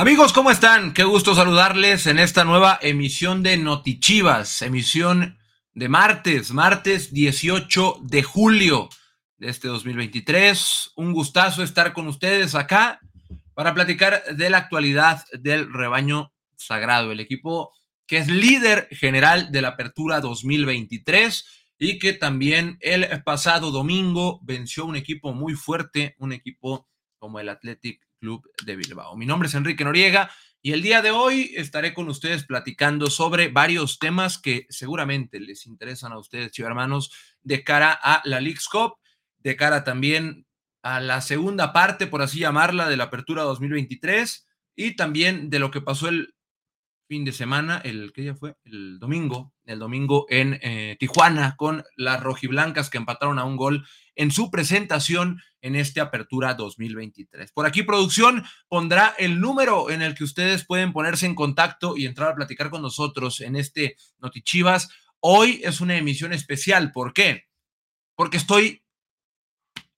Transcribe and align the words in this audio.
Amigos, 0.00 0.32
¿cómo 0.32 0.50
están? 0.50 0.94
Qué 0.94 1.04
gusto 1.04 1.34
saludarles 1.34 2.06
en 2.06 2.18
esta 2.18 2.42
nueva 2.42 2.78
emisión 2.80 3.42
de 3.42 3.58
Notichivas, 3.58 4.62
emisión 4.62 5.36
de 5.74 5.90
martes, 5.90 6.52
martes 6.52 7.12
18 7.12 7.98
de 8.04 8.22
julio 8.22 8.88
de 9.36 9.50
este 9.50 9.68
2023. 9.68 10.92
Un 10.96 11.12
gustazo 11.12 11.62
estar 11.62 11.92
con 11.92 12.06
ustedes 12.06 12.54
acá 12.54 12.98
para 13.52 13.74
platicar 13.74 14.24
de 14.34 14.48
la 14.48 14.56
actualidad 14.56 15.22
del 15.34 15.70
rebaño 15.70 16.32
sagrado, 16.56 17.12
el 17.12 17.20
equipo 17.20 17.74
que 18.06 18.16
es 18.16 18.28
líder 18.28 18.88
general 18.92 19.52
de 19.52 19.60
la 19.60 19.68
apertura 19.68 20.20
2023 20.20 21.44
y 21.78 21.98
que 21.98 22.14
también 22.14 22.78
el 22.80 23.22
pasado 23.22 23.70
domingo 23.70 24.40
venció 24.44 24.86
un 24.86 24.96
equipo 24.96 25.34
muy 25.34 25.52
fuerte, 25.52 26.16
un 26.16 26.32
equipo 26.32 26.88
como 27.18 27.38
el 27.38 27.50
Athletic 27.50 28.09
Club 28.20 28.48
de 28.64 28.76
Bilbao. 28.76 29.16
Mi 29.16 29.26
nombre 29.26 29.48
es 29.48 29.54
Enrique 29.54 29.84
Noriega 29.84 30.30
y 30.62 30.72
el 30.72 30.82
día 30.82 31.00
de 31.00 31.10
hoy 31.10 31.52
estaré 31.56 31.94
con 31.94 32.08
ustedes 32.08 32.44
platicando 32.44 33.08
sobre 33.08 33.48
varios 33.48 33.98
temas 33.98 34.38
que 34.38 34.66
seguramente 34.68 35.40
les 35.40 35.66
interesan 35.66 36.12
a 36.12 36.18
ustedes, 36.18 36.56
hermanos, 36.58 37.10
de 37.42 37.64
cara 37.64 37.98
a 38.00 38.20
la 38.24 38.40
League's 38.40 38.68
Cup, 38.68 38.96
de 39.38 39.56
cara 39.56 39.84
también 39.84 40.46
a 40.82 41.00
la 41.00 41.22
segunda 41.22 41.72
parte, 41.72 42.06
por 42.06 42.20
así 42.20 42.40
llamarla, 42.40 42.88
de 42.88 42.98
la 42.98 43.04
apertura 43.04 43.42
2023 43.42 44.46
y 44.76 44.96
también 44.96 45.48
de 45.48 45.58
lo 45.58 45.70
que 45.70 45.80
pasó 45.80 46.08
el 46.08 46.34
fin 47.10 47.24
de 47.24 47.32
semana, 47.32 47.82
el 47.84 48.12
que 48.12 48.22
ya 48.22 48.36
fue 48.36 48.54
el 48.62 49.00
domingo, 49.00 49.52
el 49.64 49.80
domingo 49.80 50.26
en 50.28 50.60
eh, 50.62 50.96
Tijuana 51.00 51.56
con 51.56 51.82
las 51.96 52.22
rojiblancas 52.22 52.88
que 52.88 52.98
empataron 52.98 53.40
a 53.40 53.44
un 53.44 53.56
gol 53.56 53.84
en 54.14 54.30
su 54.30 54.48
presentación 54.48 55.42
en 55.60 55.74
esta 55.74 56.02
apertura 56.02 56.54
2023. 56.54 57.50
Por 57.50 57.66
aquí 57.66 57.82
producción 57.82 58.44
pondrá 58.68 59.12
el 59.18 59.40
número 59.40 59.90
en 59.90 60.02
el 60.02 60.14
que 60.14 60.22
ustedes 60.22 60.64
pueden 60.64 60.92
ponerse 60.92 61.26
en 61.26 61.34
contacto 61.34 61.96
y 61.96 62.06
entrar 62.06 62.30
a 62.30 62.36
platicar 62.36 62.70
con 62.70 62.80
nosotros 62.80 63.40
en 63.40 63.56
este 63.56 63.96
Notichivas. 64.20 64.88
Hoy 65.18 65.60
es 65.64 65.80
una 65.80 65.96
emisión 65.96 66.32
especial. 66.32 66.92
¿Por 66.92 67.12
qué? 67.12 67.46
Porque 68.14 68.36
estoy 68.36 68.84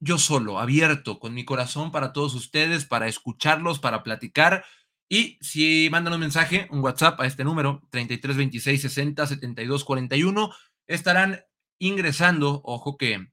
yo 0.00 0.16
solo, 0.16 0.58
abierto, 0.58 1.18
con 1.18 1.34
mi 1.34 1.44
corazón 1.44 1.92
para 1.92 2.14
todos 2.14 2.34
ustedes, 2.34 2.86
para 2.86 3.06
escucharlos, 3.06 3.80
para 3.80 4.02
platicar. 4.02 4.64
Y 5.12 5.36
si 5.42 5.90
mandan 5.90 6.14
un 6.14 6.20
mensaje, 6.20 6.66
un 6.70 6.80
WhatsApp 6.80 7.20
a 7.20 7.26
este 7.26 7.44
número, 7.44 7.82
3326 7.90 8.80
60 8.80 9.26
72 9.26 9.84
41, 9.84 10.50
estarán 10.86 11.44
ingresando, 11.78 12.62
ojo 12.64 12.96
que 12.96 13.26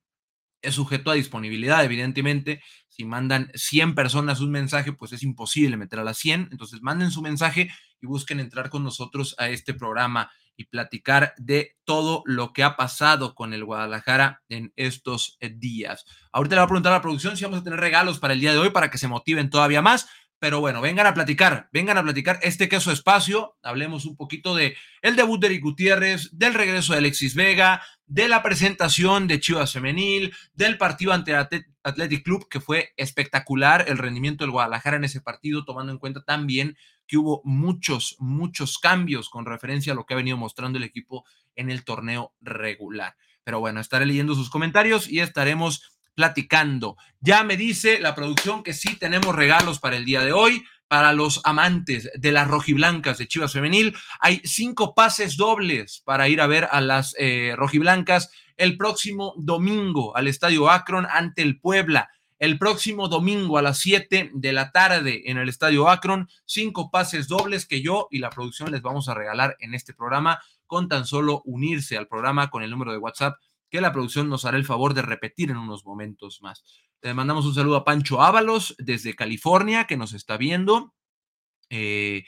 es 0.61 0.75
sujeto 0.75 1.09
a 1.09 1.13
disponibilidad, 1.13 1.81
evidentemente. 1.85 2.61
Si 2.89 3.05
mandan 3.05 3.49
100 3.55 3.95
personas 3.95 4.41
un 4.41 4.51
mensaje, 4.51 4.91
pues 4.91 5.13
es 5.13 5.23
imposible 5.23 5.77
meter 5.77 5.99
a 5.99 6.03
las 6.03 6.17
100. 6.17 6.49
Entonces, 6.51 6.81
manden 6.81 7.11
su 7.11 7.21
mensaje 7.21 7.69
y 8.01 8.07
busquen 8.07 8.41
entrar 8.41 8.69
con 8.69 8.83
nosotros 8.83 9.35
a 9.37 9.47
este 9.47 9.73
programa 9.73 10.29
y 10.57 10.65
platicar 10.65 11.33
de 11.37 11.77
todo 11.85 12.23
lo 12.25 12.51
que 12.51 12.63
ha 12.63 12.75
pasado 12.75 13.33
con 13.33 13.53
el 13.53 13.63
Guadalajara 13.63 14.43
en 14.49 14.73
estos 14.75 15.37
días. 15.39 16.03
Ahorita 16.33 16.55
le 16.55 16.59
voy 16.59 16.65
a 16.65 16.67
preguntar 16.67 16.91
a 16.91 16.97
la 16.97 17.01
producción 17.01 17.37
si 17.37 17.45
vamos 17.45 17.61
a 17.61 17.63
tener 17.63 17.79
regalos 17.79 18.19
para 18.19 18.33
el 18.33 18.41
día 18.41 18.51
de 18.51 18.57
hoy 18.57 18.71
para 18.71 18.91
que 18.91 18.97
se 18.97 19.07
motiven 19.07 19.49
todavía 19.49 19.81
más. 19.81 20.09
Pero 20.39 20.61
bueno, 20.61 20.79
vengan 20.79 21.05
a 21.05 21.13
platicar, 21.13 21.69
vengan 21.73 21.97
a 21.97 22.03
platicar 22.03 22.39
este 22.41 22.69
que 22.69 22.77
es 22.77 22.83
su 22.83 22.91
espacio. 22.91 23.57
Hablemos 23.61 24.05
un 24.05 24.15
poquito 24.15 24.55
de 24.55 24.77
el 25.01 25.17
debut 25.17 25.39
de 25.39 25.47
Eric 25.47 25.61
Gutiérrez, 25.61 26.29
del 26.31 26.53
regreso 26.53 26.93
de 26.93 26.99
Alexis 26.99 27.35
Vega, 27.35 27.83
de 28.05 28.29
la 28.29 28.41
presentación 28.41 29.27
de 29.27 29.41
Chivas 29.41 29.73
Femenil, 29.73 30.33
del 30.53 30.77
partido 30.77 31.11
ante 31.11 31.35
Athletic 31.35 32.23
Club, 32.23 32.47
que 32.49 32.61
fue 32.61 32.93
espectacular 32.95 33.85
el 33.89 33.97
rendimiento 33.97 34.45
del 34.45 34.51
Guadalajara 34.51 34.95
en 34.95 35.03
ese 35.03 35.19
partido, 35.19 35.65
tomando 35.65 35.91
en 35.91 35.99
cuenta 35.99 36.23
también 36.23 36.77
que 37.05 37.17
hubo 37.17 37.41
muchos, 37.43 38.15
muchos 38.19 38.77
cambios 38.77 39.29
con 39.29 39.45
referencia 39.45 39.91
a 39.91 39.95
lo 39.95 40.05
que 40.05 40.13
ha 40.13 40.17
venido 40.17 40.37
mostrando 40.37 40.77
el 40.77 40.85
equipo 40.85 41.25
en 41.55 41.69
el 41.69 41.83
torneo 41.83 42.33
regular. 42.39 43.15
Pero 43.43 43.59
bueno, 43.59 43.81
estaré 43.81 44.05
leyendo 44.05 44.35
sus 44.35 44.49
comentarios 44.49 45.09
y 45.09 45.19
estaremos 45.19 45.98
platicando. 46.19 46.97
Ya 47.21 47.45
me 47.45 47.55
dice 47.55 47.97
la 48.01 48.13
producción 48.13 48.61
que 48.61 48.73
sí 48.73 48.97
tenemos 48.97 49.33
regalos 49.33 49.79
para 49.79 49.95
el 49.95 50.03
día 50.03 50.19
de 50.19 50.33
hoy. 50.33 50.65
Para 50.89 51.13
los 51.13 51.39
amantes 51.45 52.09
de 52.13 52.31
las 52.33 52.45
rojiblancas 52.45 53.19
de 53.19 53.27
Chivas 53.27 53.53
Femenil, 53.53 53.95
hay 54.19 54.41
cinco 54.43 54.95
pases 54.95 55.37
dobles 55.37 56.01
para 56.03 56.27
ir 56.27 56.41
a 56.41 56.47
ver 56.47 56.67
a 56.71 56.81
las 56.81 57.15
eh, 57.17 57.53
rojiblancas 57.55 58.31
el 58.57 58.75
próximo 58.75 59.33
domingo 59.37 60.17
al 60.17 60.27
Estadio 60.27 60.69
Akron 60.69 61.07
ante 61.09 61.41
el 61.41 61.57
Puebla. 61.61 62.09
El 62.37 62.59
próximo 62.59 63.07
domingo 63.07 63.57
a 63.57 63.61
las 63.61 63.79
7 63.79 64.31
de 64.33 64.51
la 64.51 64.71
tarde 64.71 65.23
en 65.25 65.37
el 65.37 65.47
Estadio 65.47 65.87
Akron, 65.87 66.27
cinco 66.45 66.91
pases 66.91 67.29
dobles 67.29 67.65
que 67.65 67.81
yo 67.81 68.09
y 68.11 68.19
la 68.19 68.29
producción 68.29 68.71
les 68.71 68.81
vamos 68.81 69.07
a 69.07 69.13
regalar 69.13 69.55
en 69.59 69.73
este 69.73 69.93
programa 69.93 70.41
con 70.67 70.89
tan 70.89 71.05
solo 71.05 71.41
unirse 71.45 71.97
al 71.97 72.07
programa 72.07 72.49
con 72.49 72.61
el 72.61 72.71
número 72.71 72.91
de 72.91 72.97
WhatsApp 72.97 73.37
que 73.69 73.81
la 73.81 73.91
producción 73.91 74.29
nos 74.29 74.45
hará 74.45 74.57
el 74.57 74.65
favor 74.65 74.93
de 74.93 75.01
repetir 75.01 75.51
en 75.51 75.57
unos 75.57 75.85
momentos 75.85 76.41
más. 76.41 76.63
Le 77.01 77.13
mandamos 77.13 77.45
un 77.45 77.55
saludo 77.55 77.77
a 77.77 77.85
Pancho 77.85 78.21
Ábalos 78.21 78.75
desde 78.77 79.15
California, 79.15 79.85
que 79.87 79.97
nos 79.97 80.13
está 80.13 80.37
viendo. 80.37 80.93
Eh, 81.69 82.25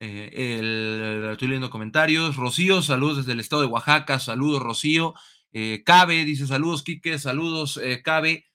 eh, 0.00 1.30
estoy 1.32 1.48
leyendo 1.48 1.70
comentarios. 1.70 2.36
Rocío, 2.36 2.82
saludos 2.82 3.18
desde 3.18 3.32
el 3.32 3.40
estado 3.40 3.62
de 3.62 3.68
Oaxaca. 3.68 4.18
Saludos, 4.18 4.62
Rocío. 4.62 5.14
Eh, 5.52 5.82
Cabe, 5.84 6.24
dice 6.24 6.46
saludos, 6.46 6.82
Quique. 6.82 7.18
Saludos, 7.18 7.80
Cabe. 8.02 8.46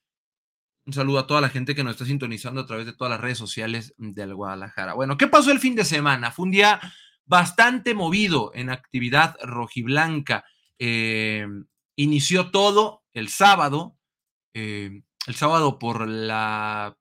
Un 0.85 0.93
saludo 0.93 1.19
a 1.19 1.27
toda 1.27 1.41
la 1.41 1.49
gente 1.49 1.75
que 1.75 1.83
nos 1.83 1.91
está 1.91 2.05
sintonizando 2.05 2.61
a 2.61 2.65
través 2.65 2.85
de 2.85 2.93
todas 2.93 3.11
las 3.11 3.21
redes 3.21 3.37
sociales 3.37 3.93
del 3.97 4.33
Guadalajara. 4.33 4.95
Bueno, 4.95 5.15
¿qué 5.15 5.27
pasó 5.27 5.51
el 5.51 5.59
fin 5.59 5.75
de 5.75 5.85
semana? 5.85 6.31
Fue 6.31 6.45
un 6.45 6.51
día 6.51 6.81
bastante 7.25 7.93
movido 7.93 8.51
en 8.53 8.69
actividad 8.69 9.37
rojiblanca. 9.43 10.43
Inició 11.95 12.51
todo 12.51 13.03
el 13.13 13.29
sábado, 13.29 13.97
eh, 14.53 15.03
el 15.27 15.35
sábado 15.35 15.79
por 15.79 16.07
la 16.07 16.97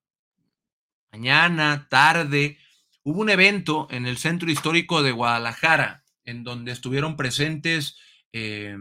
mañana, 1.13 1.87
tarde, 1.89 2.59
hubo 3.03 3.21
un 3.21 3.31
evento 3.31 3.89
en 3.91 4.07
el 4.07 4.19
Centro 4.19 4.51
Histórico 4.51 5.03
de 5.03 5.13
Guadalajara, 5.13 6.05
en 6.25 6.45
donde 6.45 6.73
estuvieron 6.73 7.17
presentes 7.17 7.97
eh, 8.33 8.77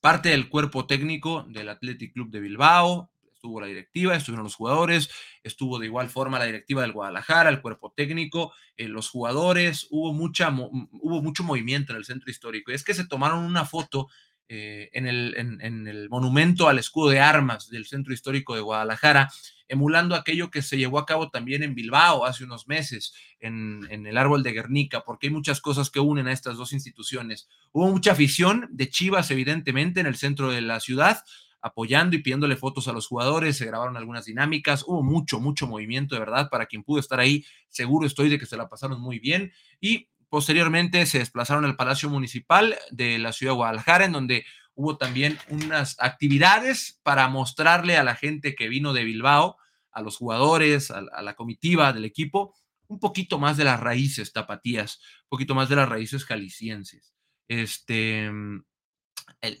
parte 0.00 0.28
del 0.28 0.48
cuerpo 0.48 0.86
técnico 0.86 1.44
del 1.48 1.68
Athletic 1.68 2.12
Club 2.12 2.30
de 2.30 2.40
Bilbao, 2.40 3.10
estuvo 3.46 3.60
la 3.60 3.66
directiva, 3.66 4.16
estuvieron 4.16 4.44
los 4.44 4.56
jugadores, 4.56 5.08
estuvo 5.44 5.78
de 5.78 5.86
igual 5.86 6.08
forma 6.08 6.38
la 6.38 6.46
directiva 6.46 6.82
del 6.82 6.92
Guadalajara, 6.92 7.50
el 7.50 7.60
cuerpo 7.60 7.92
técnico, 7.96 8.52
eh, 8.76 8.88
los 8.88 9.08
jugadores, 9.08 9.86
hubo, 9.90 10.12
mucha, 10.12 10.50
hubo 10.50 11.22
mucho 11.22 11.44
movimiento 11.44 11.92
en 11.92 11.98
el 11.98 12.04
centro 12.04 12.30
histórico. 12.30 12.70
Y 12.70 12.74
es 12.74 12.82
que 12.82 12.94
se 12.94 13.06
tomaron 13.06 13.44
una 13.44 13.64
foto 13.64 14.08
eh, 14.48 14.90
en, 14.92 15.08
el, 15.08 15.34
en, 15.36 15.88
el, 15.88 16.08
monumento 16.08 16.68
al 16.68 16.78
escudo 16.78 17.10
de 17.10 17.18
armas 17.18 17.68
del 17.68 17.84
centro 17.84 18.14
histórico 18.14 18.54
de 18.54 18.60
Guadalajara, 18.60 19.28
emulando 19.66 20.14
aquello 20.14 20.52
que 20.52 20.62
se 20.62 20.78
llevó 20.78 21.00
a 21.00 21.06
cabo 21.06 21.30
también 21.30 21.64
en 21.64 21.74
Bilbao 21.74 22.24
hace 22.24 22.44
unos 22.44 22.68
meses, 22.68 23.12
en, 23.40 23.84
el 23.90 24.16
árbol 24.16 24.44
de 24.44 24.52
Guernica, 24.52 25.02
porque 25.04 25.26
hay 25.26 25.32
muchas 25.32 25.60
cosas 25.60 25.90
que 25.90 25.98
unen 25.98 26.28
a 26.28 26.32
estas 26.32 26.56
dos 26.56 26.72
instituciones. 26.72 27.48
Hubo 27.72 27.90
mucha 27.90 28.12
afición 28.12 28.68
de 28.70 28.88
Chivas, 28.88 29.32
evidentemente, 29.32 29.98
en 29.98 30.06
el 30.06 30.14
centro 30.14 30.50
de 30.50 30.60
la 30.60 30.78
ciudad, 30.78 31.24
apoyando 31.60 32.14
y 32.14 32.20
pidiéndole 32.20 32.54
fotos 32.54 32.86
a 32.86 32.92
los 32.92 33.08
jugadores, 33.08 33.56
se 33.56 33.66
grabaron 33.66 33.96
algunas 33.96 34.26
dinámicas, 34.26 34.84
hubo 34.86 35.02
mucho, 35.02 35.40
mucho 35.40 35.66
movimiento, 35.66 36.14
de 36.14 36.20
verdad, 36.20 36.48
para 36.50 36.66
quien 36.66 36.84
pudo 36.84 37.00
estar 37.00 37.18
ahí, 37.18 37.44
seguro 37.66 38.06
estoy 38.06 38.28
de 38.28 38.38
que 38.38 38.46
se 38.46 38.56
la 38.56 38.68
pasaron 38.68 39.00
muy 39.00 39.18
bien 39.18 39.52
y 39.80 40.08
Posteriormente 40.36 41.06
se 41.06 41.20
desplazaron 41.20 41.64
al 41.64 41.76
Palacio 41.76 42.10
Municipal 42.10 42.76
de 42.90 43.18
la 43.18 43.32
ciudad 43.32 43.54
de 43.54 43.56
Guadalajara, 43.56 44.04
en 44.04 44.12
donde 44.12 44.44
hubo 44.74 44.98
también 44.98 45.38
unas 45.48 45.96
actividades 45.98 47.00
para 47.02 47.26
mostrarle 47.28 47.96
a 47.96 48.04
la 48.04 48.16
gente 48.16 48.54
que 48.54 48.68
vino 48.68 48.92
de 48.92 49.04
Bilbao, 49.04 49.56
a 49.92 50.02
los 50.02 50.18
jugadores, 50.18 50.90
a, 50.90 51.00
la 51.00 51.34
comitiva 51.36 51.94
del 51.94 52.04
equipo, 52.04 52.54
un 52.86 53.00
poquito 53.00 53.38
más 53.38 53.56
de 53.56 53.64
las 53.64 53.80
raíces 53.80 54.34
tapatías, 54.34 55.00
un 55.22 55.28
poquito 55.30 55.54
más 55.54 55.70
de 55.70 55.76
las 55.76 55.88
raíces 55.88 56.26
jaliscienses. 56.26 57.14
Este, 57.48 58.30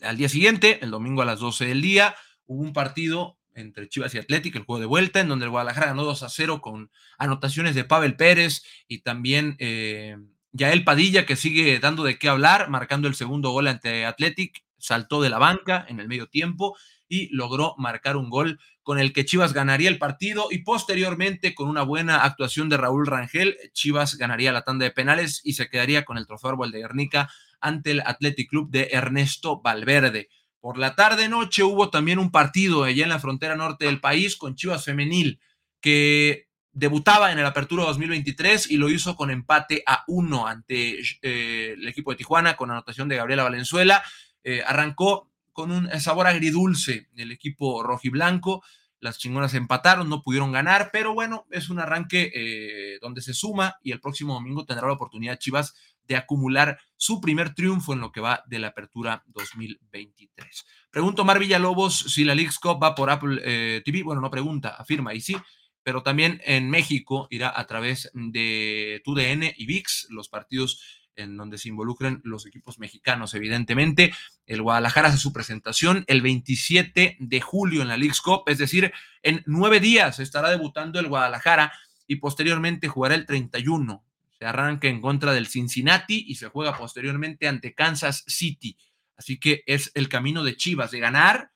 al 0.02 0.16
día 0.18 0.28
siguiente, 0.28 0.84
el 0.84 0.90
domingo 0.90 1.22
a 1.22 1.24
las 1.24 1.40
12 1.40 1.68
del 1.68 1.80
día, 1.80 2.16
hubo 2.44 2.60
un 2.60 2.74
partido 2.74 3.38
entre 3.54 3.88
Chivas 3.88 4.14
y 4.14 4.18
Atlético, 4.18 4.58
el 4.58 4.64
juego 4.64 4.80
de 4.80 4.86
vuelta, 4.86 5.20
en 5.20 5.28
donde 5.28 5.46
el 5.46 5.52
Guadalajara 5.52 5.86
ganó 5.86 6.04
2 6.04 6.22
a 6.22 6.28
0 6.28 6.60
con 6.60 6.90
anotaciones 7.16 7.74
de 7.74 7.84
Pavel 7.84 8.16
Pérez 8.16 8.62
y 8.86 8.98
también 8.98 9.56
eh, 9.58 10.18
Yael 10.56 10.84
Padilla, 10.84 11.26
que 11.26 11.36
sigue 11.36 11.78
dando 11.78 12.02
de 12.02 12.18
qué 12.18 12.28
hablar, 12.28 12.70
marcando 12.70 13.08
el 13.08 13.14
segundo 13.14 13.50
gol 13.50 13.68
ante 13.68 14.06
Athletic, 14.06 14.64
saltó 14.78 15.20
de 15.20 15.30
la 15.30 15.38
banca 15.38 15.84
en 15.88 16.00
el 16.00 16.08
medio 16.08 16.28
tiempo 16.28 16.76
y 17.08 17.28
logró 17.34 17.74
marcar 17.78 18.16
un 18.16 18.30
gol 18.30 18.58
con 18.82 18.98
el 18.98 19.12
que 19.12 19.24
Chivas 19.24 19.52
ganaría 19.52 19.88
el 19.88 19.98
partido 19.98 20.48
y 20.50 20.58
posteriormente 20.58 21.54
con 21.54 21.68
una 21.68 21.82
buena 21.82 22.24
actuación 22.24 22.68
de 22.68 22.76
Raúl 22.76 23.06
Rangel, 23.06 23.56
Chivas 23.72 24.16
ganaría 24.16 24.52
la 24.52 24.62
tanda 24.62 24.84
de 24.84 24.90
penales 24.90 25.40
y 25.44 25.54
se 25.54 25.68
quedaría 25.68 26.04
con 26.04 26.18
el 26.18 26.26
trofeo 26.26 26.50
árbol 26.50 26.70
de 26.70 26.80
Guernica 26.80 27.30
ante 27.60 27.92
el 27.92 28.00
Athletic 28.00 28.48
Club 28.48 28.70
de 28.70 28.88
Ernesto 28.92 29.60
Valverde. 29.60 30.28
Por 30.60 30.78
la 30.78 30.94
tarde 30.94 31.28
noche 31.28 31.62
hubo 31.62 31.90
también 31.90 32.18
un 32.18 32.30
partido 32.30 32.84
allá 32.84 33.04
en 33.04 33.10
la 33.10 33.20
frontera 33.20 33.56
norte 33.56 33.86
del 33.86 34.00
país 34.00 34.36
con 34.36 34.54
Chivas 34.54 34.84
femenil 34.84 35.40
que 35.80 36.45
debutaba 36.76 37.32
en 37.32 37.38
el 37.38 37.46
Apertura 37.46 37.84
2023 37.84 38.70
y 38.70 38.76
lo 38.76 38.90
hizo 38.90 39.16
con 39.16 39.30
empate 39.30 39.82
a 39.86 40.04
uno 40.08 40.46
ante 40.46 41.00
eh, 41.22 41.74
el 41.74 41.88
equipo 41.88 42.10
de 42.10 42.18
Tijuana 42.18 42.54
con 42.54 42.70
anotación 42.70 43.08
de 43.08 43.16
Gabriela 43.16 43.44
Valenzuela. 43.44 44.04
Eh, 44.44 44.62
arrancó 44.64 45.30
con 45.54 45.72
un 45.72 45.88
sabor 45.98 46.26
agridulce 46.26 47.08
el 47.16 47.32
equipo 47.32 47.82
rojiblanco. 47.82 48.62
Las 49.00 49.16
chingonas 49.16 49.54
empataron, 49.54 50.10
no 50.10 50.22
pudieron 50.22 50.52
ganar, 50.52 50.90
pero 50.92 51.14
bueno, 51.14 51.46
es 51.50 51.70
un 51.70 51.78
arranque 51.78 52.30
eh, 52.34 52.98
donde 53.00 53.22
se 53.22 53.32
suma 53.32 53.76
y 53.82 53.92
el 53.92 54.00
próximo 54.00 54.34
domingo 54.34 54.66
tendrá 54.66 54.86
la 54.86 54.92
oportunidad 54.92 55.38
Chivas 55.38 55.74
de 56.06 56.16
acumular 56.16 56.78
su 56.94 57.22
primer 57.22 57.54
triunfo 57.54 57.94
en 57.94 58.00
lo 58.00 58.12
que 58.12 58.20
va 58.20 58.44
de 58.48 58.58
la 58.58 58.68
apertura 58.68 59.24
2023. 59.28 60.66
Pregunto 60.90 61.24
Mar 61.24 61.38
Villalobos 61.38 61.98
si 61.98 62.22
la 62.24 62.34
League's 62.34 62.58
Cup 62.58 62.82
va 62.82 62.94
por 62.94 63.08
Apple 63.08 63.80
TV. 63.80 64.02
Bueno, 64.02 64.20
no 64.20 64.30
pregunta, 64.30 64.76
afirma 64.78 65.14
y 65.14 65.22
sí 65.22 65.36
pero 65.86 66.02
también 66.02 66.42
en 66.44 66.68
México 66.68 67.28
irá 67.30 67.52
a 67.54 67.64
través 67.68 68.10
de 68.12 69.00
TUDN 69.04 69.52
y 69.56 69.66
VIX, 69.66 70.08
los 70.10 70.28
partidos 70.28 70.82
en 71.14 71.36
donde 71.36 71.58
se 71.58 71.68
involucren 71.68 72.20
los 72.24 72.44
equipos 72.44 72.80
mexicanos, 72.80 73.34
evidentemente. 73.34 74.12
El 74.46 74.62
Guadalajara 74.62 75.10
hace 75.10 75.18
su 75.18 75.32
presentación 75.32 76.02
el 76.08 76.22
27 76.22 77.18
de 77.20 77.40
julio 77.40 77.82
en 77.82 77.88
la 77.88 77.96
League's 77.96 78.20
Cup, 78.20 78.42
es 78.46 78.58
decir, 78.58 78.92
en 79.22 79.44
nueve 79.46 79.78
días 79.78 80.18
estará 80.18 80.50
debutando 80.50 80.98
el 80.98 81.06
Guadalajara 81.06 81.72
y 82.08 82.16
posteriormente 82.16 82.88
jugará 82.88 83.14
el 83.14 83.24
31. 83.24 84.04
Se 84.40 84.44
arranca 84.44 84.88
en 84.88 85.00
contra 85.00 85.34
del 85.34 85.46
Cincinnati 85.46 86.24
y 86.26 86.34
se 86.34 86.48
juega 86.48 86.76
posteriormente 86.76 87.46
ante 87.46 87.74
Kansas 87.74 88.24
City. 88.26 88.76
Así 89.16 89.38
que 89.38 89.62
es 89.66 89.92
el 89.94 90.08
camino 90.08 90.42
de 90.42 90.56
Chivas, 90.56 90.90
de 90.90 90.98
ganar 90.98 91.52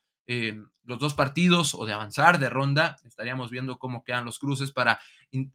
los 0.85 0.99
dos 0.99 1.15
partidos 1.15 1.75
o 1.75 1.87
de 1.87 1.93
avanzar 1.93 2.39
de 2.39 2.49
ronda. 2.49 2.97
Estaríamos 3.05 3.51
viendo 3.51 3.79
cómo 3.79 4.05
quedan 4.05 4.25
los 4.25 4.39
cruces 4.39 4.73
para, 4.73 5.01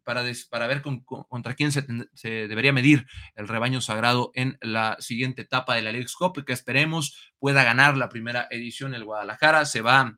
para, 0.04 0.24
para 0.50 0.68
ver 0.68 0.82
contra 0.82 1.54
quién 1.56 1.72
se, 1.72 1.84
debería 2.24 2.74
medir 2.74 3.06
el 3.36 3.48
rebaño 3.48 3.82
sagrado 3.82 4.32
en 4.34 4.58
la 4.62 4.98
siguiente 5.00 5.44
etapa 5.44 5.76
de 5.76 5.82
la 5.82 5.92
League 5.92 6.08
Cup, 6.18 6.44
que 6.46 6.54
esperemos 6.54 7.34
pueda 7.40 7.64
ganar 7.64 7.98
la 7.98 8.10
primera 8.10 8.48
edición 8.50 8.94
el 8.94 9.04
Guadalajara. 9.04 9.66
Se 9.66 9.82
va, 9.82 10.18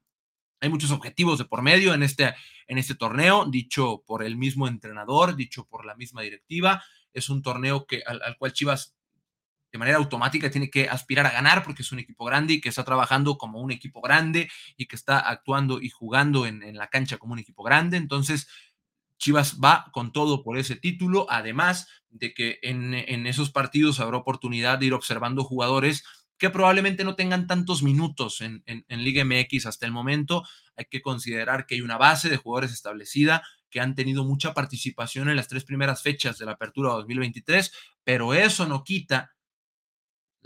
hay 0.60 0.70
muchos 0.70 0.92
objetivos 0.92 1.38
de 1.38 1.46
por 1.46 1.62
medio 1.62 1.94
en 1.94 2.04
este, 2.04 2.34
en 2.68 2.78
este 2.78 2.96
torneo, 2.96 3.46
dicho 3.46 4.04
por 4.06 4.24
el 4.24 4.38
mismo 4.38 4.68
entrenador, 4.68 5.36
dicho 5.36 5.66
por 5.66 5.86
la 5.86 5.96
misma 5.96 6.22
directiva. 6.22 6.84
Es 7.14 7.30
un 7.30 7.42
torneo 7.42 7.86
que, 7.86 8.04
al 8.06 8.38
cual 8.38 8.54
Chivas 8.54 8.97
de 9.72 9.78
manera 9.78 9.98
automática 9.98 10.50
tiene 10.50 10.70
que 10.70 10.88
aspirar 10.88 11.26
a 11.26 11.32
ganar 11.32 11.64
porque 11.64 11.82
es 11.82 11.92
un 11.92 12.00
equipo 12.00 12.26
grande 12.26 12.54
y 12.54 12.62
que 12.62 12.70
está 12.70 12.84
trabajando 12.84 13.38
como 13.38 13.60
un 13.60 13.72
equipo 13.72 14.02
grande 14.02 14.50
y 14.78 14.86
que 14.86 14.96
está 14.96 15.20
actuando 15.20 15.82
y 15.82 15.90
jugando 15.90 16.46
en, 16.46 16.76
la 16.76 16.88
cancha 16.88 17.18
como 17.18 17.34
un 17.34 17.40
equipo 17.40 17.64
grande. 17.64 17.98
Entonces, 17.98 18.48
Chivas 19.18 19.60
va 19.64 19.90
con 19.92 20.12
todo 20.12 20.44
por 20.44 20.58
ese 20.58 20.76
título, 20.76 21.26
además 21.30 21.88
de 22.10 22.34
que 22.34 22.60
en, 22.62 22.94
esos 23.28 23.52
partidos 23.52 24.00
habrá 24.00 24.18
oportunidad 24.18 24.80
de 24.80 24.88
ir 24.88 24.94
observando 24.94 25.44
jugadores 25.44 26.04
que 26.38 26.50
probablemente 26.52 27.04
no 27.04 27.16
tengan 27.16 27.48
tantos 27.48 27.82
minutos 27.82 28.42
en, 28.42 28.64
en, 28.68 29.04
Liga 29.04 29.26
MX 29.26 29.66
hasta 29.66 29.88
el 29.88 29.92
momento. 29.92 30.44
Hay 30.76 30.86
que 30.86 31.02
considerar 31.02 31.66
que 31.66 31.76
hay 31.76 31.82
una 31.82 31.98
base 31.98 32.30
de 32.30 32.38
jugadores 32.38 32.72
establecida 32.72 33.44
que 33.70 33.82
han 33.82 33.96
tenido 33.96 34.24
mucha 34.24 34.54
participación 34.54 35.30
en 35.30 35.36
las 35.36 35.48
tres 35.48 35.64
primeras 35.64 36.04
fechas 36.04 36.38
de 36.38 36.46
la 36.46 36.54
apertura 36.54 36.94
2023, 36.94 37.74
pero 38.04 38.34
eso 38.34 38.68
no 38.68 38.84
quita 38.84 39.37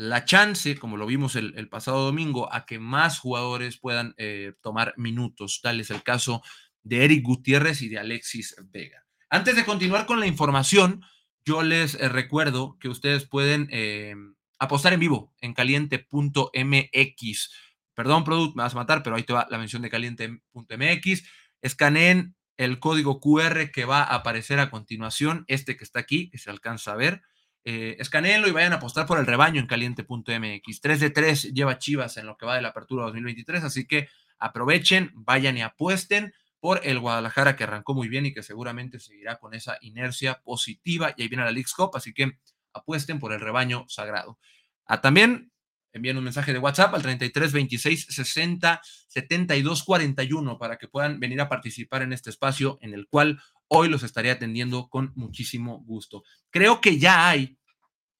la 0.01 0.25
chance, 0.25 0.77
como 0.77 0.97
lo 0.97 1.05
vimos 1.05 1.35
el, 1.35 1.69
pasado 1.69 2.05
domingo, 2.05 2.51
a 2.51 2.65
que 2.65 2.79
más 2.79 3.19
jugadores 3.19 3.77
puedan 3.77 4.15
eh, 4.17 4.53
tomar 4.61 4.95
minutos. 4.97 5.59
Tal 5.61 5.79
es 5.79 5.91
el 5.91 6.01
caso 6.01 6.41
de 6.81 7.05
Eric 7.05 7.23
Gutiérrez 7.23 7.83
y 7.83 7.89
de 7.89 7.99
Alexis 7.99 8.55
Vega. 8.71 9.05
Antes 9.29 9.55
de 9.55 9.63
continuar 9.63 10.07
con 10.07 10.19
la 10.19 10.25
información, 10.25 11.03
yo 11.45 11.61
les 11.61 11.93
eh, 11.93 12.09
recuerdo 12.09 12.79
que 12.79 12.89
ustedes 12.89 13.27
pueden 13.27 13.67
eh, 13.69 14.15
apostar 14.57 14.91
en 14.93 15.01
vivo 15.01 15.35
en 15.39 15.53
caliente.mx. 15.53 17.51
Perdón, 17.93 18.23
Product, 18.23 18.55
me 18.55 18.63
vas 18.63 18.73
a 18.73 18.77
matar, 18.77 19.03
pero 19.03 19.15
ahí 19.15 19.23
te 19.23 19.33
va 19.33 19.45
la 19.51 19.59
mención 19.59 19.83
de 19.83 19.91
caliente.mx. 19.91 21.23
Escaneen 21.61 22.35
el 22.57 22.79
código 22.79 23.19
QR 23.19 23.69
que 23.71 23.85
va 23.85 23.99
a 24.01 24.15
aparecer 24.15 24.59
a 24.59 24.71
continuación, 24.71 25.45
este 25.47 25.77
que 25.77 25.83
está 25.83 25.99
aquí, 25.99 26.31
que 26.31 26.39
se 26.39 26.49
alcanza 26.49 26.93
a 26.93 26.95
ver 26.95 27.21
eh, 27.63 27.95
escaneenlo 27.99 28.47
y 28.47 28.51
vayan 28.51 28.73
a 28.73 28.77
apostar 28.77 29.05
por 29.05 29.19
el 29.19 29.25
rebaño 29.25 29.59
en 29.59 29.67
caliente.mx. 29.67 30.81
3 30.81 30.99
de 30.99 31.09
3 31.09 31.53
lleva 31.53 31.77
Chivas 31.77 32.17
en 32.17 32.25
lo 32.25 32.37
que 32.37 32.45
va 32.45 32.55
de 32.55 32.61
la 32.61 32.69
apertura 32.69 33.05
2023, 33.05 33.63
así 33.63 33.85
que 33.85 34.09
aprovechen, 34.39 35.11
vayan 35.13 35.57
y 35.57 35.61
apuesten 35.61 36.33
por 36.59 36.81
el 36.83 36.99
Guadalajara 36.99 37.55
que 37.55 37.63
arrancó 37.63 37.93
muy 37.93 38.07
bien 38.07 38.25
y 38.25 38.33
que 38.33 38.43
seguramente 38.43 38.99
seguirá 38.99 39.37
con 39.37 39.53
esa 39.53 39.77
inercia 39.81 40.41
positiva. 40.43 41.13
Y 41.17 41.23
ahí 41.23 41.27
viene 41.27 41.43
la 41.43 41.51
League's 41.51 41.73
Cup, 41.73 41.91
así 41.95 42.13
que 42.13 42.37
apuesten 42.73 43.19
por 43.19 43.33
el 43.33 43.39
rebaño 43.39 43.85
sagrado. 43.89 44.39
Ah, 44.85 45.01
también 45.01 45.51
envíen 45.93 46.17
un 46.17 46.23
mensaje 46.23 46.53
de 46.53 46.59
WhatsApp 46.59 46.93
al 46.93 47.01
33 47.01 47.51
26 47.51 48.07
60 48.09 48.81
72 49.07 49.83
41 49.83 50.57
para 50.57 50.77
que 50.77 50.87
puedan 50.87 51.19
venir 51.19 51.41
a 51.41 51.49
participar 51.49 52.01
en 52.01 52.13
este 52.13 52.29
espacio 52.29 52.77
en 52.81 52.93
el 52.93 53.07
cual 53.07 53.41
hoy 53.73 53.87
los 53.87 54.03
estaré 54.03 54.31
atendiendo 54.31 54.89
con 54.89 55.13
muchísimo 55.15 55.79
gusto. 55.85 56.23
Creo 56.49 56.81
que 56.81 56.99
ya 56.99 57.29
hay 57.29 57.57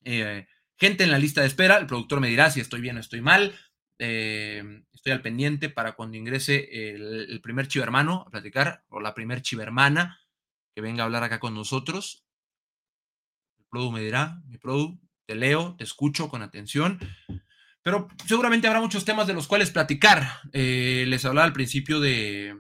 eh, 0.05 0.47
gente 0.77 1.03
en 1.03 1.11
la 1.11 1.19
lista 1.19 1.41
de 1.41 1.47
espera. 1.47 1.77
El 1.77 1.87
productor 1.87 2.21
me 2.21 2.29
dirá 2.29 2.49
si 2.49 2.61
estoy 2.61 2.79
bien 2.79 2.95
o 2.95 3.01
estoy 3.01 3.19
mal. 3.19 3.53
Eh, 3.99 4.63
estoy 4.93 5.11
al 5.11 5.21
pendiente 5.21 5.69
para 5.69 5.91
cuando 5.91 6.15
ingrese 6.15 6.93
el, 6.93 7.41
primer 7.41 7.67
chivermano 7.67 8.23
a 8.25 8.31
platicar, 8.31 8.85
o 8.87 9.01
la 9.01 9.13
primer 9.13 9.41
chivermana 9.41 10.21
que 10.73 10.79
venga 10.79 11.03
a 11.03 11.05
hablar 11.05 11.23
acá 11.23 11.39
con 11.39 11.53
nosotros. 11.53 12.25
El 13.59 13.65
produ 13.69 13.91
me 13.91 14.01
dirá, 14.01 14.41
mi 14.47 14.57
produ, 14.57 15.01
te 15.25 15.35
leo, 15.35 15.75
te 15.77 15.83
escucho 15.83 16.29
con 16.29 16.43
atención. 16.43 16.97
Pero 17.83 18.07
seguramente 18.25 18.67
habrá 18.67 18.79
muchos 18.79 19.03
temas 19.03 19.27
de 19.27 19.33
los 19.33 19.47
cuales 19.47 19.69
platicar. 19.69 20.39
Eh, 20.53 21.03
les 21.07 21.25
hablaba 21.25 21.45
al 21.45 21.53
principio 21.53 21.99
de, 21.99 22.55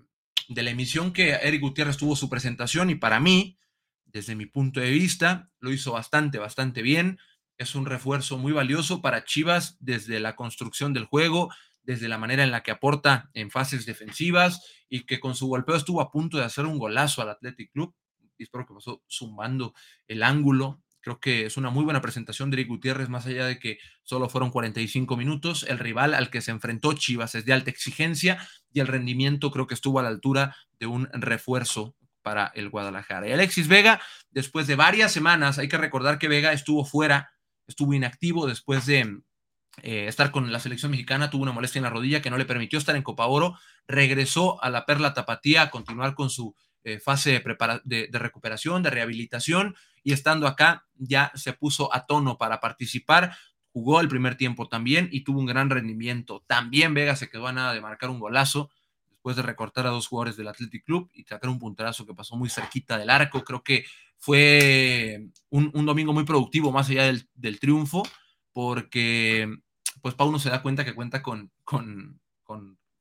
de 0.53 0.63
la 0.63 0.71
emisión 0.71 1.13
que 1.13 1.31
Eric 1.31 1.61
Gutiérrez 1.61 1.97
tuvo 1.97 2.15
su 2.15 2.29
presentación 2.29 2.89
y 2.89 2.95
para 2.95 3.19
mí, 3.19 3.57
desde 4.05 4.35
mi 4.35 4.45
punto 4.45 4.81
de 4.81 4.91
vista, 4.91 5.49
lo 5.59 5.71
hizo 5.71 5.93
bastante, 5.93 6.39
bastante 6.39 6.81
bien. 6.81 7.19
Es 7.57 7.73
un 7.73 7.85
refuerzo 7.85 8.37
muy 8.37 8.51
valioso 8.51 9.01
para 9.01 9.23
Chivas 9.23 9.77
desde 9.79 10.19
la 10.19 10.35
construcción 10.35 10.93
del 10.93 11.05
juego, 11.05 11.53
desde 11.83 12.09
la 12.09 12.17
manera 12.17 12.43
en 12.43 12.51
la 12.51 12.63
que 12.63 12.71
aporta 12.71 13.29
en 13.33 13.49
fases 13.49 13.85
defensivas 13.85 14.61
y 14.89 15.05
que 15.05 15.21
con 15.21 15.35
su 15.35 15.47
golpeo 15.47 15.75
estuvo 15.75 16.01
a 16.01 16.11
punto 16.11 16.37
de 16.37 16.43
hacer 16.43 16.65
un 16.65 16.77
golazo 16.77 17.21
al 17.21 17.29
Athletic 17.29 17.71
Club. 17.71 17.95
Espero 18.37 18.65
que 18.65 18.73
pasó 18.73 19.03
zumbando 19.09 19.73
el 20.07 20.21
ángulo 20.21 20.83
Creo 21.01 21.19
que 21.19 21.45
es 21.45 21.57
una 21.57 21.71
muy 21.71 21.83
buena 21.83 22.01
presentación 22.01 22.49
de 22.49 22.57
Eric 22.57 22.69
Gutiérrez, 22.69 23.09
más 23.09 23.25
allá 23.25 23.45
de 23.45 23.59
que 23.59 23.79
solo 24.03 24.29
fueron 24.29 24.51
45 24.51 25.17
minutos. 25.17 25.65
El 25.67 25.79
rival 25.79 26.13
al 26.13 26.29
que 26.29 26.41
se 26.41 26.51
enfrentó 26.51 26.93
Chivas 26.93 27.35
es 27.35 27.45
de 27.45 27.53
alta 27.53 27.71
exigencia 27.71 28.47
y 28.71 28.79
el 28.79 28.87
rendimiento 28.87 29.51
creo 29.51 29.67
que 29.67 29.73
estuvo 29.73 29.99
a 29.99 30.03
la 30.03 30.09
altura 30.09 30.55
de 30.79 30.85
un 30.85 31.09
refuerzo 31.11 31.95
para 32.21 32.51
el 32.55 32.69
Guadalajara. 32.69 33.27
Y 33.27 33.31
Alexis 33.31 33.67
Vega, 33.67 34.01
después 34.29 34.67
de 34.67 34.75
varias 34.75 35.11
semanas, 35.11 35.57
hay 35.57 35.67
que 35.67 35.77
recordar 35.77 36.19
que 36.19 36.27
Vega 36.27 36.53
estuvo 36.53 36.85
fuera, 36.85 37.31
estuvo 37.67 37.93
inactivo 37.93 38.45
después 38.47 38.85
de 38.85 39.21
eh, 39.81 40.07
estar 40.07 40.31
con 40.31 40.51
la 40.51 40.59
selección 40.59 40.91
mexicana, 40.91 41.29
tuvo 41.29 41.43
una 41.43 41.51
molestia 41.51 41.79
en 41.79 41.83
la 41.83 41.89
rodilla 41.89 42.21
que 42.21 42.29
no 42.29 42.37
le 42.37 42.45
permitió 42.45 42.77
estar 42.77 42.95
en 42.95 43.03
Copa 43.03 43.25
Oro, 43.25 43.57
regresó 43.87 44.61
a 44.63 44.69
la 44.69 44.85
Perla 44.85 45.13
Tapatía 45.13 45.63
a 45.63 45.69
continuar 45.69 46.13
con 46.13 46.29
su 46.29 46.55
eh, 46.83 46.99
fase 46.99 47.43
de, 47.83 48.07
de, 48.11 48.19
recuperación, 48.19 48.81
de 48.81 48.89
rehabilitación, 48.89 49.75
y 50.03 50.13
estando 50.13 50.47
acá 50.47 50.87
ya 50.95 51.31
se 51.35 51.53
puso 51.53 51.93
a 51.93 52.05
tono 52.05 52.37
para 52.37 52.59
participar. 52.59 53.35
Jugó 53.71 54.01
el 54.01 54.07
primer 54.07 54.35
tiempo 54.35 54.67
también 54.67 55.07
y 55.11 55.21
tuvo 55.21 55.39
un 55.39 55.45
gran 55.45 55.69
rendimiento. 55.69 56.43
También 56.47 56.93
Vega 56.93 57.15
se 57.15 57.29
quedó 57.29 57.47
a 57.47 57.53
nada 57.53 57.73
de 57.73 57.81
marcar 57.81 58.09
un 58.09 58.19
golazo 58.19 58.69
después 59.09 59.35
de 59.35 59.43
recortar 59.43 59.85
a 59.85 59.91
dos 59.91 60.07
jugadores 60.07 60.35
del 60.35 60.47
Athletic 60.47 60.83
Club 60.83 61.09
y 61.13 61.23
sacar 61.23 61.49
un 61.49 61.59
punterazo 61.59 62.05
que 62.05 62.15
pasó 62.15 62.35
muy 62.35 62.49
cerquita 62.49 62.97
del 62.97 63.11
arco. 63.11 63.43
Creo 63.43 63.63
que 63.63 63.85
fue 64.17 65.27
un, 65.49 65.85
domingo 65.85 66.13
muy 66.13 66.25
productivo 66.25 66.71
más 66.71 66.89
allá 66.89 67.03
del, 67.03 67.59
triunfo, 67.59 68.03
porque 68.51 69.47
pues 70.01 70.15
Pauno 70.15 70.39
se 70.39 70.49
da 70.49 70.61
cuenta 70.61 70.83
que 70.83 70.95
cuenta 70.95 71.21
con, 71.21 71.51
con 71.63 72.19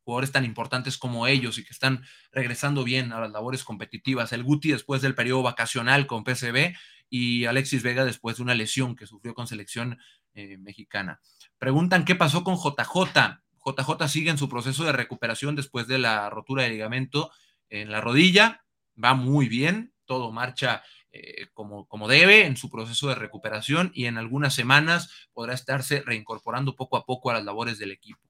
jugadores 0.04 0.33
tan 0.33 0.45
importantes 0.45 0.99
como 0.99 1.26
ellos 1.26 1.59
y 1.59 1.64
que 1.64 1.73
están 1.73 2.02
regresando 2.33 2.85
bien 2.85 3.12
a 3.12 3.21
las 3.21 3.30
labores 3.30 3.64
competitivas. 3.64 4.33
El 4.33 4.45
Guti 4.45 4.73
después 4.73 5.02
del 5.02 5.14
periodo 5.14 5.42
vacacional 5.42 6.07
con 6.07 6.25
PCB 6.25 6.75
y 7.09 7.45
Alexis 7.45 7.83
Vega 7.83 8.04
después 8.04 8.37
de 8.37 8.42
una 8.42 8.54
lesión 8.54 8.97
que 8.97 9.07
sufrió 9.07 9.35
con 9.35 9.47
selección 9.47 9.99
eh, 10.35 10.57
mexicana. 10.59 11.21
Preguntan 11.59 12.04
qué 12.04 12.14
pasó 12.14 12.45
con 12.45 12.57
JJ. 12.57 13.42
JJ 13.64 14.09
sigue 14.09 14.30
en 14.30 14.38
su 14.38 14.49
proceso 14.49 14.85
de 14.85 14.92
recuperación 14.92 15.57
después 15.57 15.87
de 15.87 15.99
la 15.99 16.30
rotura 16.30 16.62
de 16.62 16.71
ligamento 16.71 17.30
en 17.69 17.90
la 17.90 18.00
rodilla. 18.00 18.64
Va 19.02 19.14
muy 19.14 19.49
bien, 19.49 19.92
todo 20.07 20.30
marcha 20.33 20.83
eh, 21.12 21.49
como, 21.52 21.88
como 21.88 22.07
debe 22.07 22.47
en 22.47 22.57
su 22.57 22.71
proceso 22.71 23.09
de 23.09 23.16
recuperación 23.16 23.90
y 23.95 24.07
en 24.07 24.16
algunas 24.16 24.54
semanas 24.54 25.11
podrá 25.33 25.54
estarse 25.54 26.02
reincorporando 26.02 26.76
poco 26.76 26.97
a 26.97 27.04
poco 27.04 27.30
a 27.30 27.35
las 27.35 27.45
labores 27.45 27.78
del 27.78 27.90
equipo. 27.90 28.29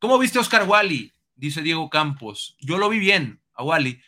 ¿Cómo 0.00 0.18
viste 0.18 0.38
a 0.38 0.40
Oscar 0.40 0.66
Wally? 0.66 1.12
dice 1.34 1.62
Diego 1.62 1.90
Campos. 1.90 2.56
Yo 2.58 2.78
lo 2.78 2.88
vi 2.88 2.98
bien 2.98 3.42
a 3.54 3.62
Wally. 3.62 4.00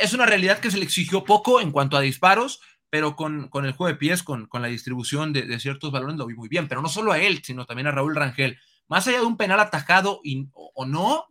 es 0.00 0.12
una 0.12 0.26
realidad 0.26 0.58
que 0.58 0.70
se 0.70 0.76
le 0.76 0.84
exigió 0.84 1.24
poco 1.24 1.62
en 1.62 1.70
cuanto 1.70 1.96
a 1.96 2.02
disparos, 2.02 2.60
pero 2.90 3.16
con, 3.16 3.48
con 3.48 3.64
el 3.64 3.72
juego 3.72 3.92
de 3.92 3.98
pies, 3.98 4.22
con, 4.22 4.46
con 4.46 4.60
la 4.60 4.68
distribución 4.68 5.32
de, 5.32 5.42
de, 5.42 5.58
ciertos 5.60 5.90
balones, 5.90 6.16
lo 6.16 6.26
vi 6.26 6.34
muy 6.34 6.48
bien, 6.48 6.68
pero 6.68 6.82
no 6.82 6.88
solo 6.90 7.12
a 7.12 7.18
él, 7.18 7.42
sino 7.42 7.64
también 7.64 7.86
a 7.86 7.90
Raúl 7.90 8.14
Rangel. 8.14 8.58
Más 8.86 9.08
allá 9.08 9.20
de 9.20 9.26
un 9.26 9.38
penal 9.38 9.60
atajado 9.60 10.20
y, 10.22 10.48
o, 10.52 10.84
no, 10.84 11.26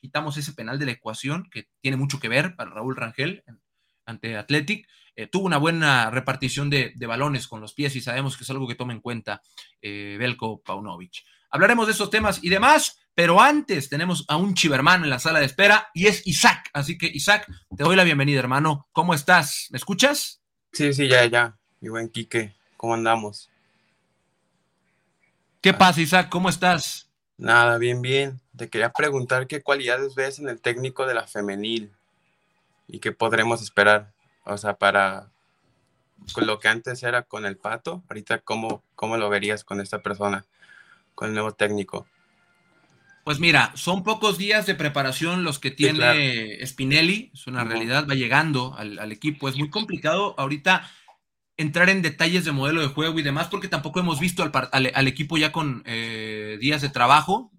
quitamos 0.00 0.38
ese 0.38 0.54
penal 0.54 0.78
de 0.78 0.86
la 0.86 0.92
ecuación, 0.92 1.48
que 1.50 1.68
tiene 1.82 1.98
mucho 1.98 2.18
que 2.18 2.28
ver 2.28 2.56
para 2.56 2.70
Raúl 2.70 2.96
Rangel 2.96 3.44
ante 4.06 4.38
Athletic. 4.38 4.88
Eh, 5.16 5.26
tuvo 5.26 5.44
una 5.44 5.58
buena 5.58 6.10
repartición 6.10 6.70
de, 6.70 6.92
de, 6.96 7.06
balones 7.06 7.46
con 7.46 7.60
los 7.60 7.74
pies 7.74 7.94
y 7.94 8.00
sabemos 8.00 8.38
que 8.38 8.44
es 8.44 8.50
algo 8.50 8.66
que 8.66 8.74
toma 8.74 8.94
en 8.94 9.00
cuenta 9.00 9.42
eh, 9.82 10.16
Belko 10.18 10.62
Paunovic. 10.62 11.24
Hablaremos 11.50 11.86
de 11.86 11.92
esos 11.92 12.10
temas 12.10 12.42
y 12.42 12.48
demás, 12.48 13.03
pero 13.14 13.40
antes 13.40 13.88
tenemos 13.88 14.24
a 14.28 14.36
un 14.36 14.54
chivermano 14.54 15.04
en 15.04 15.10
la 15.10 15.18
sala 15.18 15.38
de 15.38 15.46
espera 15.46 15.88
y 15.94 16.06
es 16.06 16.26
Isaac. 16.26 16.68
Así 16.72 16.98
que, 16.98 17.06
Isaac, 17.06 17.46
te 17.76 17.84
doy 17.84 17.96
la 17.96 18.04
bienvenida, 18.04 18.40
hermano. 18.40 18.88
¿Cómo 18.92 19.14
estás? 19.14 19.68
¿Me 19.70 19.78
escuchas? 19.78 20.40
Sí, 20.72 20.92
sí, 20.92 21.08
ya, 21.08 21.24
ya. 21.26 21.56
Mi 21.80 21.88
buen 21.88 22.08
Quique, 22.08 22.54
¿cómo 22.76 22.94
andamos? 22.94 23.50
¿Qué 25.60 25.70
ah. 25.70 25.78
pasa, 25.78 26.00
Isaac? 26.00 26.28
¿Cómo 26.28 26.48
estás? 26.48 27.08
Nada, 27.36 27.78
bien, 27.78 28.02
bien. 28.02 28.40
Te 28.56 28.68
quería 28.68 28.92
preguntar 28.92 29.46
qué 29.46 29.62
cualidades 29.62 30.14
ves 30.14 30.38
en 30.38 30.48
el 30.48 30.60
técnico 30.60 31.06
de 31.06 31.14
la 31.14 31.26
femenil 31.26 31.92
y 32.88 32.98
qué 32.98 33.12
podremos 33.12 33.62
esperar. 33.62 34.12
O 34.44 34.58
sea, 34.58 34.74
para 34.74 35.30
con 36.32 36.46
lo 36.46 36.58
que 36.58 36.68
antes 36.68 37.02
era 37.02 37.22
con 37.22 37.44
el 37.46 37.56
pato, 37.56 38.02
ahorita 38.08 38.38
cómo, 38.40 38.82
cómo 38.94 39.16
lo 39.16 39.28
verías 39.28 39.62
con 39.62 39.80
esta 39.80 40.00
persona, 40.02 40.46
con 41.14 41.28
el 41.28 41.34
nuevo 41.34 41.52
técnico. 41.52 42.06
Pues 43.24 43.40
mira, 43.40 43.72
son 43.74 44.04
pocos 44.04 44.36
días 44.36 44.66
de 44.66 44.74
preparación 44.74 45.44
los 45.44 45.58
que 45.58 45.70
tiene 45.70 45.92
sí, 45.92 45.98
claro. 45.98 46.66
Spinelli, 46.66 47.30
es 47.32 47.46
una 47.46 47.64
realidad, 47.64 48.06
va 48.08 48.14
llegando 48.14 48.74
al, 48.76 48.98
al, 48.98 49.12
equipo. 49.12 49.48
Es 49.48 49.56
muy 49.56 49.70
complicado 49.70 50.34
ahorita 50.36 50.90
entrar 51.56 51.88
en 51.88 52.02
detalles 52.02 52.44
de 52.44 52.52
modelo 52.52 52.82
de 52.82 52.88
juego 52.88 53.18
y 53.18 53.22
demás, 53.22 53.48
porque 53.48 53.68
tampoco 53.68 53.98
hemos 53.98 54.20
visto 54.20 54.42
al, 54.42 54.52
al, 54.72 54.92
al 54.94 55.08
equipo 55.08 55.38
ya 55.38 55.52
con 55.52 55.82
eh, 55.86 56.58
días 56.60 56.82
de 56.82 56.90
trabajo 56.90 57.50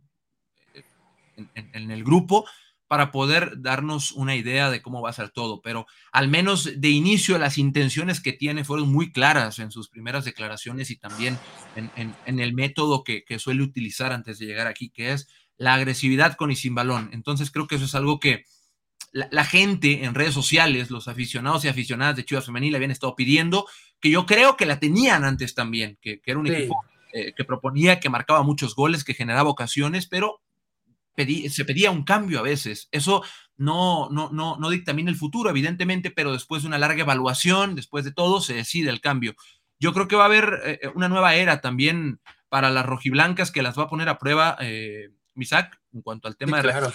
en, 1.36 1.50
en, 1.56 1.72
en, 1.74 1.90
el 1.90 2.04
grupo 2.04 2.46
para 2.88 3.12
poder 3.12 3.60
darnos 3.62 4.12
una 4.12 4.36
idea 4.36 4.70
de 4.70 4.84
cómo 4.84 5.02
va 5.02 5.10
a 5.10 5.14
ser 5.14 5.32
todo. 5.32 5.62
Pero 5.64 5.88
al 6.12 6.28
menos 6.28 6.80
de 6.80 6.90
inicio 6.90 7.40
las 7.40 7.58
intenciones 7.58 8.22
que 8.22 8.34
tiene 8.34 8.64
fueron 8.64 8.92
muy 8.92 9.12
claras 9.12 9.58
en 9.58 9.72
sus 9.72 9.90
primeras 9.90 10.26
declaraciones 10.26 10.92
y 10.92 10.98
también 10.98 11.40
en, 11.76 12.40
el 12.40 12.54
método 12.54 13.04
que, 13.04 13.24
que 13.24 13.40
suele 13.40 13.64
utilizar 13.64 14.12
antes 14.12 14.38
de 14.38 14.46
llegar 14.46 14.68
aquí, 14.68 14.92
que 14.92 15.14
es 15.14 15.28
la 15.58 15.74
agresividad 15.74 16.36
con 16.36 16.52
y 16.52 16.56
sin 16.56 16.76
balón. 16.76 17.10
Entonces 17.14 17.52
creo 17.52 17.68
que 17.68 17.76
eso 17.76 17.86
es 17.86 17.96
algo 17.96 18.20
que 18.20 18.46
la, 19.12 19.28
la, 19.32 19.46
gente 19.46 20.04
en 20.04 20.14
redes 20.14 20.34
sociales, 20.34 20.92
los 20.92 21.08
aficionados 21.08 21.64
y 21.64 21.70
aficionadas 21.70 22.18
de 22.18 22.26
Chivas 22.26 22.46
Femenil 22.46 22.76
habían 22.76 22.92
estado 22.92 23.16
pidiendo, 23.16 23.66
que 24.00 24.10
yo 24.10 24.26
creo 24.26 24.58
que 24.58 24.66
la 24.66 24.80
tenían 24.80 25.24
antes 25.24 25.56
también, 25.56 25.98
que, 26.02 26.20
que 26.20 26.32
era 26.32 26.40
un 26.40 26.48
sí. 26.48 26.54
equipo 26.54 26.84
eh, 27.14 27.34
que 27.34 27.46
proponía, 27.46 28.02
que 28.02 28.10
marcaba 28.10 28.44
muchos 28.44 28.76
goles, 28.76 29.06
que 29.06 29.14
generaba 29.14 29.50
ocasiones, 29.50 30.06
pero 30.06 30.42
pedí, 31.16 31.50
se 31.50 31.64
pedía 31.64 31.90
un 31.90 32.04
cambio 32.04 32.40
a 32.40 32.42
veces. 32.42 32.90
Eso 32.92 33.24
no, 33.56 34.10
no, 34.10 34.30
no, 34.32 34.58
no 34.58 34.70
dictamina 34.70 35.10
el 35.10 35.16
futuro, 35.16 35.50
evidentemente, 35.50 36.12
pero 36.12 36.34
después 36.34 36.64
de 36.64 36.68
una 36.68 36.78
larga 36.78 37.04
evaluación, 37.04 37.74
después 37.76 38.04
de 38.04 38.12
todo, 38.12 38.42
se 38.42 38.54
decide 38.54 38.90
el 38.90 39.00
cambio. 39.00 39.36
Yo 39.80 39.94
creo 39.94 40.10
que 40.10 40.18
va 40.18 40.24
a 40.24 40.26
haber 40.26 40.60
eh, 40.66 40.80
una 40.94 41.08
nueva 41.08 41.36
era 41.36 41.62
también 41.62 42.20
para 42.50 42.70
las 42.70 42.86
rojiblancas 42.86 43.50
que 43.52 43.62
las 43.62 43.80
va 43.80 43.84
a 43.84 43.90
poner 43.90 44.10
a 44.10 44.20
prueba 44.20 44.58
eh, 44.60 45.10
Misak, 45.36 45.80
en 45.94 46.02
cuanto 46.02 46.28
al 46.28 46.38
tema 46.38 46.58
sí, 46.58 46.64
claro. 46.64 46.92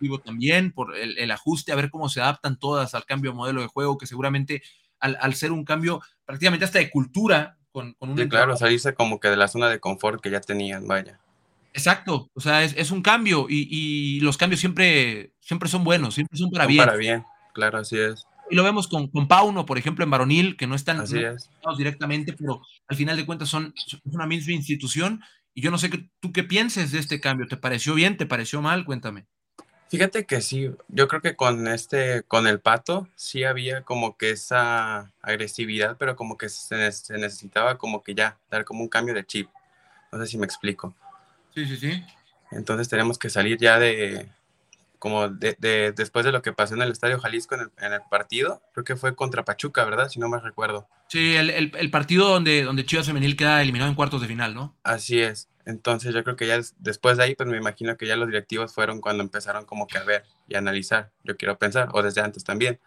de 0.00 0.18
también, 0.24 0.72
por 0.72 0.96
el, 0.96 1.18
el, 1.18 1.30
ajuste, 1.30 1.72
a 1.72 1.76
ver 1.76 1.90
cómo 1.90 2.08
se 2.08 2.20
adaptan 2.20 2.58
todas 2.58 2.94
al 2.94 3.04
cambio 3.04 3.30
de 3.30 3.36
modelo 3.36 3.60
de 3.60 3.68
juego, 3.68 3.98
que 3.98 4.06
seguramente 4.06 4.62
al, 5.00 5.16
al 5.20 5.34
ser 5.34 5.52
un 5.52 5.64
cambio 5.64 6.00
prácticamente 6.24 6.64
hasta 6.64 6.78
de 6.78 6.90
cultura, 6.90 7.58
con, 7.70 7.94
con 7.94 8.10
un... 8.10 8.18
Sí, 8.18 8.28
claro, 8.28 8.56
salirse 8.56 8.94
como 8.94 9.20
que 9.20 9.28
de 9.28 9.36
la 9.36 9.48
zona 9.48 9.68
de 9.68 9.80
confort 9.80 10.20
que 10.20 10.30
ya 10.30 10.40
tenían, 10.40 10.86
vaya. 10.86 11.20
Exacto, 11.72 12.30
o 12.34 12.40
sea, 12.40 12.62
es, 12.62 12.72
es 12.76 12.92
un 12.92 13.02
cambio 13.02 13.46
y, 13.48 13.66
y, 13.68 14.20
los 14.20 14.36
cambios 14.36 14.60
siempre, 14.60 15.32
siempre 15.40 15.68
son 15.68 15.82
buenos, 15.82 16.14
siempre 16.14 16.38
son 16.38 16.50
para 16.50 16.64
son 16.64 16.72
bien. 16.72 16.84
Para 16.84 16.96
bien, 16.96 17.24
claro, 17.52 17.78
así 17.78 17.98
es. 17.98 18.24
Y 18.48 18.54
lo 18.54 18.62
vemos 18.62 18.86
con, 18.86 19.08
con 19.08 19.26
Pauno, 19.26 19.66
por 19.66 19.76
ejemplo, 19.76 20.04
en 20.04 20.10
Varonil, 20.10 20.56
que 20.56 20.68
no 20.68 20.76
están 20.76 20.98
no 20.98 21.02
es. 21.04 21.50
directamente, 21.76 22.32
pero 22.32 22.62
al 22.86 22.96
final 22.96 23.16
de 23.16 23.26
cuentas 23.26 23.48
son, 23.48 23.72
son 23.74 24.00
una 24.04 24.26
misma 24.26 24.52
institución 24.52 25.20
y 25.54 25.62
yo 25.62 25.70
no 25.70 25.78
sé 25.78 25.88
que, 25.90 26.08
tú 26.20 26.32
qué 26.32 26.42
pienses 26.42 26.92
de 26.92 26.98
este 26.98 27.20
cambio. 27.20 27.46
¿Te 27.46 27.56
pareció 27.56 27.94
bien? 27.94 28.16
¿Te 28.16 28.26
pareció 28.26 28.60
mal? 28.60 28.84
Cuéntame. 28.84 29.26
Fíjate 29.88 30.26
que 30.26 30.40
sí, 30.40 30.70
yo 30.88 31.06
creo 31.06 31.22
que 31.22 31.36
con 31.36 31.68
este, 31.68 32.24
con 32.24 32.48
el 32.48 32.60
pato, 32.60 33.08
sí 33.14 33.44
había 33.44 33.82
como 33.82 34.16
que 34.16 34.30
esa 34.30 35.12
agresividad, 35.22 35.96
pero 35.98 36.16
como 36.16 36.36
que 36.36 36.48
se, 36.48 36.90
se 36.90 37.18
necesitaba 37.18 37.78
como 37.78 38.02
que 38.02 38.14
ya 38.14 38.38
dar 38.50 38.64
como 38.64 38.82
un 38.82 38.88
cambio 38.88 39.14
de 39.14 39.24
chip. 39.24 39.48
No 40.10 40.18
sé 40.18 40.26
si 40.26 40.38
me 40.38 40.46
explico. 40.46 40.96
Sí, 41.54 41.64
sí, 41.66 41.76
sí. 41.76 42.04
Entonces 42.50 42.88
tenemos 42.88 43.18
que 43.18 43.30
salir 43.30 43.58
ya 43.58 43.78
de, 43.78 44.28
como 45.04 45.28
de, 45.28 45.54
de, 45.58 45.92
después 45.92 46.24
de 46.24 46.32
lo 46.32 46.40
que 46.40 46.54
pasó 46.54 46.72
en 46.72 46.80
el 46.80 46.90
Estadio 46.90 47.20
Jalisco 47.20 47.56
en 47.56 47.60
el, 47.60 47.70
en 47.76 47.92
el, 47.92 48.00
partido, 48.10 48.62
creo 48.72 48.84
que 48.84 48.96
fue 48.96 49.14
contra 49.14 49.44
Pachuca, 49.44 49.84
¿verdad? 49.84 50.08
Si 50.08 50.18
no 50.18 50.30
me 50.30 50.40
recuerdo. 50.40 50.88
Sí, 51.08 51.36
el, 51.36 51.50
el, 51.50 51.72
el, 51.76 51.90
partido 51.90 52.26
donde, 52.26 52.62
donde 52.62 52.86
Chivas 52.86 53.04
Femenil 53.04 53.36
queda 53.36 53.60
eliminado 53.60 53.90
en 53.90 53.96
cuartos 53.96 54.22
de 54.22 54.28
final, 54.28 54.54
¿no? 54.54 54.74
Así 54.82 55.20
es. 55.20 55.50
Entonces 55.66 56.14
yo 56.14 56.24
creo 56.24 56.36
que 56.36 56.46
ya 56.46 56.58
después 56.78 57.18
de 57.18 57.24
ahí, 57.24 57.34
pues 57.34 57.46
me 57.46 57.58
imagino 57.58 57.98
que 57.98 58.06
ya 58.06 58.16
los 58.16 58.28
directivos 58.28 58.72
fueron 58.72 59.02
cuando 59.02 59.22
empezaron 59.22 59.66
como 59.66 59.86
que 59.86 59.98
a 59.98 60.04
ver 60.04 60.24
y 60.48 60.54
analizar, 60.54 61.12
yo 61.22 61.36
quiero 61.36 61.58
pensar, 61.58 61.90
o 61.92 62.02
desde 62.02 62.22
antes 62.22 62.42
también. 62.42 62.80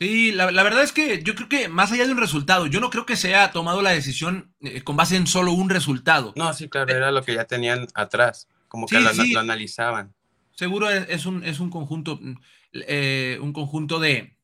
Sí, 0.00 0.32
la, 0.32 0.50
la, 0.50 0.64
verdad 0.64 0.82
es 0.82 0.90
que 0.90 1.22
yo 1.22 1.36
creo 1.36 1.48
que 1.48 1.68
más 1.68 1.92
allá 1.92 2.04
de 2.04 2.10
un 2.10 2.18
resultado, 2.18 2.66
yo 2.66 2.80
no 2.80 2.90
creo 2.90 3.06
que 3.06 3.14
se 3.14 3.28
haya 3.28 3.52
tomado 3.52 3.80
la 3.80 3.90
decisión 3.90 4.52
eh, 4.60 4.82
con 4.82 4.96
base 4.96 5.14
en 5.14 5.28
solo 5.28 5.52
un 5.52 5.70
resultado. 5.70 6.32
No, 6.34 6.52
sí, 6.52 6.68
claro, 6.68 6.92
era 6.92 7.12
lo 7.12 7.22
que 7.22 7.36
ya 7.36 7.44
tenían 7.44 7.86
atrás, 7.94 8.48
como 8.66 8.88
que 8.88 8.96
sí, 8.96 9.02
lo, 9.04 9.14
sí. 9.14 9.32
lo, 9.32 9.38
analizaban. 9.38 10.12
Seguro 10.62 10.88
es, 10.88 11.26
un, 11.26 11.42
es 11.42 11.58
un 11.58 11.70
conjunto, 11.70 12.20
eh, 12.72 13.36
un 13.42 13.52
conjunto 13.52 13.98
de, 13.98 14.36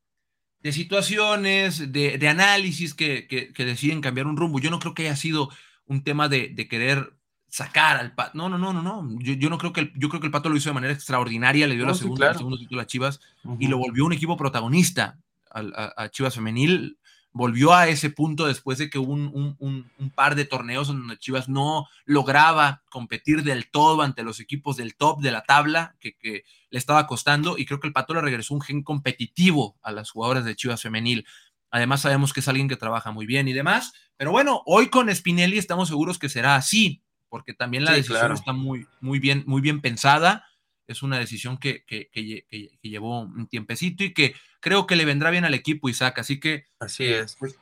de 0.58 0.72
situaciones, 0.72 1.92
de, 1.92 2.18
de 2.18 2.28
análisis 2.28 2.92
que, 2.92 3.28
que, 3.28 3.52
que, 3.52 3.64
deciden 3.64 4.00
cambiar 4.00 4.26
un 4.26 4.36
rumbo. 4.36 4.58
Yo 4.58 4.68
no 4.68 4.80
creo 4.80 4.94
que 4.94 5.02
haya 5.02 5.14
sido 5.14 5.48
un 5.86 6.02
tema 6.02 6.28
de, 6.28 6.48
de 6.48 6.66
querer 6.66 7.12
sacar 7.46 7.98
al 7.98 8.16
pato. 8.16 8.36
No, 8.36 8.48
no, 8.48 8.58
no, 8.58 8.72
no, 8.72 8.82
no. 8.82 9.08
Yo, 9.20 9.34
yo, 9.34 9.48
no 9.48 9.58
creo 9.58 9.72
que 9.72 9.82
el, 9.82 9.92
yo 9.94 10.08
creo 10.08 10.20
que 10.20 10.26
el 10.26 10.32
pato 10.32 10.48
lo 10.48 10.56
hizo 10.56 10.70
de 10.70 10.74
manera 10.74 10.92
extraordinaria, 10.92 11.68
le 11.68 11.76
dio 11.76 11.84
no, 11.84 11.90
la 11.90 11.94
sí, 11.94 12.00
segunda, 12.00 12.18
claro. 12.18 12.32
el 12.32 12.38
segundo 12.38 12.58
título 12.58 12.80
a 12.80 12.86
Chivas 12.86 13.20
uh 13.44 13.52
-huh. 13.52 13.56
y 13.60 13.68
lo 13.68 13.78
volvió 13.78 14.04
un 14.04 14.12
equipo 14.12 14.36
protagonista 14.36 15.20
a, 15.52 15.60
a, 15.60 16.02
a, 16.02 16.08
Chivas 16.08 16.34
Femenil. 16.34 16.97
Volvió 17.32 17.74
a 17.74 17.88
ese 17.88 18.10
punto 18.10 18.46
después 18.46 18.78
de 18.78 18.90
que 18.90 18.98
hubo 18.98 19.12
un, 19.12 19.30
un, 19.32 19.56
un, 19.58 19.90
un, 19.98 20.10
par 20.10 20.34
de 20.34 20.44
torneos 20.44 20.88
donde 20.88 21.18
Chivas 21.18 21.48
no 21.48 21.86
lograba 22.04 22.82
competir 22.90 23.44
del 23.44 23.70
todo 23.70 24.02
ante 24.02 24.22
los 24.22 24.40
equipos 24.40 24.76
del 24.76 24.96
top 24.96 25.20
de 25.20 25.30
la 25.30 25.42
tabla 25.42 25.94
que, 26.00 26.16
que 26.16 26.44
le 26.70 26.78
estaba 26.78 27.06
costando 27.06 27.58
y 27.58 27.66
creo 27.66 27.80
que 27.80 27.86
el 27.86 27.92
Pato 27.92 28.14
le 28.14 28.22
regresó 28.22 28.54
un 28.54 28.60
gen 28.60 28.82
competitivo 28.82 29.76
a 29.82 29.92
las 29.92 30.10
jugadoras 30.10 30.44
de 30.44 30.56
Chivas 30.56 30.82
Femenil. 30.82 31.26
Además 31.70 32.00
sabemos 32.00 32.32
que 32.32 32.40
es 32.40 32.48
alguien 32.48 32.68
que 32.68 32.76
trabaja 32.76 33.10
muy 33.10 33.26
bien 33.26 33.46
y 33.46 33.52
demás, 33.52 33.92
pero 34.16 34.30
bueno, 34.30 34.62
hoy 34.64 34.88
con 34.88 35.14
Spinelli 35.14 35.58
estamos 35.58 35.88
seguros 35.88 36.18
que 36.18 36.28
será 36.28 36.56
así, 36.56 37.02
porque 37.28 37.52
también 37.52 37.84
la 37.84 37.90
sí, 37.90 37.96
decisión 37.98 38.20
claro. 38.20 38.34
está 38.34 38.52
muy, 38.52 38.86
muy, 39.00 39.18
bien, 39.18 39.44
muy 39.46 39.60
bien 39.60 39.80
pensada, 39.80 40.46
es 40.86 41.02
una 41.02 41.18
decisión 41.18 41.58
que, 41.58 41.84
que, 41.84 42.08
que, 42.10 42.46
que, 42.48 42.88
llevó 42.88 43.20
un 43.20 43.46
tiempecito 43.46 44.02
y 44.02 44.14
que 44.14 44.34
creo 44.60 44.86
que 44.86 44.96
le 44.96 45.04
vendrá 45.04 45.30
bien 45.30 45.44
al 45.44 45.54
equipo, 45.54 45.88
Isaac, 45.88 46.18
así 46.18 46.40
que... 46.40 46.64
Así 46.80 47.04
es. 47.04 47.36
Pues, 47.36 47.56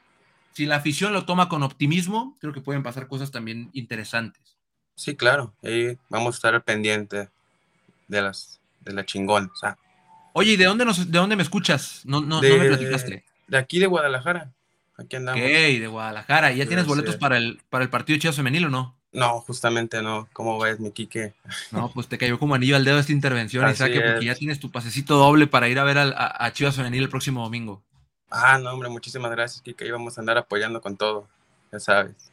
si 0.52 0.64
la 0.64 0.76
afición 0.76 1.12
lo 1.12 1.26
toma 1.26 1.48
con 1.48 1.62
optimismo, 1.62 2.36
creo 2.40 2.52
que 2.52 2.62
pueden 2.62 2.82
pasar 2.82 3.08
cosas 3.08 3.30
también 3.30 3.68
interesantes. 3.74 4.56
Sí, 4.94 5.14
claro, 5.14 5.52
ahí 5.62 5.98
vamos 6.08 6.34
a 6.34 6.36
estar 6.38 6.54
al 6.54 6.62
pendiente 6.62 7.28
de, 8.08 8.22
las, 8.22 8.58
de 8.80 8.94
la 8.94 9.04
chingón. 9.04 9.50
O 9.52 9.56
sea. 9.56 9.76
Oye, 10.32 10.52
¿y 10.52 10.56
de 10.56 10.64
dónde, 10.64 10.86
nos, 10.86 11.10
de 11.10 11.18
dónde 11.18 11.36
me 11.36 11.42
escuchas? 11.42 12.00
No, 12.04 12.22
no, 12.22 12.40
de, 12.40 12.48
no 12.48 12.56
me 12.56 12.68
platicaste. 12.68 13.24
De 13.46 13.58
aquí 13.58 13.78
de 13.78 13.86
Guadalajara. 13.86 14.50
Aquí 14.96 15.16
andamos. 15.16 15.42
Ok, 15.42 15.46
de 15.46 15.86
Guadalajara. 15.86 16.52
¿Y 16.52 16.56
ya 16.56 16.66
tienes 16.66 16.86
boletos 16.86 17.16
para 17.16 17.36
el, 17.36 17.60
para 17.68 17.84
el 17.84 17.90
partido 17.90 18.16
de 18.16 18.20
Chivas 18.20 18.36
Femenil 18.36 18.64
o 18.64 18.70
no? 18.70 18.95
No, 19.12 19.40
justamente 19.40 20.02
no. 20.02 20.28
¿Cómo 20.32 20.58
ves, 20.58 20.78
mi 20.78 20.90
Quique? 20.90 21.34
No, 21.70 21.90
pues 21.92 22.06
te 22.08 22.18
cayó 22.18 22.38
como 22.38 22.54
anillo 22.54 22.76
al 22.76 22.84
dedo 22.84 22.98
esta 22.98 23.12
intervención, 23.12 23.68
Isaac, 23.70 23.92
porque 23.94 24.26
ya 24.26 24.34
tienes 24.34 24.60
tu 24.60 24.70
pasecito 24.70 25.16
doble 25.16 25.46
para 25.46 25.68
ir 25.68 25.78
a 25.78 25.84
ver 25.84 25.98
a, 25.98 26.02
a, 26.02 26.46
a, 26.46 26.52
Chivas 26.52 26.76
Femenil 26.76 27.04
el 27.04 27.08
próximo 27.08 27.42
domingo. 27.42 27.82
Ah, 28.30 28.58
no, 28.58 28.70
hombre, 28.72 28.88
muchísimas 28.88 29.30
gracias, 29.30 29.62
Quique. 29.62 29.84
Ahí 29.84 29.90
vamos 29.90 30.18
a 30.18 30.20
andar 30.20 30.36
apoyando 30.36 30.80
con 30.80 30.96
todo, 30.96 31.28
ya 31.72 31.80
sabes. 31.80 32.30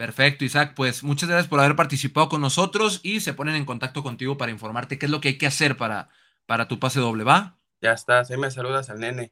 Perfecto, 0.00 0.46
Isaac. 0.46 0.72
Pues 0.74 1.02
muchas 1.02 1.28
gracias 1.28 1.46
por 1.46 1.60
haber 1.60 1.76
participado 1.76 2.30
con 2.30 2.40
nosotros 2.40 3.00
y 3.02 3.20
se 3.20 3.34
ponen 3.34 3.54
en 3.54 3.66
contacto 3.66 4.02
contigo 4.02 4.38
para 4.38 4.50
informarte 4.50 4.98
qué 4.98 5.06
es 5.06 5.12
lo 5.12 5.20
que 5.20 5.28
hay 5.28 5.38
que 5.38 5.46
hacer 5.46 5.76
para, 5.76 6.08
para 6.46 6.68
tu 6.68 6.78
pase 6.78 7.00
doble, 7.00 7.22
¿va? 7.22 7.58
Ya 7.82 7.92
estás, 7.92 8.30
ahí 8.30 8.38
me 8.38 8.50
saludas 8.50 8.88
al 8.88 8.98
nene. 8.98 9.30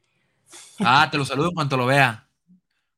Ah, 0.80 1.08
te 1.10 1.16
lo 1.16 1.24
saludo 1.24 1.48
en 1.48 1.54
cuanto 1.54 1.78
lo 1.78 1.86
vea. 1.86 2.28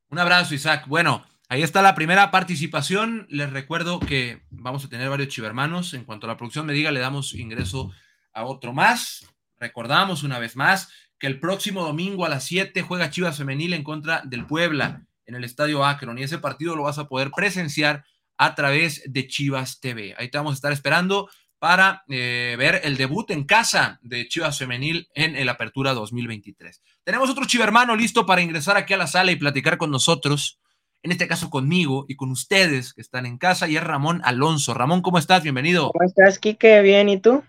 Un 0.09 0.19
abrazo, 0.19 0.53
Isaac. 0.53 0.83
Bueno, 0.87 1.25
ahí 1.51 1.63
está 1.63 1.81
la 1.81 1.95
primera 1.95 2.31
participación. 2.31 3.27
Les 3.29 3.51
recuerdo 3.51 3.99
que 3.99 4.41
vamos 4.51 4.85
a 4.85 4.87
tener 4.87 5.09
varios 5.09 5.27
chivermanos. 5.27 5.93
En 5.93 6.05
cuanto 6.05 6.25
a 6.25 6.29
la 6.29 6.37
producción 6.37 6.65
me 6.65 6.71
diga, 6.71 6.91
le 6.91 7.01
damos 7.01 7.33
ingreso 7.33 7.91
a 8.33 8.45
otro 8.45 8.71
más. 8.71 9.27
recordamos 9.59 10.23
una 10.23 10.39
vez 10.39 10.55
más 10.55 10.89
que 11.19 11.27
el 11.27 11.41
próximo 11.41 11.83
domingo 11.83 12.25
a 12.25 12.29
las 12.29 12.45
7 12.45 12.81
juega 12.81 13.11
Chivas 13.11 13.37
Femenil 13.37 13.73
en 13.73 13.83
contra 13.83 14.21
del 14.23 14.47
Puebla 14.47 15.05
en 15.25 15.35
el 15.35 15.43
Estadio 15.43 15.85
Akron 15.85 16.17
y 16.17 16.23
ese 16.23 16.37
partido 16.37 16.75
lo 16.75 16.83
vas 16.83 16.97
a 16.97 17.09
poder 17.09 17.31
presenciar 17.31 18.05
a 18.37 18.55
través 18.55 19.03
de 19.05 19.27
Chivas 19.27 19.81
TV. 19.81 20.15
Ahí 20.17 20.31
te 20.31 20.37
vamos 20.37 20.53
a 20.53 20.55
estar 20.55 20.71
esperando 20.71 21.29
para 21.59 22.05
eh, 22.07 22.55
ver 22.57 22.79
el 22.85 22.95
debut 22.95 23.29
en 23.29 23.43
casa 23.43 23.99
de 24.01 24.27
Chivas 24.29 24.57
Femenil 24.57 25.09
en 25.13 25.35
el 25.35 25.49
Apertura 25.49 25.93
2023. 25.93 26.81
Tenemos 27.03 27.29
otro 27.29 27.43
chivermano 27.45 27.95
listo 27.97 28.25
para 28.25 28.41
ingresar 28.41 28.77
aquí 28.77 28.93
a 28.93 28.97
la 28.97 29.05
sala 29.05 29.33
y 29.33 29.35
platicar 29.35 29.77
con 29.77 29.91
nosotros, 29.91 30.60
en 31.03 31.11
este 31.11 31.27
caso 31.27 31.49
conmigo 31.49 32.05
y 32.07 32.15
con 32.15 32.31
ustedes 32.31 32.93
que 32.93 33.01
están 33.01 33.25
en 33.25 33.37
casa, 33.37 33.67
y 33.67 33.75
es 33.75 33.83
Ramón 33.83 34.21
Alonso. 34.23 34.73
Ramón, 34.73 35.01
¿cómo 35.01 35.17
estás? 35.17 35.43
Bienvenido. 35.43 35.91
¿Cómo 35.91 36.05
estás, 36.05 36.37
Quique? 36.37 36.81
Bien, 36.81 37.09
¿y 37.09 37.19
tú? 37.19 37.43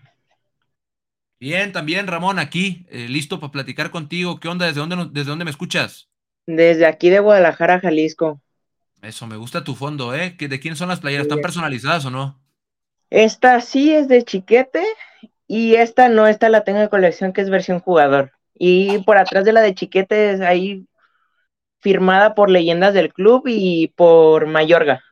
Bien, 1.39 1.71
también 1.71 2.07
Ramón, 2.07 2.39
aquí, 2.39 2.85
eh, 2.89 3.07
listo 3.09 3.39
para 3.39 3.51
platicar 3.51 3.91
contigo. 3.91 4.39
¿Qué 4.39 4.47
onda? 4.47 4.65
¿Desde 4.65 4.79
dónde, 4.79 5.09
¿Desde 5.11 5.29
dónde 5.29 5.45
me 5.45 5.51
escuchas? 5.51 6.09
Desde 6.45 6.85
aquí 6.85 7.09
de 7.09 7.19
Guadalajara, 7.19 7.79
Jalisco. 7.79 8.41
Eso, 9.01 9.27
me 9.27 9.35
gusta 9.35 9.63
tu 9.63 9.75
fondo, 9.75 10.15
¿eh? 10.15 10.35
¿De 10.39 10.59
quién 10.59 10.75
son 10.75 10.87
las 10.87 11.01
playeras? 11.01 11.25
¿Están 11.25 11.41
personalizadas 11.41 12.05
o 12.05 12.09
no? 12.09 12.39
Esta 13.09 13.59
sí 13.61 13.93
es 13.93 14.07
de 14.07 14.23
chiquete 14.23 14.83
y 15.45 15.75
esta 15.75 16.09
no, 16.09 16.25
esta 16.27 16.49
la 16.49 16.63
tengo 16.63 16.79
en 16.79 16.87
colección 16.87 17.33
que 17.33 17.41
es 17.41 17.49
versión 17.49 17.79
jugador. 17.79 18.31
Y 18.55 18.99
por 18.99 19.17
atrás 19.17 19.43
de 19.43 19.53
la 19.53 19.61
de 19.61 19.75
chiquete 19.75 20.43
ahí 20.45 20.87
firmada 21.83 22.33
por 22.33 22.49
leyendas 22.49 22.93
del 22.93 23.13
club 23.13 23.43
y 23.45 23.89
por 23.89 24.47
Mayorga. 24.47 25.03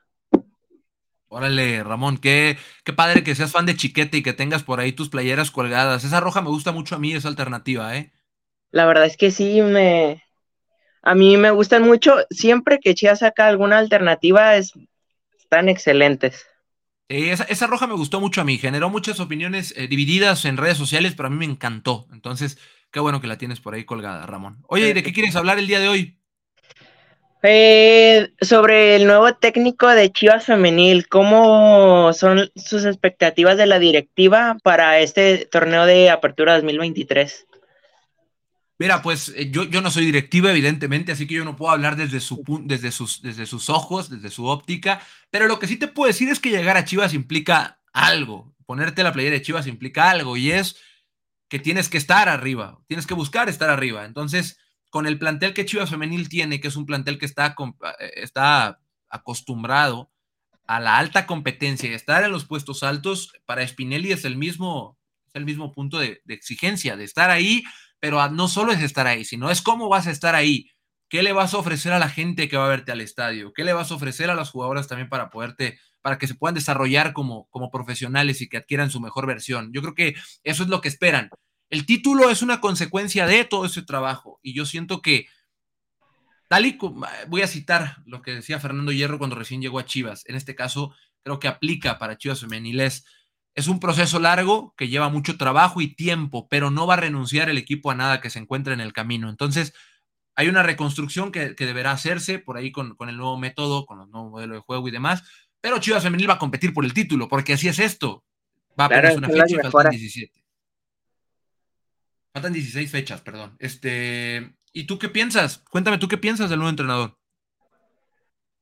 Órale, 1.27 1.83
Ramón, 1.83 2.17
qué, 2.17 2.57
qué 2.83 2.91
padre 2.91 3.23
que 3.23 3.35
seas 3.35 3.51
fan 3.51 3.65
de 3.65 3.75
Chiquete 3.75 4.17
y 4.17 4.23
que 4.23 4.33
tengas 4.33 4.63
por 4.63 4.79
ahí 4.79 4.91
tus 4.91 5.09
playeras 5.09 5.51
colgadas. 5.51 6.03
Esa 6.03 6.19
roja 6.19 6.41
me 6.41 6.49
gusta 6.49 6.71
mucho 6.71 6.95
a 6.95 6.99
mí, 6.99 7.13
esa 7.13 7.29
alternativa, 7.29 7.95
¿eh? 7.95 8.11
La 8.71 8.85
verdad 8.85 9.05
es 9.05 9.17
que 9.17 9.31
sí, 9.31 9.61
me... 9.61 10.23
A 11.03 11.15
mí 11.15 11.37
me 11.37 11.51
gustan 11.51 11.83
mucho. 11.83 12.15
Siempre 12.29 12.79
que 12.79 12.95
Chivas 12.95 13.19
saca 13.19 13.47
alguna 13.47 13.77
alternativa, 13.77 14.55
es... 14.55 14.73
están 15.39 15.69
excelentes. 15.69 16.45
Eh, 17.07 17.31
esa, 17.31 17.67
roja 17.67 17.87
me 17.87 17.93
gustó 17.93 18.21
mucho 18.21 18.39
a 18.39 18.45
mí, 18.45 18.57
generó 18.57 18.89
muchas 18.89 19.19
opiniones 19.19 19.73
eh, 19.75 19.87
divididas 19.87 20.45
en 20.45 20.55
redes 20.55 20.77
sociales, 20.77 21.13
pero 21.15 21.27
a 21.27 21.29
mí 21.29 21.37
me 21.37 21.45
encantó. 21.45 22.07
Entonces, 22.13 22.57
qué 22.89 23.01
bueno 23.01 23.19
que 23.19 23.27
la 23.27 23.37
tienes 23.37 23.59
por 23.59 23.73
ahí 23.73 23.83
colgada, 23.83 24.25
Ramón. 24.25 24.63
Oye, 24.67 24.89
¿y 24.89 24.93
de 24.93 25.03
qué 25.03 25.11
quieres 25.11 25.35
hablar 25.35 25.59
el 25.59 25.67
día 25.67 25.79
de 25.79 25.89
hoy? 25.89 26.20
Eh, 27.43 28.33
sobre 28.39 28.95
el 28.95 29.07
nuevo 29.07 29.33
técnico 29.33 29.87
de 29.87 30.11
Chivas 30.11 30.45
Femenil, 30.45 31.07
¿cómo 31.07 32.13
son 32.13 32.51
sus 32.55 32.85
expectativas 32.85 33.57
de 33.57 33.65
la 33.65 33.79
directiva 33.79 34.57
para 34.61 34.99
este 34.99 35.47
torneo 35.51 35.87
de 35.87 36.11
Apertura 36.11 36.53
2023? 36.53 37.47
Mira, 38.77 39.01
pues 39.01 39.33
yo, 39.49 39.63
yo 39.63 39.81
no 39.81 39.89
soy 39.89 40.05
directiva, 40.05 40.51
evidentemente, 40.51 41.11
así 41.11 41.27
que 41.27 41.35
yo 41.35 41.45
no 41.45 41.55
puedo 41.55 41.71
hablar 41.71 41.95
desde, 41.95 42.19
su, 42.19 42.43
desde, 42.63 42.91
sus, 42.91 43.21
desde 43.23 43.47
sus 43.47 43.69
ojos, 43.69 44.09
desde 44.09 44.29
su 44.29 44.45
óptica, 44.45 45.01
pero 45.31 45.47
lo 45.47 45.57
que 45.57 45.67
sí 45.67 45.77
te 45.77 45.87
puedo 45.87 46.07
decir 46.07 46.29
es 46.29 46.39
que 46.39 46.51
llegar 46.51 46.77
a 46.77 46.85
Chivas 46.85 47.13
implica 47.13 47.79
algo, 47.91 48.55
ponerte 48.67 49.03
la 49.03 49.13
playera 49.13 49.35
de 49.35 49.41
Chivas 49.41 49.65
implica 49.65 50.11
algo, 50.11 50.37
y 50.37 50.51
es 50.51 50.77
que 51.47 51.59
tienes 51.59 51.89
que 51.89 51.97
estar 51.97 52.29
arriba, 52.29 52.79
tienes 52.87 53.05
que 53.05 53.13
buscar 53.13 53.49
estar 53.49 53.69
arriba. 53.69 54.05
Entonces, 54.05 54.60
con 54.91 55.07
el 55.07 55.17
plantel 55.17 55.55
que 55.55 55.65
Chivas 55.65 55.89
Femenil 55.89 56.29
tiene, 56.29 56.61
que 56.61 56.67
es 56.67 56.75
un 56.75 56.85
plantel 56.85 57.17
que 57.17 57.25
está, 57.25 57.55
eh, 57.99 58.11
está 58.17 58.79
acostumbrado 59.09 60.11
a 60.67 60.79
la 60.79 60.99
alta 60.99 61.25
competencia 61.25 61.89
y 61.89 61.93
estar 61.93 62.23
en 62.23 62.31
los 62.31 62.45
puestos 62.45 62.83
altos, 62.83 63.33
para 63.45 63.67
Spinelli 63.67 64.11
es 64.11 64.23
el 64.25 64.37
mismo, 64.37 64.99
el 65.33 65.45
mismo 65.45 65.71
punto 65.71 65.97
de, 65.97 66.21
de 66.25 66.35
exigencia, 66.35 66.95
de 66.95 67.05
estar 67.05 67.31
ahí 67.31 67.63
pero 68.01 68.27
no 68.29 68.49
solo 68.49 68.73
es 68.73 68.81
estar 68.81 69.07
ahí, 69.07 69.23
sino 69.23 69.49
es 69.49 69.61
cómo 69.61 69.87
vas 69.87 70.07
a 70.07 70.11
estar 70.11 70.35
ahí. 70.35 70.69
¿Qué 71.07 71.23
le 71.23 71.33
vas 71.33 71.53
a 71.53 71.59
ofrecer 71.59 71.93
a 71.93 71.99
la 71.99 72.09
gente 72.09 72.49
que 72.49 72.57
va 72.57 72.65
a 72.65 72.69
verte 72.69 72.91
al 72.91 72.99
estadio? 72.99 73.53
¿Qué 73.53 73.63
le 73.63 73.73
vas 73.73 73.91
a 73.91 73.95
ofrecer 73.95 74.29
a 74.31 74.35
las 74.35 74.49
jugadoras 74.49 74.87
también 74.87 75.07
para 75.07 75.29
poderte, 75.29 75.77
para 76.01 76.17
que 76.17 76.25
se 76.25 76.35
puedan 76.35 76.55
desarrollar 76.55 77.13
como, 77.13 77.47
como 77.51 77.69
profesionales 77.69 78.41
y 78.41 78.49
que 78.49 78.57
adquieran 78.57 78.89
su 78.89 78.99
mejor 78.99 79.27
versión? 79.27 79.71
Yo 79.71 79.81
creo 79.81 79.93
que 79.93 80.15
eso 80.43 80.63
es 80.63 80.69
lo 80.69 80.81
que 80.81 80.87
esperan. 80.87 81.29
El 81.71 81.87
título 81.87 82.29
es 82.29 82.43
una 82.43 82.61
consecuencia 82.61 83.25
de 83.25 83.45
todo 83.45 83.65
ese 83.65 83.81
trabajo 83.81 84.39
y 84.43 84.53
yo 84.53 84.67
siento 84.67 85.01
que, 85.01 85.25
tal 86.47 86.67
y 86.67 86.77
como, 86.77 87.07
voy 87.27 87.41
a 87.41 87.47
citar 87.47 87.97
lo 88.05 88.21
que 88.21 88.35
decía 88.35 88.59
Fernando 88.59 88.91
Hierro 88.91 89.17
cuando 89.17 89.35
recién 89.35 89.61
llegó 89.61 89.79
a 89.79 89.85
Chivas, 89.85 90.23
en 90.27 90.35
este 90.35 90.53
caso 90.53 90.93
creo 91.23 91.39
que 91.39 91.47
aplica 91.47 91.97
para 91.97 92.17
Chivas 92.17 92.41
Femeniles 92.41 93.05
es 93.55 93.67
un 93.67 93.79
proceso 93.79 94.19
largo 94.19 94.73
que 94.77 94.87
lleva 94.87 95.09
mucho 95.09 95.37
trabajo 95.37 95.81
y 95.81 95.95
tiempo, 95.95 96.47
pero 96.49 96.71
no 96.71 96.87
va 96.87 96.93
a 96.95 96.97
renunciar 96.97 97.49
el 97.49 97.57
equipo 97.57 97.91
a 97.91 97.95
nada 97.95 98.21
que 98.21 98.29
se 98.29 98.39
encuentre 98.39 98.73
en 98.73 98.81
el 98.81 98.93
camino. 98.93 99.29
Entonces, 99.29 99.73
hay 100.35 100.47
una 100.47 100.63
reconstrucción 100.63 101.31
que, 101.31 101.53
deberá 101.53 101.91
hacerse 101.91 102.39
por 102.39 102.57
ahí 102.57 102.71
con, 102.71 102.95
el 103.07 103.17
nuevo 103.17 103.37
método, 103.37 103.85
con 103.85 104.01
el 104.01 104.09
nuevo 104.09 104.29
modelo 104.29 104.55
de 104.55 104.61
juego 104.61 104.87
y 104.87 104.91
demás. 104.91 105.23
Pero 105.59 105.79
Chivas 105.79 106.03
Femenil 106.03 106.29
va 106.29 106.35
a 106.35 106.39
competir 106.39 106.73
por 106.73 106.85
el 106.85 106.93
título, 106.93 107.27
porque 107.27 107.53
así 107.53 107.67
es 107.67 107.79
esto. 107.79 108.23
Va 108.79 108.85
a 108.85 108.89
claro, 108.89 109.15
una 109.15 109.27
fecha 109.27 109.57
y 109.59 109.69
faltan 109.69 109.91
17. 109.91 110.40
Faltan 112.33 112.53
16 112.53 112.89
fechas, 112.89 113.21
perdón. 113.21 113.55
Este, 113.59 114.55
¿y 114.71 114.85
tú 114.85 114.97
qué 114.97 115.09
piensas? 115.09 115.63
Cuéntame 115.69 115.97
tú 115.97 116.07
qué 116.07 116.17
piensas 116.17 116.49
del 116.49 116.59
nuevo 116.59 116.69
entrenador. 116.69 117.17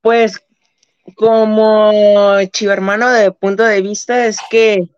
Pues 0.01 0.39
como 1.15 2.39
chivo 2.51 2.71
hermano 2.71 3.09
de 3.09 3.31
punto 3.31 3.63
de 3.63 3.81
vista 3.81 4.25
es 4.25 4.37
que 4.49 4.89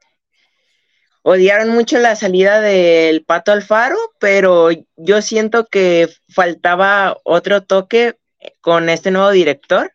odiaron 1.24 1.70
mucho 1.70 1.98
la 2.00 2.16
salida 2.16 2.62
del 2.62 3.24
Pato 3.24 3.52
Alfaro, 3.52 3.98
pero 4.20 4.70
yo 4.96 5.22
siento 5.22 5.66
que 5.66 6.10
faltaba 6.30 7.18
otro 7.24 7.64
toque 7.64 8.18
con 8.62 8.90
este 8.90 9.12
nuevo 9.12 9.32
director 9.32 9.94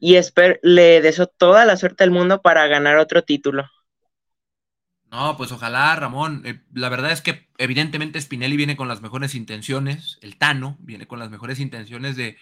y 0.00 0.16
espero 0.16 0.58
le 0.62 1.00
deseo 1.00 1.26
toda 1.26 1.64
la 1.64 1.76
suerte 1.76 2.04
del 2.04 2.10
mundo 2.10 2.42
para 2.42 2.66
ganar 2.66 2.96
otro 2.96 3.22
título. 3.22 3.64
No, 5.14 5.36
pues 5.36 5.52
ojalá, 5.52 5.94
Ramón. 5.94 6.42
Eh, 6.44 6.60
la 6.72 6.88
verdad 6.88 7.12
es 7.12 7.20
que 7.20 7.48
evidentemente 7.56 8.20
Spinelli 8.20 8.56
viene 8.56 8.76
con 8.76 8.88
las 8.88 9.00
mejores 9.00 9.36
intenciones, 9.36 10.18
el 10.22 10.36
Tano 10.36 10.76
viene 10.80 11.06
con 11.06 11.20
las 11.20 11.30
mejores 11.30 11.60
intenciones 11.60 12.16
de, 12.16 12.36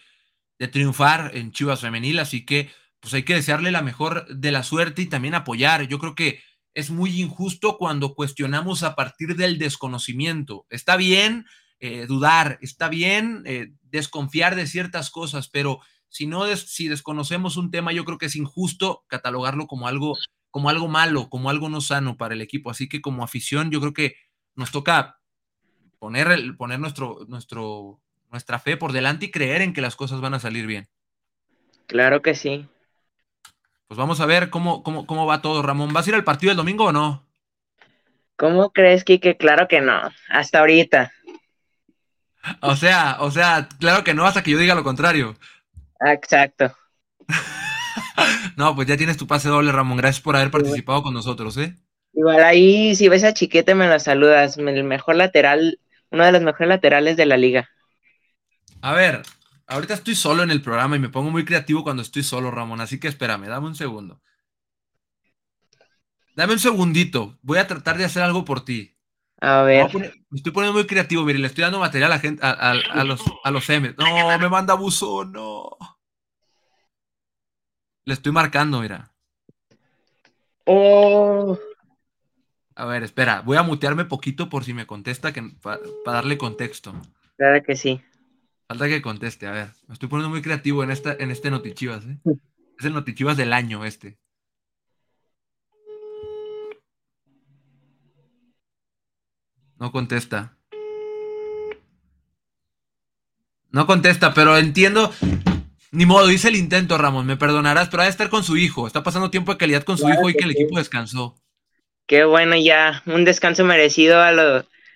de 0.59 0.69
triunfar 0.69 1.33
en 1.35 1.53
Chivas 1.53 1.83
Femenil, 1.83 2.19
así 2.19 2.47
que 2.47 2.71
pues 2.99 3.13
hay 3.13 3.25
que 3.25 3.35
desearle 3.35 3.73
la 3.73 3.83
mejor 3.83 4.27
de 4.27 4.53
la 4.53 4.63
suerte 4.63 5.03
y 5.03 5.07
también 5.07 5.35
apoyar. 5.35 5.87
Yo 5.87 5.99
creo 5.99 6.15
que 6.15 6.41
es 6.73 6.89
muy 6.89 7.21
injusto 7.21 7.77
cuando 7.77 8.15
cuestionamos 8.15 8.85
a 8.85 8.95
partir 8.95 9.37
del 9.37 9.59
desconocimiento. 9.59 10.65
Está 10.71 10.97
bien 10.97 11.45
eh, 11.79 12.07
dudar, 12.07 12.59
está 12.63 12.89
bien 12.89 13.43
eh, 13.45 13.75
desconfiar 13.83 14.57
de 14.57 14.67
ciertas 14.67 15.11
cosas, 15.11 15.51
pero 15.51 15.81
si 16.09 16.27
no, 16.27 16.47
si 16.57 16.89
desconocemos 16.89 17.59
un 17.59 17.71
tema, 17.71 17.93
yo 17.93 18.07
creo 18.07 18.17
que 18.17 18.27
es 18.27 18.37
injusto 18.37 19.05
catalogarlo 19.09 19.67
como 19.67 19.89
algo, 19.89 20.17
como 20.53 20.69
algo 20.69 20.87
malo, 20.87 21.29
como 21.31 21.51
algo 21.51 21.69
no 21.69 21.81
sano 21.81 22.17
para 22.17 22.35
el 22.35 22.43
equipo. 22.43 22.71
Así 22.71 22.89
que 22.89 23.01
como 23.01 23.25
afición, 23.25 23.71
yo 23.71 23.81
creo 23.81 23.95
que 23.95 24.15
nos 24.55 24.71
toca 24.71 25.19
poner, 25.99 26.29
poner 26.57 26.79
nuestro, 26.79 27.25
nuestro, 27.27 28.01
nuestra 28.31 28.59
fe 28.59 28.77
por 28.77 28.93
delante 28.93 29.27
y 29.27 29.31
creer 29.31 29.63
en 29.63 29.73
que 29.73 29.81
las 29.81 29.97
cosas 29.97 30.21
van 30.21 30.35
a 30.35 30.41
salir 30.41 30.67
bien. 30.67 30.89
Claro 31.87 32.23
que 32.23 32.35
sí. 32.35 32.69
Pues 33.89 33.99
vamos 33.99 34.21
a 34.21 34.27
ver 34.27 34.51
cómo, 34.51 34.83
cómo, 34.83 35.07
cómo 35.07 35.27
va 35.27 35.43
todo, 35.43 35.63
Ramón. 35.63 35.93
¿Vas 35.93 36.07
a 36.07 36.11
ir 36.11 36.15
al 36.15 36.25
partido 36.25 36.51
del 36.51 36.59
domingo 36.59 36.85
o 36.85 36.93
no? 36.93 37.27
¿Cómo 38.37 38.73
crees, 38.73 39.05
Kike? 39.05 39.39
Claro 39.39 39.69
que 39.69 39.81
no, 39.81 40.01
hasta 40.29 40.61
ahorita. 40.61 41.13
O 42.61 42.77
sea, 42.77 43.17
o 43.21 43.31
sea, 43.31 43.69
claro 43.81 44.05
que 44.05 44.15
no 44.15 44.27
hasta 44.27 44.43
que 44.43 44.51
yo 44.51 44.59
diga 44.59 44.75
lo 44.75 44.85
contrario. 44.85 45.35
Exacto. 46.01 46.77
no, 48.57 48.75
pues 48.75 48.89
ya 48.89 48.97
tienes 48.97 49.17
tu 49.17 49.27
pase 49.27 49.49
doble, 49.49 49.73
Ramón. 49.73 49.99
Gracias 49.99 50.23
por 50.23 50.37
haber 50.37 50.51
participado 50.51 51.03
con 51.03 51.15
nosotros, 51.15 51.57
¿eh? 51.57 51.77
Igual 52.15 52.43
ahí, 52.45 52.95
si 52.95 53.09
ves 53.09 53.25
a 53.25 53.33
Chiquete, 53.33 53.75
me 53.75 53.89
lo 53.89 53.99
saludas. 53.99 54.57
El 54.59 54.85
mejor 54.85 55.17
lateral, 55.17 55.79
uno 56.11 56.25
de 56.25 56.33
los 56.33 56.43
mejores 56.43 56.69
laterales 56.69 57.17
de 57.17 57.27
la 57.27 57.37
liga. 57.37 57.69
A 58.83 58.93
ver, 58.93 59.23
Ahorita 59.73 59.95
estoy 59.95 60.15
solo 60.15 60.43
en 60.43 60.51
el 60.51 60.61
programa 60.61 60.97
y 60.97 60.99
me 60.99 61.09
pongo 61.09 61.31
muy 61.31 61.47
creativo 61.47 61.83
cuando 61.83 62.03
estoy 62.03 62.23
solo, 62.23 62.51
Ramón. 62.51 62.83
Así 62.83 63.01
que 63.01 63.09
espérame, 63.09 63.47
dame 63.47 63.69
un 63.69 63.75
segundo. 63.75 64.21
Dame 66.37 66.53
un 66.53 66.59
segundito. 66.59 67.39
Voy 67.41 67.57
a 67.57 67.67
tratar 67.67 67.97
de 67.97 68.05
hacer 68.05 68.23
algo 68.23 68.45
por 68.45 68.67
ti. 68.67 68.95
A 69.41 69.63
ver. 69.63 69.89
me 69.95 70.37
estoy 70.37 70.53
poniendo 70.53 70.79
muy 70.79 70.87
creativo. 70.87 71.25
Mire, 71.25 71.39
le 71.39 71.47
estoy 71.47 71.63
dando 71.63 71.79
material 71.79 72.13
a, 72.13 72.15
la 72.17 72.21
gente, 72.21 72.43
a, 72.45 73.05
los, 73.05 73.23
a 73.43 73.51
los 73.51 73.71
M. 73.71 73.95
No, 73.97 74.39
me 74.39 74.49
manda 74.51 74.75
buzón, 74.75 75.33
no. 75.33 75.71
Le 78.05 78.15
estoy 78.15 78.33
marcando, 78.33 78.81
mira. 78.81 79.13
Oh. 80.65 81.59
A 82.75 82.87
ver, 82.87 83.03
espera. 83.03 83.43
Voy 83.43 83.57
a 83.57 83.63
mutearme 83.63 84.05
poquito 84.05 84.49
por 84.49 84.65
si 84.65 84.75
me 84.75 84.87
contesta 84.87 85.33
para 85.63 85.81
darle 86.05 86.39
contexto. 86.39 86.95
Claro 87.37 87.63
que 87.63 87.77
sí. 87.77 88.01
Falta 88.67 88.89
que 88.89 89.03
conteste, 89.03 89.47
a 89.47 89.53
ver. 89.53 89.73
Me 89.87 89.95
estoy 89.95 90.09
poniendo 90.09 90.31
muy 90.31 90.43
creativo 90.43 90.83
en, 90.83 90.91
esta, 90.91 91.15
en 91.19 91.31
este 91.31 91.51
Notichivas, 91.51 92.05
¿eh? 92.07 92.19
Es 92.79 92.85
el 92.85 92.95
Notichivas 92.95 93.37
del 93.37 93.53
año 93.53 93.85
este. 93.85 94.19
No 99.79 99.93
contesta. 99.93 100.57
No 103.71 103.87
contesta, 103.87 104.33
pero 104.33 104.57
entiendo. 104.57 105.13
Ni 105.93 106.07
modo, 106.07 106.31
hice 106.31 106.49
el 106.49 106.57
intento, 106.57 106.97
Ramón, 106.97 107.27
me 107.27 107.37
perdonarás, 107.37 107.91
pero 107.91 108.03
ha 108.03 108.07
de 108.07 108.11
estar 108.11 108.31
con 108.31 108.43
su 108.43 108.57
hijo. 108.57 108.87
Está 108.87 109.03
pasando 109.03 109.31
tiempo 109.31 109.53
de 109.53 109.59
calidad 109.59 109.85
con 109.85 109.99
su 109.99 110.09
hijo 110.09 110.31
y 110.31 110.35
que 110.35 110.45
el 110.45 110.53
equipo 110.53 110.79
descansó. 110.79 111.37
Qué 112.07 112.25
bueno, 112.25 112.57
ya. 112.57 113.03
Un 113.07 113.25
descanso 113.25 113.65
merecido 113.65 114.19
a, 114.19 114.29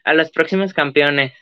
a 0.05 0.15
los 0.15 0.31
próximos 0.31 0.73
campeones. 0.73 1.35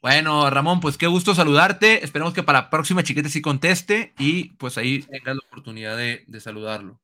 Bueno, 0.00 0.48
Ramón, 0.50 0.80
pues 0.80 0.96
qué 0.98 1.06
gusto 1.06 1.34
saludarte. 1.34 2.04
Esperemos 2.04 2.32
que 2.32 2.42
para 2.42 2.62
la 2.62 2.70
próxima 2.70 3.02
chiquete 3.02 3.28
sí 3.28 3.42
conteste 3.42 4.14
y 4.18 4.50
pues 4.54 4.78
ahí 4.78 5.02
tengas 5.02 5.36
la 5.36 5.42
oportunidad 5.46 5.96
de, 5.96 6.24
de 6.26 6.40
saludarlo. 6.40 7.00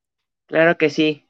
Claro 0.47 0.79
que 0.79 0.91
sí. 0.91 1.25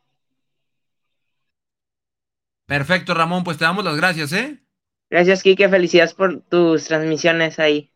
Perfecto, 2.67 3.15
Ramón, 3.15 3.45
pues 3.45 3.59
te 3.59 3.65
damos 3.65 3.85
las 3.85 3.97
gracias, 3.97 4.33
¿eh? 4.33 4.63
Gracias, 5.11 5.43
Kike. 5.43 5.69
Felicidades 5.69 6.15
por 6.15 6.41
tus 6.43 6.85
transmisiones 6.85 7.59
ahí. 7.59 7.91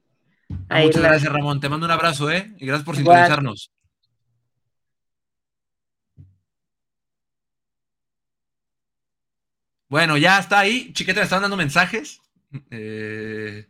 Ahí 0.68 0.86
Muchas 0.86 1.02
gracias, 1.02 1.32
Ramón. 1.32 1.60
Te 1.60 1.68
mando 1.68 1.86
un 1.86 1.92
abrazo, 1.92 2.30
¿eh? 2.30 2.52
Y 2.58 2.66
gracias 2.66 2.84
por 2.84 2.96
sintonizarnos. 2.96 3.70
Bueno, 9.88 10.16
ya 10.16 10.38
está 10.38 10.58
ahí. 10.58 10.90
Chiquete, 10.94 11.20
me 11.20 11.24
estaban 11.24 11.42
dando 11.42 11.56
mensajes. 11.58 12.22
Eh, 12.70 13.66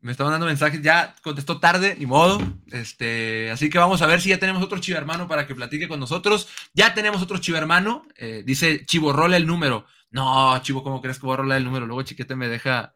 me 0.00 0.12
estaban 0.12 0.32
dando 0.32 0.46
mensajes, 0.46 0.80
ya 0.80 1.16
contestó 1.22 1.58
tarde, 1.58 1.96
ni 1.98 2.06
modo. 2.06 2.40
Este, 2.66 3.50
así 3.50 3.68
que 3.68 3.78
vamos 3.78 4.00
a 4.00 4.06
ver 4.06 4.20
si 4.20 4.28
ya 4.28 4.38
tenemos 4.38 4.62
otro 4.62 4.78
chivermano 4.78 5.26
para 5.26 5.46
que 5.46 5.54
platique 5.54 5.88
con 5.88 5.98
nosotros. 5.98 6.48
Ya 6.72 6.94
tenemos 6.94 7.20
otro 7.20 7.38
chivermano. 7.38 8.06
Eh, 8.16 8.42
dice 8.44 8.84
Chivo, 8.86 9.12
rola 9.12 9.36
el 9.36 9.46
número. 9.46 9.86
No, 10.10 10.58
Chivo, 10.62 10.82
¿cómo 10.84 11.00
crees 11.02 11.18
que 11.18 11.26
voy 11.26 11.34
a 11.34 11.38
rolar 11.38 11.58
el 11.58 11.64
número? 11.64 11.86
Luego 11.86 12.02
Chiquete 12.02 12.36
me 12.36 12.48
deja. 12.48 12.94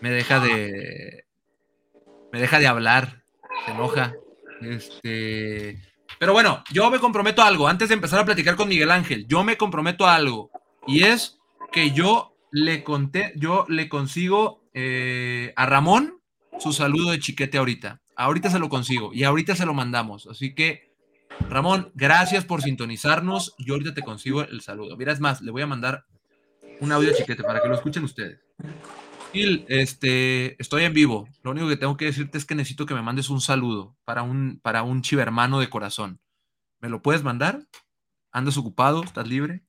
Me 0.00 0.10
deja 0.10 0.40
de. 0.40 1.25
Me 2.36 2.42
deja 2.42 2.58
de 2.58 2.66
hablar. 2.66 3.22
Se 3.64 3.70
enoja. 3.70 4.14
Este. 4.60 5.80
Pero 6.18 6.34
bueno, 6.34 6.62
yo 6.70 6.90
me 6.90 6.98
comprometo 6.98 7.40
a 7.40 7.46
algo. 7.46 7.66
Antes 7.66 7.88
de 7.88 7.94
empezar 7.94 8.20
a 8.20 8.26
platicar 8.26 8.56
con 8.56 8.68
Miguel 8.68 8.90
Ángel, 8.90 9.26
yo 9.26 9.42
me 9.42 9.56
comprometo 9.56 10.06
a 10.06 10.16
algo. 10.16 10.50
Y 10.86 11.04
es 11.04 11.38
que 11.72 11.92
yo 11.92 12.36
le 12.50 12.84
conté, 12.84 13.32
yo 13.36 13.64
le 13.70 13.88
consigo 13.88 14.68
eh, 14.74 15.54
a 15.56 15.64
Ramón 15.64 16.20
su 16.58 16.74
saludo 16.74 17.12
de 17.12 17.20
chiquete 17.20 17.56
ahorita. 17.56 18.02
Ahorita 18.16 18.50
se 18.50 18.58
lo 18.58 18.68
consigo 18.68 19.14
y 19.14 19.24
ahorita 19.24 19.56
se 19.56 19.64
lo 19.64 19.72
mandamos. 19.72 20.26
Así 20.26 20.54
que, 20.54 20.92
Ramón, 21.48 21.90
gracias 21.94 22.44
por 22.44 22.60
sintonizarnos. 22.60 23.54
Yo 23.58 23.72
ahorita 23.72 23.94
te 23.94 24.02
consigo 24.02 24.42
el 24.42 24.60
saludo. 24.60 24.94
Mira, 24.98 25.10
es 25.10 25.20
más, 25.20 25.40
le 25.40 25.52
voy 25.52 25.62
a 25.62 25.66
mandar 25.66 26.04
un 26.80 26.92
audio 26.92 27.14
chiquete 27.16 27.42
para 27.42 27.62
que 27.62 27.68
lo 27.68 27.76
escuchen 27.76 28.04
ustedes. 28.04 28.40
Gil, 29.36 29.66
este, 29.68 30.60
estoy 30.60 30.84
en 30.84 30.94
vivo. 30.94 31.28
Lo 31.42 31.50
único 31.50 31.68
que 31.68 31.76
tengo 31.76 31.96
que 31.98 32.06
decirte 32.06 32.38
es 32.38 32.46
que 32.46 32.54
necesito 32.54 32.86
que 32.86 32.94
me 32.94 33.02
mandes 33.02 33.28
un 33.28 33.42
saludo 33.42 33.94
para 34.04 34.22
un, 34.22 34.60
para 34.62 34.82
un 34.82 35.02
chivermano 35.02 35.60
de 35.60 35.68
corazón. 35.68 36.20
¿Me 36.80 36.88
lo 36.88 37.02
puedes 37.02 37.22
mandar? 37.22 37.60
¿Andas 38.32 38.56
ocupado? 38.56 39.04
¿Estás 39.04 39.28
libre? 39.28 39.62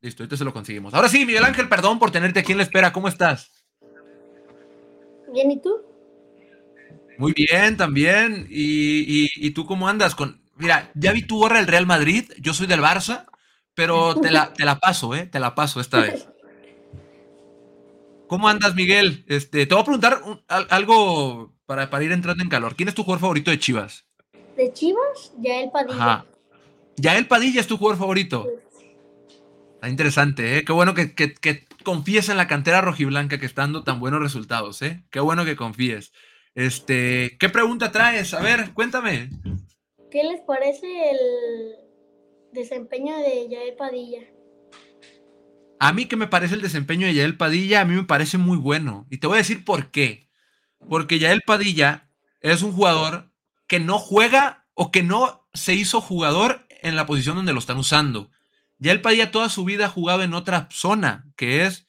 Listo, 0.00 0.22
ahorita 0.22 0.36
se 0.36 0.44
lo 0.44 0.52
conseguimos. 0.52 0.94
Ahora 0.94 1.08
sí, 1.08 1.26
Miguel 1.26 1.44
Ángel, 1.44 1.68
perdón 1.68 1.98
por 1.98 2.12
tenerte 2.12 2.38
aquí 2.38 2.52
en 2.52 2.58
la 2.58 2.64
espera. 2.64 2.92
¿Cómo 2.92 3.08
estás? 3.08 3.50
Bien, 5.32 5.50
¿y 5.50 5.60
tú? 5.60 5.82
Muy 7.18 7.32
bien, 7.32 7.76
también. 7.76 8.46
¿Y, 8.48 9.50
tú 9.50 9.66
cómo 9.66 9.88
andas? 9.88 10.14
con 10.14 10.40
Mira, 10.54 10.92
ya 10.94 11.10
vi 11.10 11.22
tu 11.22 11.38
gorra 11.38 11.56
del 11.56 11.66
Real 11.66 11.86
Madrid. 11.86 12.30
Yo 12.38 12.54
soy 12.54 12.68
del 12.68 12.80
Barça, 12.80 13.26
pero 13.74 14.14
te 14.14 14.30
la, 14.30 14.52
te 14.52 14.64
la 14.64 14.78
paso, 14.78 15.16
¿eh? 15.16 15.26
Te 15.26 15.40
la 15.40 15.56
paso 15.56 15.80
esta 15.80 16.00
vez. 16.00 16.28
¿Cómo 18.28 18.48
andas, 18.48 18.74
Miguel? 18.74 19.24
Este, 19.28 19.66
te 19.66 19.74
voy 19.74 19.82
a 19.82 19.84
preguntar 19.84 20.20
algo 20.48 21.54
para, 21.66 21.90
para, 21.90 22.04
ir 22.04 22.12
entrando 22.12 22.42
en 22.42 22.48
calor. 22.48 22.74
¿Quién 22.74 22.88
es 22.88 22.94
tu 22.94 23.02
jugador 23.02 23.20
favorito 23.20 23.50
de 23.50 23.58
Chivas? 23.58 24.04
¿De 24.56 24.72
Chivas? 24.72 25.32
Yael 25.38 25.70
Padilla. 25.70 25.96
Ajá. 25.96 26.26
Yael 26.96 27.26
Padilla 27.26 27.60
es 27.60 27.66
tu 27.66 27.76
jugador 27.76 27.98
favorito. 27.98 28.46
Está 29.74 29.88
interesante, 29.88 30.58
¿eh? 30.58 30.64
Qué 30.64 30.72
bueno 30.72 30.94
que, 30.94 31.14
confíes 31.84 32.28
en 32.28 32.36
la 32.36 32.48
cantera 32.48 32.80
rojiblanca 32.80 33.38
que 33.38 33.46
está 33.46 33.62
dando 33.62 33.84
tan 33.84 34.00
buenos 34.00 34.20
resultados, 34.20 34.82
¿eh? 34.82 35.04
Qué 35.10 35.20
bueno 35.20 35.44
que 35.44 35.54
confíes. 35.54 36.12
Este, 36.54 37.36
¿qué 37.38 37.48
pregunta 37.48 37.92
traes? 37.92 38.32
A 38.34 38.40
ver, 38.40 38.72
cuéntame. 38.72 39.28
¿Qué 40.10 40.24
les 40.24 40.40
parece 40.40 40.86
el 41.10 41.18
desempeño 42.52 43.16
de 43.18 43.48
Yael 43.50 43.76
Padilla? 43.76 44.22
A 45.78 45.92
mí 45.92 46.06
que 46.06 46.16
me 46.16 46.26
parece 46.26 46.54
el 46.54 46.62
desempeño 46.62 47.06
de 47.06 47.14
Yael 47.14 47.36
Padilla, 47.36 47.82
a 47.82 47.84
mí 47.84 47.94
me 47.94 48.04
parece 48.04 48.38
muy 48.38 48.56
bueno. 48.56 49.06
Y 49.10 49.18
te 49.18 49.26
voy 49.26 49.36
a 49.36 49.38
decir 49.38 49.64
por 49.64 49.90
qué. 49.90 50.30
Porque 50.88 51.18
Yael 51.18 51.42
Padilla 51.42 52.10
es 52.40 52.62
un 52.62 52.72
jugador 52.72 53.32
que 53.66 53.80
no 53.80 53.98
juega 53.98 54.66
o 54.74 54.90
que 54.90 55.02
no 55.02 55.46
se 55.52 55.74
hizo 55.74 56.00
jugador 56.00 56.66
en 56.82 56.96
la 56.96 57.06
posición 57.06 57.36
donde 57.36 57.52
lo 57.52 57.58
están 57.58 57.78
usando. 57.78 58.30
Ya 58.78 58.92
el 58.92 59.00
Padilla 59.00 59.30
toda 59.30 59.48
su 59.48 59.64
vida 59.64 59.86
ha 59.86 59.90
jugado 59.90 60.22
en 60.22 60.34
otra 60.34 60.68
zona, 60.70 61.26
que 61.36 61.64
es, 61.64 61.86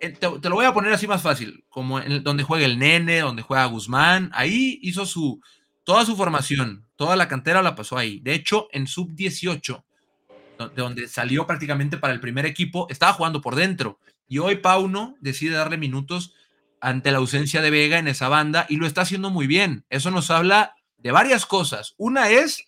eh, 0.00 0.10
te, 0.10 0.48
lo 0.48 0.54
voy 0.54 0.64
a 0.64 0.72
poner 0.72 0.92
así 0.92 1.06
más 1.06 1.22
fácil, 1.22 1.64
como 1.68 1.98
en, 1.98 2.22
donde 2.22 2.44
juega 2.44 2.64
el 2.64 2.78
Nene, 2.78 3.20
donde 3.20 3.42
juega 3.42 3.66
Guzmán, 3.66 4.30
ahí 4.32 4.78
hizo 4.82 5.06
su, 5.06 5.40
toda 5.84 6.06
su 6.06 6.16
formación, 6.16 6.86
toda 6.96 7.16
la 7.16 7.28
cantera 7.28 7.62
la 7.62 7.74
pasó 7.74 7.98
ahí. 7.98 8.20
De 8.20 8.34
hecho, 8.34 8.68
en 8.70 8.86
sub-18, 8.86 9.76
de 9.76 9.82
donde 10.68 11.08
salió 11.08 11.46
prácticamente 11.46 11.96
para 11.96 12.12
el 12.12 12.20
primer 12.20 12.46
equipo, 12.46 12.86
estaba 12.90 13.12
jugando 13.12 13.40
por 13.40 13.56
dentro. 13.56 13.98
Y 14.28 14.38
hoy 14.38 14.56
Pauno 14.56 15.16
decide 15.20 15.54
darle 15.54 15.76
minutos 15.76 16.34
ante 16.80 17.12
la 17.12 17.18
ausencia 17.18 17.62
de 17.62 17.70
Vega 17.70 17.98
en 17.98 18.08
esa 18.08 18.28
banda 18.28 18.66
y 18.68 18.76
lo 18.76 18.86
está 18.86 19.02
haciendo 19.02 19.30
muy 19.30 19.46
bien. 19.46 19.84
Eso 19.88 20.10
nos 20.10 20.30
habla 20.30 20.74
de 20.98 21.12
varias 21.12 21.46
cosas. 21.46 21.94
Una 21.96 22.30
es, 22.30 22.64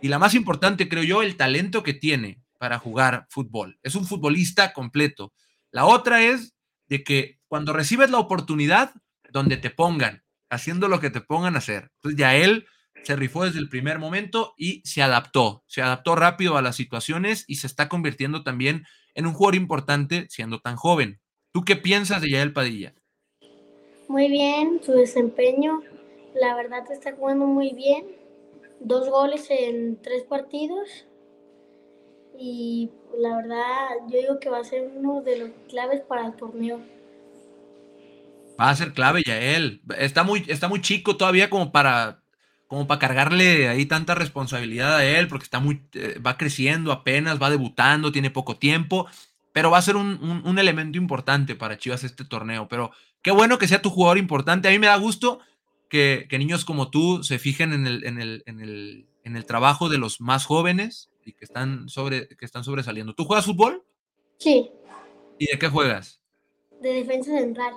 y 0.00 0.08
la 0.08 0.18
más 0.18 0.34
importante 0.34 0.88
creo 0.88 1.02
yo, 1.02 1.22
el 1.22 1.36
talento 1.36 1.82
que 1.82 1.94
tiene 1.94 2.40
para 2.58 2.78
jugar 2.78 3.26
fútbol. 3.30 3.78
Es 3.82 3.94
un 3.94 4.06
futbolista 4.06 4.72
completo. 4.72 5.32
La 5.70 5.86
otra 5.86 6.22
es 6.22 6.54
de 6.88 7.04
que 7.04 7.38
cuando 7.46 7.72
recibes 7.72 8.10
la 8.10 8.18
oportunidad, 8.18 8.92
donde 9.30 9.56
te 9.56 9.70
pongan, 9.70 10.24
haciendo 10.50 10.88
lo 10.88 11.00
que 11.00 11.10
te 11.10 11.20
pongan 11.20 11.54
a 11.54 11.58
hacer. 11.58 11.90
Entonces 11.96 12.18
ya 12.18 12.34
él 12.34 12.66
se 13.02 13.16
rifó 13.16 13.44
desde 13.44 13.58
el 13.58 13.68
primer 13.68 13.98
momento 13.98 14.54
y 14.56 14.82
se 14.84 15.02
adaptó, 15.02 15.64
se 15.66 15.82
adaptó 15.82 16.14
rápido 16.14 16.56
a 16.56 16.62
las 16.62 16.76
situaciones 16.76 17.44
y 17.46 17.56
se 17.56 17.66
está 17.66 17.88
convirtiendo 17.88 18.42
también 18.42 18.84
en 19.14 19.26
un 19.26 19.32
jugador 19.32 19.54
importante 19.54 20.26
siendo 20.28 20.60
tan 20.60 20.76
joven. 20.76 21.20
¿Tú 21.52 21.64
qué 21.64 21.76
piensas 21.76 22.20
de 22.20 22.30
Yael 22.30 22.52
Padilla? 22.52 22.94
Muy 24.08 24.28
bien, 24.28 24.80
su 24.84 24.92
desempeño, 24.92 25.82
la 26.34 26.54
verdad 26.54 26.84
está 26.90 27.12
jugando 27.14 27.46
muy 27.46 27.72
bien. 27.74 28.06
Dos 28.80 29.08
goles 29.08 29.46
en 29.50 30.00
tres 30.00 30.22
partidos 30.22 31.06
y 32.38 32.90
la 33.18 33.36
verdad 33.36 33.88
yo 34.08 34.18
digo 34.18 34.40
que 34.40 34.48
va 34.48 34.58
a 34.58 34.64
ser 34.64 34.88
uno 34.94 35.20
de 35.22 35.38
los 35.38 35.50
claves 35.68 36.00
para 36.02 36.26
el 36.26 36.36
torneo. 36.36 36.80
Va 38.60 38.70
a 38.70 38.76
ser 38.76 38.92
clave 38.92 39.22
ya 39.26 39.38
él. 39.40 39.82
Está 39.98 40.22
muy, 40.22 40.44
está 40.48 40.68
muy 40.68 40.80
chico 40.80 41.16
todavía 41.16 41.50
como 41.50 41.72
para, 41.72 42.22
como 42.68 42.86
para 42.86 43.00
cargarle 43.00 43.68
ahí 43.68 43.86
tanta 43.86 44.14
responsabilidad 44.14 44.96
a 44.96 45.04
él, 45.04 45.26
porque 45.26 45.44
está 45.44 45.58
muy, 45.58 45.82
eh, 45.94 46.20
va 46.24 46.36
creciendo 46.36 46.92
apenas, 46.92 47.42
va 47.42 47.50
debutando, 47.50 48.12
tiene 48.12 48.30
poco 48.30 48.58
tiempo, 48.58 49.06
pero 49.52 49.70
va 49.70 49.78
a 49.78 49.82
ser 49.82 49.96
un, 49.96 50.58
elemento 50.58 50.98
importante 50.98 51.56
para 51.56 51.78
Chivas 51.78 52.04
este 52.04 52.26
torneo. 52.26 52.68
Pero 52.68 52.92
qué 53.22 53.30
bueno 53.30 53.58
que 53.58 53.66
sea 53.66 53.82
tu 53.82 53.88
jugador 53.88 54.18
importante. 54.18 54.68
A 54.68 54.70
mí 54.70 54.78
me 54.78 54.86
da 54.86 54.96
gusto 54.96 55.40
que, 55.88 56.28
niños 56.30 56.66
como 56.66 56.90
tú 56.90 57.24
se 57.24 57.38
fijen 57.38 57.72
en 57.72 57.86
el, 57.86 58.04
en 58.04 58.20
el, 58.20 58.42
en 58.44 58.60
el, 58.60 59.06
en 59.24 59.36
el 59.36 59.46
trabajo 59.46 59.88
de 59.88 59.96
los 59.96 60.20
más 60.20 60.44
jóvenes 60.44 61.10
y 61.24 61.32
que 61.32 61.46
están, 61.46 61.88
sobre, 61.88 62.28
que 62.28 62.44
están 62.44 62.64
sobresaliendo. 62.64 63.14
¿Tú 63.14 63.24
juegas 63.24 63.46
fútbol? 63.46 63.82
Sí. 64.38 64.70
¿Y 65.38 65.46
de 65.46 65.58
qué 65.58 65.68
juegas? 65.68 66.20
De 66.82 66.92
defensa 66.92 67.32
central. 67.32 67.74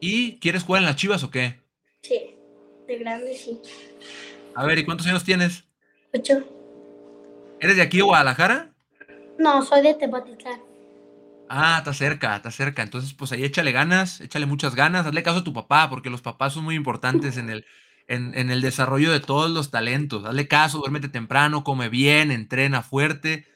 ¿Y 0.00 0.38
quieres 0.38 0.62
jugar 0.62 0.82
en 0.82 0.86
las 0.86 0.96
Chivas 0.96 1.24
o 1.24 1.30
qué? 1.30 1.61
De 2.92 2.98
grande 2.98 3.34
sí. 3.34 3.58
A 4.54 4.66
ver, 4.66 4.78
¿y 4.78 4.84
cuántos 4.84 5.06
años 5.06 5.24
tienes? 5.24 5.64
Ocho. 6.12 6.44
¿Eres 7.58 7.76
de 7.76 7.82
aquí 7.82 7.96
de 7.96 8.02
Guadalajara? 8.02 8.74
No, 9.38 9.64
soy 9.64 9.82
de 9.82 9.94
Tepatitlán. 9.94 10.60
Ah, 11.48 11.76
está 11.78 11.94
cerca, 11.94 12.36
está 12.36 12.50
cerca. 12.50 12.82
Entonces, 12.82 13.14
pues 13.14 13.32
ahí 13.32 13.44
échale 13.44 13.72
ganas, 13.72 14.20
échale 14.20 14.44
muchas 14.44 14.74
ganas, 14.74 15.06
hazle 15.06 15.22
caso 15.22 15.38
a 15.38 15.44
tu 15.44 15.54
papá, 15.54 15.88
porque 15.88 16.10
los 16.10 16.20
papás 16.20 16.52
son 16.52 16.64
muy 16.64 16.74
importantes 16.74 17.38
en 17.38 17.48
el, 17.48 17.64
en, 18.08 18.50
el 18.50 18.60
desarrollo 18.60 19.10
de 19.10 19.20
todos 19.20 19.50
los 19.50 19.70
talentos. 19.70 20.24
Dale 20.24 20.46
caso, 20.46 20.76
duérmete 20.76 21.08
temprano, 21.08 21.64
come 21.64 21.88
bien, 21.88 22.30
entrena 22.30 22.82
fuerte 22.82 23.46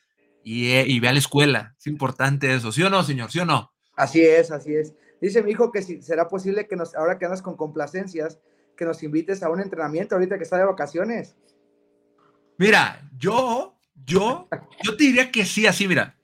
y, 0.45 0.71
eh, 0.71 0.87
y 0.89 0.99
ve 0.99 1.09
a 1.09 1.13
la 1.13 1.19
escuela. 1.19 1.75
Es 1.79 1.87
importante 1.89 2.55
eso, 2.55 2.73
¿sí 2.73 2.83
o 2.83 2.89
no, 2.89 3.03
señor? 3.03 3.31
¿Sí 3.31 3.41
o 3.41 3.45
no? 3.45 3.71
Así 3.97 4.23
es, 4.23 4.51
así 4.51 4.75
es. 4.75 4.95
Dice 5.21 5.43
mi 5.43 5.51
hijo 5.51 5.73
que 5.73 5.83
si 5.83 6.01
será 6.01 6.27
posible 6.27 6.67
que 6.67 6.77
nos, 6.77 6.95
ahora 6.95 7.19
que 7.19 7.27
andas 7.27 7.43
con 7.43 7.55
complacencias, 7.55 8.41
que 8.77 8.85
nos 8.85 9.03
invites 9.03 9.43
a 9.43 9.51
un 9.51 9.61
entrenamiento 9.61 10.15
ahorita 10.15 10.37
que 10.37 10.45
está 10.45 10.59
de 10.59 10.65
vacaciones. 10.65 11.37
Mira, 12.59 13.09
yo, 13.19 13.79
yo, 14.05 14.49
yo 14.83 14.97
te 14.97 15.05
diría 15.05 15.31
que 15.31 15.45
sí, 15.45 15.67
así, 15.67 15.89
mira. 15.89 16.17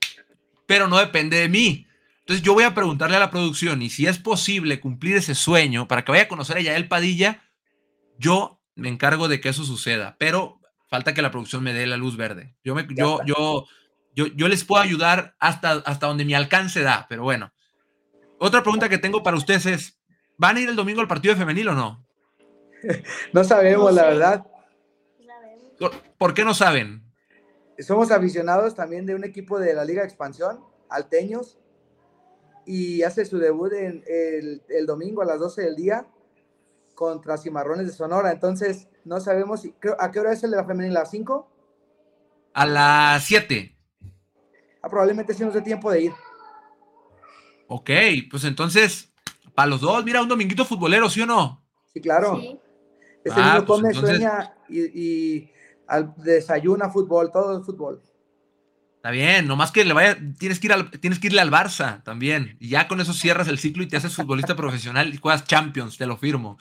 pero 0.67 0.89
no 0.89 0.99
depende 0.99 1.39
de 1.39 1.49
mí. 1.49 1.87
Entonces 2.21 2.43
yo 2.43 2.55
voy 2.55 2.65
a 2.65 2.75
preguntarle 2.75 3.17
a 3.17 3.21
la 3.21 3.31
producción 3.31 3.83
y 3.83 3.91
si 3.91 4.07
es 4.07 4.19
posible 4.19 4.81
cumplir 4.81 5.17
ese 5.17 5.35
sueño 5.35 5.89
para 5.89 6.05
que 6.05 6.13
vaya 6.13 6.25
a 6.25 6.29
conocer 6.29 6.57
a 6.57 6.61
Yael 6.61 6.89
Padilla, 6.89 7.43
yo 8.19 8.61
me 8.77 8.89
encargo 8.89 9.29
de 9.29 9.41
que 9.41 9.49
eso 9.49 9.65
suceda, 9.65 10.17
pero 10.19 10.61
falta 10.89 11.15
que 11.15 11.23
la 11.23 11.31
producción 11.31 11.63
me 11.63 11.73
dé 11.73 11.87
la 11.87 11.97
luz 11.97 12.17
verde. 12.17 12.55
Yo, 12.63 12.75
me, 12.75 12.87
yo, 12.91 13.21
yo, 13.27 13.67
yo, 14.15 14.27
yo 14.27 14.49
les 14.49 14.65
puedo 14.65 14.83
ayudar 14.83 15.35
hasta, 15.41 15.73
hasta 15.73 16.07
donde 16.07 16.25
mi 16.25 16.35
alcance 16.35 16.83
da, 16.83 17.07
pero 17.09 17.23
bueno. 17.23 17.53
Otra 18.39 18.63
pregunta 18.63 18.89
que 18.89 18.99
tengo 18.99 19.23
para 19.23 19.37
ustedes 19.37 19.67
es, 19.67 19.99
¿van 20.37 20.57
a 20.57 20.61
ir 20.61 20.69
el 20.69 20.77
domingo 20.77 21.01
al 21.01 21.09
partido 21.09 21.35
de 21.35 21.41
femenil 21.41 21.69
o 21.69 21.75
no? 21.75 22.02
no 23.33 23.45
sabemos, 23.45 23.91
No 23.95 23.97
la 24.01 24.09
verdad. 24.09 24.47
¿Por, 26.19 26.35
qué 26.35 26.45
no 26.45 26.55
saben? 26.55 27.03
Somos 27.79 28.11
aficionados 28.11 28.75
también 28.75 29.07
de 29.07 29.15
un 29.15 29.25
equipo 29.25 29.59
de 29.59 29.75
la 29.75 29.85
Liga 29.85 30.03
de 30.03 30.09
Expansión, 30.09 30.61
Alteños, 30.89 31.59
y 32.65 33.03
hace 33.03 33.25
su 33.25 33.39
debut 33.39 33.73
en 33.73 34.05
el, 34.07 34.63
el 34.69 34.87
domingo 34.87 35.23
a 35.23 35.25
las 35.25 35.41
12 35.41 35.63
del 35.63 35.75
día 35.75 36.07
contra 36.95 37.39
Cimarrones 37.39 37.87
de 37.87 37.93
Sonora. 37.93 38.31
Entonces, 38.31 38.89
no 39.05 39.19
sabemos 39.19 39.63
si, 39.63 39.73
creo- 39.73 39.97
a 39.99 40.13
qué 40.13 40.21
hora 40.21 40.33
es 40.33 40.45
el 40.45 40.53
de 40.53 40.59
la 40.59 40.65
femenil, 40.65 40.97
¿a 40.97 41.01
las 41.01 41.11
5? 41.11 41.49
A 42.55 42.67
las 42.67 43.25
7. 43.25 43.77
Ah, 44.83 44.89
probablemente 44.89 45.35
sí 45.35 45.45
nos 45.45 45.55
dé 45.55 45.63
tiempo 45.63 45.91
de 45.91 46.03
ir. 46.03 46.13
Ok, 47.67 47.91
pues 48.31 48.45
entonces, 48.45 49.13
para 49.55 49.69
los 49.69 49.81
dos, 49.81 50.05
mira, 50.05 50.23
un 50.23 50.29
dominguito 50.29 50.65
futbolero, 50.65 51.09
¿sí 51.09 51.23
o 51.23 51.27
no? 51.27 51.65
Sí, 51.93 52.01
claro. 52.01 52.37
Sí. 52.37 52.59
Este 53.25 53.41
Ah, 53.41 53.55
niño 53.55 53.67
pues 53.67 53.81
come, 53.81 53.89
entonces- 53.93 54.17
sueña 54.19 54.55
y, 54.69 54.81
y 55.01 55.51
al- 55.87 56.15
desayuna 56.17 56.91
fútbol, 56.91 57.31
todo 57.33 57.59
es 57.59 57.65
fútbol. 57.67 58.03
Está 58.97 59.11
bien, 59.11 59.49
nomás 59.49 59.73
que 59.73 59.85
le 59.85 59.95
vaya, 59.95 60.17
tienes 60.39 60.61
que 60.61 60.69
ir 60.69 60.73
al, 60.73 60.91
tienes 60.91 61.19
que 61.19 61.27
irle 61.27 61.41
al 61.41 61.51
Barça 61.51 62.03
también. 62.05 62.57
Y 62.61 62.69
ya 62.69 62.87
con 62.87 63.01
eso 63.01 63.13
cierras 63.13 63.49
el 63.49 63.59
ciclo 63.59 63.83
y 63.83 63.89
te 63.89 63.97
haces 63.97 64.15
futbolista 64.15 64.55
profesional 64.55 65.13
y 65.13 65.17
juegas 65.17 65.45
Champions, 65.45 65.99
te 65.99 66.07
lo 66.07 66.17
firmo. 66.17 66.59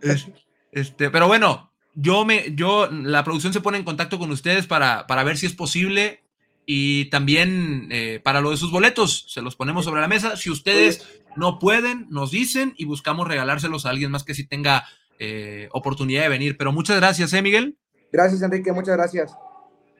Es- 0.00 0.28
este, 0.72 1.10
pero 1.10 1.26
bueno, 1.26 1.70
yo 1.94 2.24
me, 2.24 2.54
yo, 2.54 2.88
la 2.90 3.24
producción 3.24 3.52
se 3.52 3.60
pone 3.60 3.76
en 3.76 3.84
contacto 3.84 4.18
con 4.18 4.30
ustedes 4.30 4.66
para, 4.66 5.06
para 5.06 5.22
ver 5.24 5.36
si 5.36 5.46
es 5.46 5.52
posible 5.52 6.22
y 6.64 7.06
también 7.06 7.88
eh, 7.90 8.20
para 8.22 8.40
lo 8.40 8.50
de 8.52 8.56
sus 8.56 8.70
boletos, 8.70 9.26
se 9.28 9.42
los 9.42 9.56
ponemos 9.56 9.84
sobre 9.84 10.00
la 10.00 10.08
mesa. 10.08 10.36
Si 10.36 10.48
ustedes 10.50 11.20
no 11.36 11.58
pueden, 11.58 12.06
nos 12.10 12.30
dicen 12.30 12.74
y 12.78 12.84
buscamos 12.86 13.26
regalárselos 13.28 13.84
a 13.84 13.90
alguien 13.90 14.10
más 14.12 14.24
que 14.24 14.34
sí 14.34 14.46
tenga 14.46 14.86
eh, 15.20 15.68
oportunidad 15.72 16.22
de 16.22 16.28
venir. 16.30 16.56
Pero 16.56 16.72
muchas 16.72 16.96
gracias, 16.96 17.32
¿eh, 17.34 17.42
Miguel? 17.42 17.78
Gracias, 18.10 18.42
Enrique, 18.42 18.72
muchas 18.72 18.96
gracias. 18.96 19.32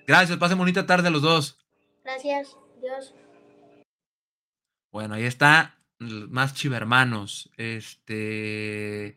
Gracias, 0.07 0.39
pasen 0.39 0.59
bonita 0.59 0.87
tarde 0.87 1.09
a 1.09 1.11
los 1.11 1.23
dos. 1.23 1.59
Gracias. 2.03 2.57
Dios. 2.81 3.15
Bueno, 4.91 5.15
ahí 5.15 5.25
está, 5.25 5.79
más 5.99 6.55
chivermanos. 6.55 7.51
Este. 7.57 9.17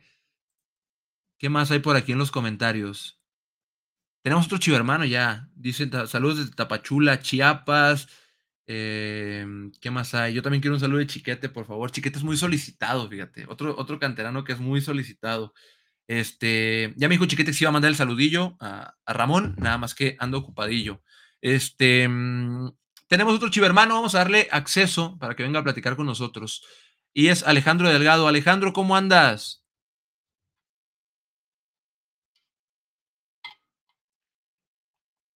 ¿Qué 1.39 1.49
más 1.49 1.71
hay 1.71 1.79
por 1.79 1.95
aquí 1.95 2.11
en 2.11 2.19
los 2.19 2.31
comentarios? 2.31 3.19
Tenemos 4.21 4.45
otro 4.45 4.57
chivermano 4.57 5.05
ya. 5.05 5.49
Dicen 5.55 5.91
saludos 6.07 6.37
desde 6.37 6.51
Tapachula, 6.51 7.21
Chiapas. 7.21 8.07
Eh, 8.67 9.45
¿Qué 9.81 9.91
más 9.91 10.13
hay? 10.13 10.33
Yo 10.33 10.41
también 10.41 10.61
quiero 10.61 10.75
un 10.75 10.79
saludo 10.79 10.99
de 10.99 11.07
Chiquete, 11.07 11.49
por 11.49 11.65
favor. 11.65 11.91
Chiquete 11.91 12.17
es 12.17 12.23
muy 12.23 12.37
solicitado, 12.37 13.09
fíjate. 13.09 13.45
Otro, 13.47 13.75
otro 13.77 13.99
canterano 13.99 14.43
que 14.43 14.53
es 14.53 14.59
muy 14.59 14.81
solicitado. 14.81 15.53
Este, 16.07 16.93
ya 16.97 17.07
me 17.07 17.15
dijo 17.15 17.25
Chiquete 17.25 17.51
que 17.51 17.57
se 17.57 17.63
iba 17.63 17.69
a 17.69 17.73
mandar 17.73 17.89
el 17.89 17.95
saludillo 17.95 18.57
a, 18.59 18.95
a 19.05 19.13
Ramón, 19.13 19.55
nada 19.57 19.77
más 19.77 19.95
que 19.95 20.15
ando 20.19 20.37
ocupadillo. 20.37 21.01
Este, 21.41 22.07
mm, 22.07 22.71
tenemos 23.07 23.35
otro 23.35 23.49
chivermano, 23.49 23.95
vamos 23.95 24.15
a 24.15 24.19
darle 24.19 24.47
acceso 24.51 25.17
para 25.19 25.35
que 25.35 25.43
venga 25.43 25.59
a 25.59 25.63
platicar 25.63 25.95
con 25.95 26.05
nosotros. 26.05 26.63
Y 27.13 27.27
es 27.27 27.43
Alejandro 27.43 27.89
Delgado. 27.89 28.27
Alejandro, 28.27 28.73
¿cómo 28.73 28.95
andas? 28.95 29.63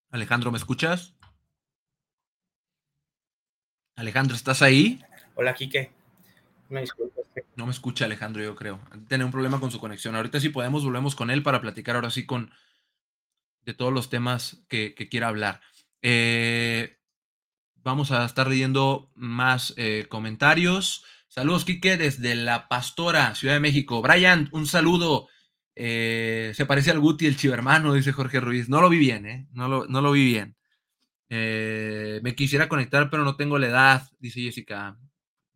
Alejandro, 0.10 0.52
¿me 0.52 0.58
escuchas? 0.58 1.14
Alejandro, 3.96 4.36
¿estás 4.36 4.62
ahí? 4.62 5.02
Hola, 5.36 5.54
Quique. 5.54 5.97
No 6.70 7.66
me 7.66 7.72
escucha 7.72 8.06
Alejandro, 8.06 8.44
yo 8.44 8.56
creo. 8.56 8.80
Tiene 9.08 9.26
un 9.26 9.32
problema 9.32 9.60
con 9.60 9.72
su 9.72 9.80
conexión. 9.80 10.16
Ahorita 10.16 10.40
sí 10.40 10.50
podemos, 10.50 10.84
volvemos 10.84 11.16
con 11.16 11.32
él 11.32 11.44
para 11.44 11.62
platicar 11.62 11.96
ahora 11.96 12.10
sí 12.10 12.26
con 12.26 12.52
de 13.68 13.74
todos 13.74 13.94
los 13.94 14.10
temas 14.10 14.64
que, 14.70 14.96
quiera 15.10 15.28
hablar. 15.28 15.62
Eh, 16.02 17.00
vamos 17.76 18.12
a 18.12 18.26
estar 18.26 18.48
leyendo 18.48 19.12
más 19.16 19.74
eh, 19.76 20.06
comentarios. 20.10 21.04
Saludos, 21.28 21.66
Quique, 21.66 21.98
desde 21.98 22.36
La 22.36 22.70
Pastora, 22.70 23.36
Ciudad 23.36 23.56
de 23.56 23.60
México. 23.60 24.02
Brian, 24.02 24.50
un 24.54 24.68
saludo. 24.68 25.28
Eh, 25.76 26.54
se 26.56 26.66
parece 26.66 26.92
al 26.92 27.00
Guti, 27.00 27.26
el 27.26 27.38
chivermano, 27.38 27.94
dice 27.94 28.14
Jorge 28.14 28.40
Ruiz. 28.40 28.70
No 28.70 28.82
lo 28.82 28.90
vi 28.90 29.00
bien, 29.00 29.26
¿eh? 29.26 29.48
No 29.52 29.68
lo, 29.68 29.86
no 29.88 30.02
lo 30.02 30.12
vi 30.12 30.26
bien. 30.26 30.56
Me 31.30 32.36
quisiera 32.36 32.70
conectar, 32.70 33.10
pero 33.10 33.26
no 33.26 33.36
tengo 33.36 33.58
la 33.58 33.68
edad, 33.68 34.10
dice 34.20 34.42
Jessica. 34.42 34.98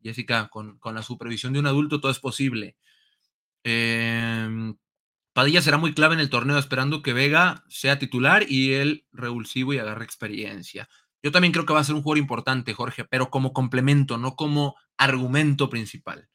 Jessica, 0.03 0.49
con, 0.49 0.77
con 0.79 0.95
la 0.95 1.03
supervisión 1.03 1.53
de 1.53 1.59
un 1.59 1.67
adulto 1.67 1.99
todo 1.99 2.11
es 2.11 2.19
posible. 2.19 2.75
Eh, 3.63 4.73
Padilla 5.33 5.61
será 5.61 5.77
muy 5.77 5.93
clave 5.93 6.15
en 6.15 6.19
el 6.19 6.29
torneo, 6.29 6.57
esperando 6.57 7.01
que 7.01 7.13
Vega 7.13 7.63
sea 7.69 7.99
titular 7.99 8.45
y 8.49 8.73
él 8.73 9.05
revulsivo 9.13 9.73
y 9.73 9.77
agarre 9.77 10.03
experiencia. 10.03 10.89
Yo 11.23 11.31
también 11.31 11.53
creo 11.53 11.65
que 11.65 11.73
va 11.73 11.79
a 11.79 11.83
ser 11.83 11.95
un 11.95 12.01
jugador 12.01 12.17
importante, 12.17 12.73
Jorge, 12.73 13.05
pero 13.05 13.29
como 13.29 13.53
complemento, 13.53 14.17
no 14.17 14.35
como 14.35 14.75
argumento 14.97 15.69
principal. 15.69 16.27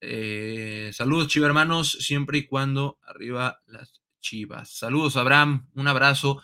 Eh, 0.00 0.90
saludos, 0.92 1.28
Chiva 1.28 1.46
hermanos, 1.46 1.92
siempre 1.92 2.38
y 2.38 2.46
cuando 2.46 2.98
arriba 3.02 3.60
las 3.66 4.02
Chivas. 4.20 4.70
Saludos, 4.70 5.16
Abraham, 5.16 5.68
un 5.74 5.88
abrazo. 5.88 6.42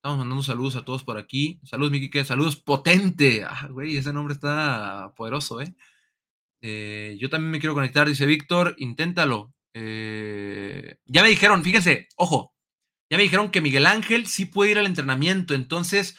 Estamos 0.00 0.16
mandando 0.16 0.42
saludos 0.42 0.76
a 0.76 0.82
todos 0.82 1.04
por 1.04 1.18
aquí. 1.18 1.60
Saludos, 1.62 1.92
que 2.10 2.24
saludos, 2.24 2.56
potente. 2.56 3.44
Ah, 3.44 3.68
güey, 3.70 3.98
ese 3.98 4.14
nombre 4.14 4.32
está 4.32 5.12
poderoso, 5.14 5.60
¿eh? 5.60 5.74
Eh, 6.62 7.18
yo 7.20 7.28
también 7.28 7.50
me 7.50 7.60
quiero 7.60 7.74
conectar, 7.74 8.08
dice 8.08 8.24
Víctor, 8.24 8.74
inténtalo. 8.78 9.52
Eh, 9.74 10.96
ya 11.04 11.22
me 11.22 11.28
dijeron, 11.28 11.62
fíjense, 11.62 12.08
ojo, 12.16 12.54
ya 13.10 13.18
me 13.18 13.24
dijeron 13.24 13.50
que 13.50 13.60
Miguel 13.60 13.84
Ángel 13.84 14.26
sí 14.26 14.46
puede 14.46 14.70
ir 14.70 14.78
al 14.78 14.86
entrenamiento, 14.86 15.52
entonces 15.52 16.16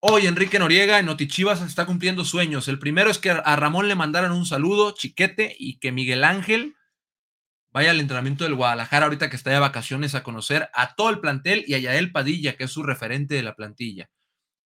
hoy 0.00 0.26
Enrique 0.26 0.58
Noriega 0.58 0.98
en 0.98 1.06
Notichivas 1.06 1.62
está 1.62 1.86
cumpliendo 1.86 2.26
sueños. 2.26 2.68
El 2.68 2.78
primero 2.78 3.10
es 3.10 3.18
que 3.18 3.30
a 3.30 3.56
Ramón 3.56 3.88
le 3.88 3.94
mandaran 3.94 4.32
un 4.32 4.44
saludo, 4.44 4.92
chiquete, 4.92 5.56
y 5.58 5.78
que 5.78 5.92
Miguel 5.92 6.24
Ángel 6.24 6.75
vaya 7.76 7.90
al 7.90 8.00
entrenamiento 8.00 8.44
del 8.44 8.54
Guadalajara 8.54 9.04
ahorita 9.04 9.28
que 9.28 9.36
está 9.36 9.50
de 9.50 9.58
vacaciones 9.58 10.14
a 10.14 10.22
conocer 10.22 10.70
a 10.72 10.94
todo 10.94 11.10
el 11.10 11.20
plantel 11.20 11.62
y 11.66 11.74
a 11.74 11.78
Yael 11.78 12.10
Padilla, 12.10 12.56
que 12.56 12.64
es 12.64 12.70
su 12.70 12.82
referente 12.82 13.34
de 13.34 13.42
la 13.42 13.54
plantilla. 13.54 14.08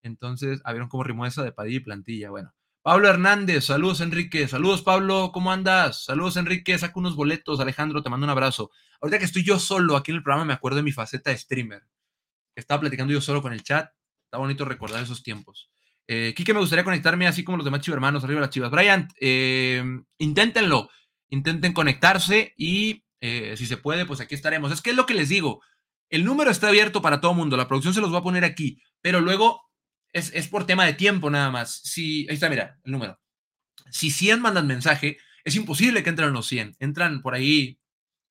Entonces, 0.04 0.62
ver 0.64 0.86
cómo 0.88 1.02
rimó 1.02 1.26
esa 1.26 1.42
de 1.42 1.50
Padilla 1.50 1.78
y 1.78 1.80
plantilla. 1.80 2.30
Bueno, 2.30 2.54
Pablo 2.82 3.08
Hernández, 3.08 3.64
saludos 3.64 4.00
Enrique, 4.00 4.46
saludos 4.46 4.82
Pablo, 4.82 5.32
¿cómo 5.34 5.50
andas? 5.50 6.04
Saludos 6.04 6.36
Enrique, 6.36 6.78
saca 6.78 7.00
unos 7.00 7.16
boletos, 7.16 7.58
Alejandro, 7.58 8.00
te 8.00 8.10
mando 8.10 8.26
un 8.26 8.30
abrazo. 8.30 8.70
Ahorita 9.00 9.18
que 9.18 9.24
estoy 9.24 9.42
yo 9.42 9.58
solo 9.58 9.96
aquí 9.96 10.12
en 10.12 10.18
el 10.18 10.22
programa, 10.22 10.44
me 10.44 10.52
acuerdo 10.52 10.76
de 10.76 10.84
mi 10.84 10.92
faceta 10.92 11.30
de 11.30 11.38
streamer. 11.38 11.82
Estaba 12.54 12.82
platicando 12.82 13.12
yo 13.12 13.20
solo 13.20 13.42
con 13.42 13.52
el 13.52 13.64
chat, 13.64 13.90
está 14.22 14.38
bonito 14.38 14.64
recordar 14.64 15.02
esos 15.02 15.24
tiempos. 15.24 15.68
Eh, 16.06 16.32
Quique, 16.36 16.54
me 16.54 16.60
gustaría 16.60 16.84
conectarme 16.84 17.26
así 17.26 17.42
como 17.42 17.56
los 17.56 17.64
demás 17.64 17.80
chivermanos, 17.80 18.22
arriba 18.22 18.40
las 18.40 18.50
chivas. 18.50 18.70
Brian, 18.70 19.08
eh, 19.20 19.82
inténtenlo, 20.18 20.90
intenten 21.30 21.72
conectarse 21.72 22.54
y 22.56 23.04
eh, 23.20 23.54
si 23.56 23.66
se 23.66 23.76
puede, 23.76 24.06
pues 24.06 24.20
aquí 24.20 24.34
estaremos. 24.34 24.72
Es 24.72 24.82
que 24.82 24.90
es 24.90 24.96
lo 24.96 25.06
que 25.06 25.14
les 25.14 25.28
digo, 25.28 25.62
el 26.10 26.24
número 26.24 26.50
está 26.50 26.68
abierto 26.68 27.00
para 27.00 27.20
todo 27.20 27.34
mundo, 27.34 27.56
la 27.56 27.68
producción 27.68 27.94
se 27.94 28.00
los 28.00 28.12
va 28.12 28.18
a 28.18 28.22
poner 28.22 28.44
aquí, 28.44 28.82
pero 29.00 29.20
luego 29.20 29.62
es, 30.12 30.32
es, 30.34 30.48
por 30.48 30.66
tema 30.66 30.84
de 30.84 30.94
tiempo 30.94 31.30
nada 31.30 31.50
más. 31.50 31.80
Si, 31.84 32.26
ahí 32.28 32.34
está, 32.34 32.50
mira, 32.50 32.78
el 32.84 32.92
número. 32.92 33.18
Si 33.90 34.10
100 34.10 34.40
mandan 34.40 34.66
mensaje, 34.66 35.18
es 35.44 35.56
imposible 35.56 36.02
que 36.02 36.10
entren 36.10 36.32
los 36.32 36.46
100. 36.46 36.76
Entran 36.78 37.22
por 37.22 37.34
ahí 37.34 37.78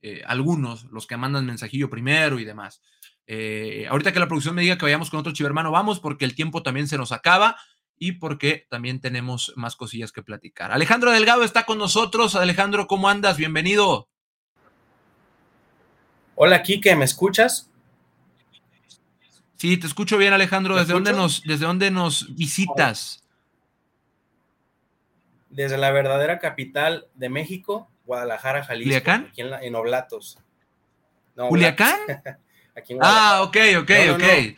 eh, 0.01 0.21
algunos, 0.25 0.85
los 0.85 1.07
que 1.07 1.17
mandan 1.17 1.45
mensajillo 1.45 1.89
primero 1.89 2.39
y 2.39 2.45
demás. 2.45 2.81
Eh, 3.27 3.85
ahorita 3.89 4.11
que 4.11 4.19
la 4.19 4.27
producción 4.27 4.55
me 4.55 4.61
diga 4.61 4.77
que 4.77 4.85
vayamos 4.85 5.09
con 5.09 5.19
otro 5.19 5.33
chivermano, 5.33 5.71
vamos, 5.71 5.99
porque 5.99 6.25
el 6.25 6.35
tiempo 6.35 6.63
también 6.63 6.87
se 6.87 6.97
nos 6.97 7.11
acaba 7.11 7.57
y 7.99 8.13
porque 8.13 8.65
también 8.69 9.01
tenemos 9.01 9.53
más 9.57 9.75
cosillas 9.75 10.13
que 10.13 10.23
platicar. 10.23 10.71
Alejandro 10.71 11.11
Delgado 11.11 11.43
está 11.43 11.65
con 11.65 11.77
nosotros. 11.77 12.35
Alejandro, 12.35 12.87
¿cómo 12.87 13.09
andas? 13.09 13.37
Bienvenido. 13.37 14.07
Hola, 16.35 16.63
Kike, 16.63 16.95
¿me 16.95 17.03
escuchas? 17.03 17.69
Sí, 19.57 19.75
te 19.75 19.87
escucho 19.87 20.17
bien, 20.17 20.31
Alejandro. 20.31 20.77
¿Desde 20.77 20.93
dónde, 20.93 21.11
nos, 21.11 21.43
¿Desde 21.43 21.65
dónde 21.65 21.91
nos 21.91 22.33
visitas? 22.33 23.21
Desde 25.49 25.77
la 25.77 25.91
verdadera 25.91 26.39
capital 26.39 27.07
de 27.15 27.27
México, 27.27 27.91
Guadalajara, 28.05 28.63
Jalisco. 28.63 28.87
¿Culiacán? 28.87 29.27
Aquí 29.29 29.41
en, 29.41 29.49
la, 29.49 29.61
en 29.61 29.75
Oblatos. 29.75 30.39
No, 31.35 31.49
¿Culiacán? 31.49 31.99
aquí 32.77 32.93
en 32.93 32.99
ah, 33.01 33.41
ok, 33.43 33.57
ok, 33.81 33.89
no, 33.89 34.05
no, 34.05 34.25
ok. 34.25 34.57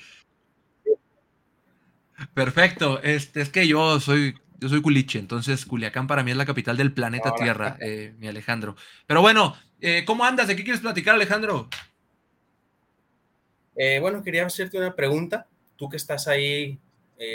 Perfecto. 2.33 3.01
Este, 3.03 3.41
es 3.41 3.49
que 3.49 3.67
yo 3.67 3.99
soy, 3.99 4.35
yo 4.59 4.69
soy 4.69 4.81
culiche, 4.81 5.19
entonces 5.19 5.65
Culiacán 5.65 6.07
para 6.07 6.23
mí 6.23 6.31
es 6.31 6.37
la 6.37 6.45
capital 6.45 6.77
del 6.77 6.93
planeta 6.93 7.33
Tierra, 7.35 7.77
eh, 7.81 8.13
mi 8.19 8.27
Alejandro. 8.27 8.75
Pero 9.05 9.21
bueno, 9.21 9.55
eh, 9.81 10.03
¿cómo 10.05 10.23
andas? 10.23 10.47
¿De 10.47 10.55
qué 10.55 10.63
quieres 10.63 10.81
platicar, 10.81 11.15
Alejandro? 11.15 11.67
Eh, 13.75 13.99
bueno, 13.99 14.23
quería 14.23 14.45
hacerte 14.45 14.77
una 14.77 14.95
pregunta. 14.95 15.47
Tú 15.75 15.89
que 15.89 15.97
estás 15.97 16.27
ahí 16.27 16.79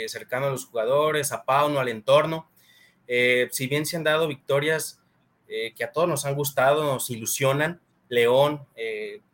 cercano 0.07 0.47
a 0.47 0.49
los 0.49 0.65
jugadores, 0.65 1.31
a 1.31 1.45
Pauno, 1.45 1.79
al 1.79 1.87
entorno. 1.87 2.49
si 3.07 3.67
bien 3.67 3.85
se 3.85 3.95
han 3.95 4.03
dado 4.03 4.27
victorias 4.27 5.01
que 5.47 5.81
a 5.81 5.93
todos 5.93 6.09
nos 6.09 6.25
han 6.25 6.35
gustado, 6.35 6.83
nos 6.83 7.09
ilusionan, 7.09 7.79
León, 8.09 8.67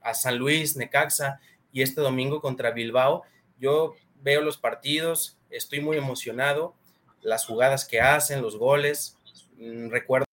a 0.02 0.14
San 0.14 0.38
Luis, 0.38 0.76
Necaxa 0.76 1.40
y 1.72 1.82
este 1.82 2.02
domingo 2.02 2.40
contra 2.40 2.70
Bilbao, 2.70 3.24
yo 3.58 3.96
veo 4.22 4.42
los 4.42 4.58
partidos, 4.58 5.40
estoy 5.54 5.80
muy 5.80 5.98
emocionado, 5.98 6.76
las 7.22 7.46
jugadas 7.46 7.86
que 7.86 8.02
hacen, 8.02 8.42
los 8.42 8.58
goles, 8.58 9.18
mm, 9.58 9.90
recuerdo 9.90 10.26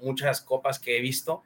muchas 0.00 0.40
copas 0.40 0.78
que 0.78 0.96
he 0.96 1.00
visto, 1.00 1.42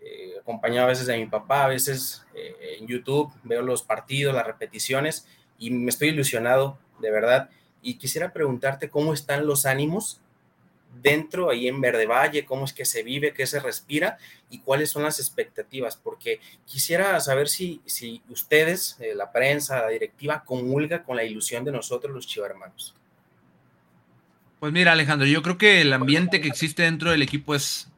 eh, 0.00 0.34
acompañado 0.40 0.86
a 0.86 0.90
veces 0.90 1.06
de 1.06 1.16
mi 1.16 1.26
papá, 1.26 1.64
a 1.64 1.68
veces 1.68 2.26
eh, 2.34 2.78
en 2.80 2.86
YouTube, 2.86 3.32
veo 3.44 3.62
los 3.62 3.82
partidos, 3.82 4.34
las 4.34 4.46
repeticiones 4.46 5.28
y 5.58 5.70
me 5.70 5.90
estoy 5.90 6.08
ilusionado, 6.08 6.78
de 6.98 7.10
verdad. 7.10 7.50
Y 7.82 7.98
quisiera 7.98 8.32
preguntarte 8.32 8.90
cómo 8.90 9.12
están 9.12 9.46
los 9.46 9.64
ánimos 9.64 10.20
dentro, 11.00 11.50
ahí 11.50 11.68
en 11.68 11.80
Verde 11.80 12.06
Valle, 12.06 12.44
cómo 12.44 12.64
es 12.64 12.72
que 12.72 12.84
se 12.84 13.02
vive, 13.02 13.32
qué 13.32 13.46
se 13.46 13.60
respira 13.60 14.18
y 14.50 14.58
cuáles 14.58 14.90
son 14.90 15.02
las 15.02 15.18
expectativas, 15.18 15.96
porque 15.96 16.40
quisiera 16.66 17.18
saber 17.20 17.48
si, 17.48 17.80
si 17.86 18.22
ustedes, 18.28 18.96
eh, 19.00 19.14
la 19.14 19.32
prensa, 19.32 19.80
la 19.80 19.88
directiva, 19.88 20.44
comulga 20.44 21.02
con 21.02 21.16
la 21.16 21.24
ilusión 21.24 21.64
de 21.64 21.72
nosotros 21.72 22.14
los 22.14 22.26
chivarmanos. 22.26 22.94
Pues 24.60 24.72
mira, 24.72 24.92
Alejandro, 24.92 25.26
yo 25.26 25.42
creo 25.42 25.58
que 25.58 25.80
el 25.80 25.92
ambiente 25.92 26.40
que 26.40 26.48
existe 26.48 26.84
dentro 26.84 27.10
del 27.10 27.22
equipo 27.22 27.54
es 27.54 27.88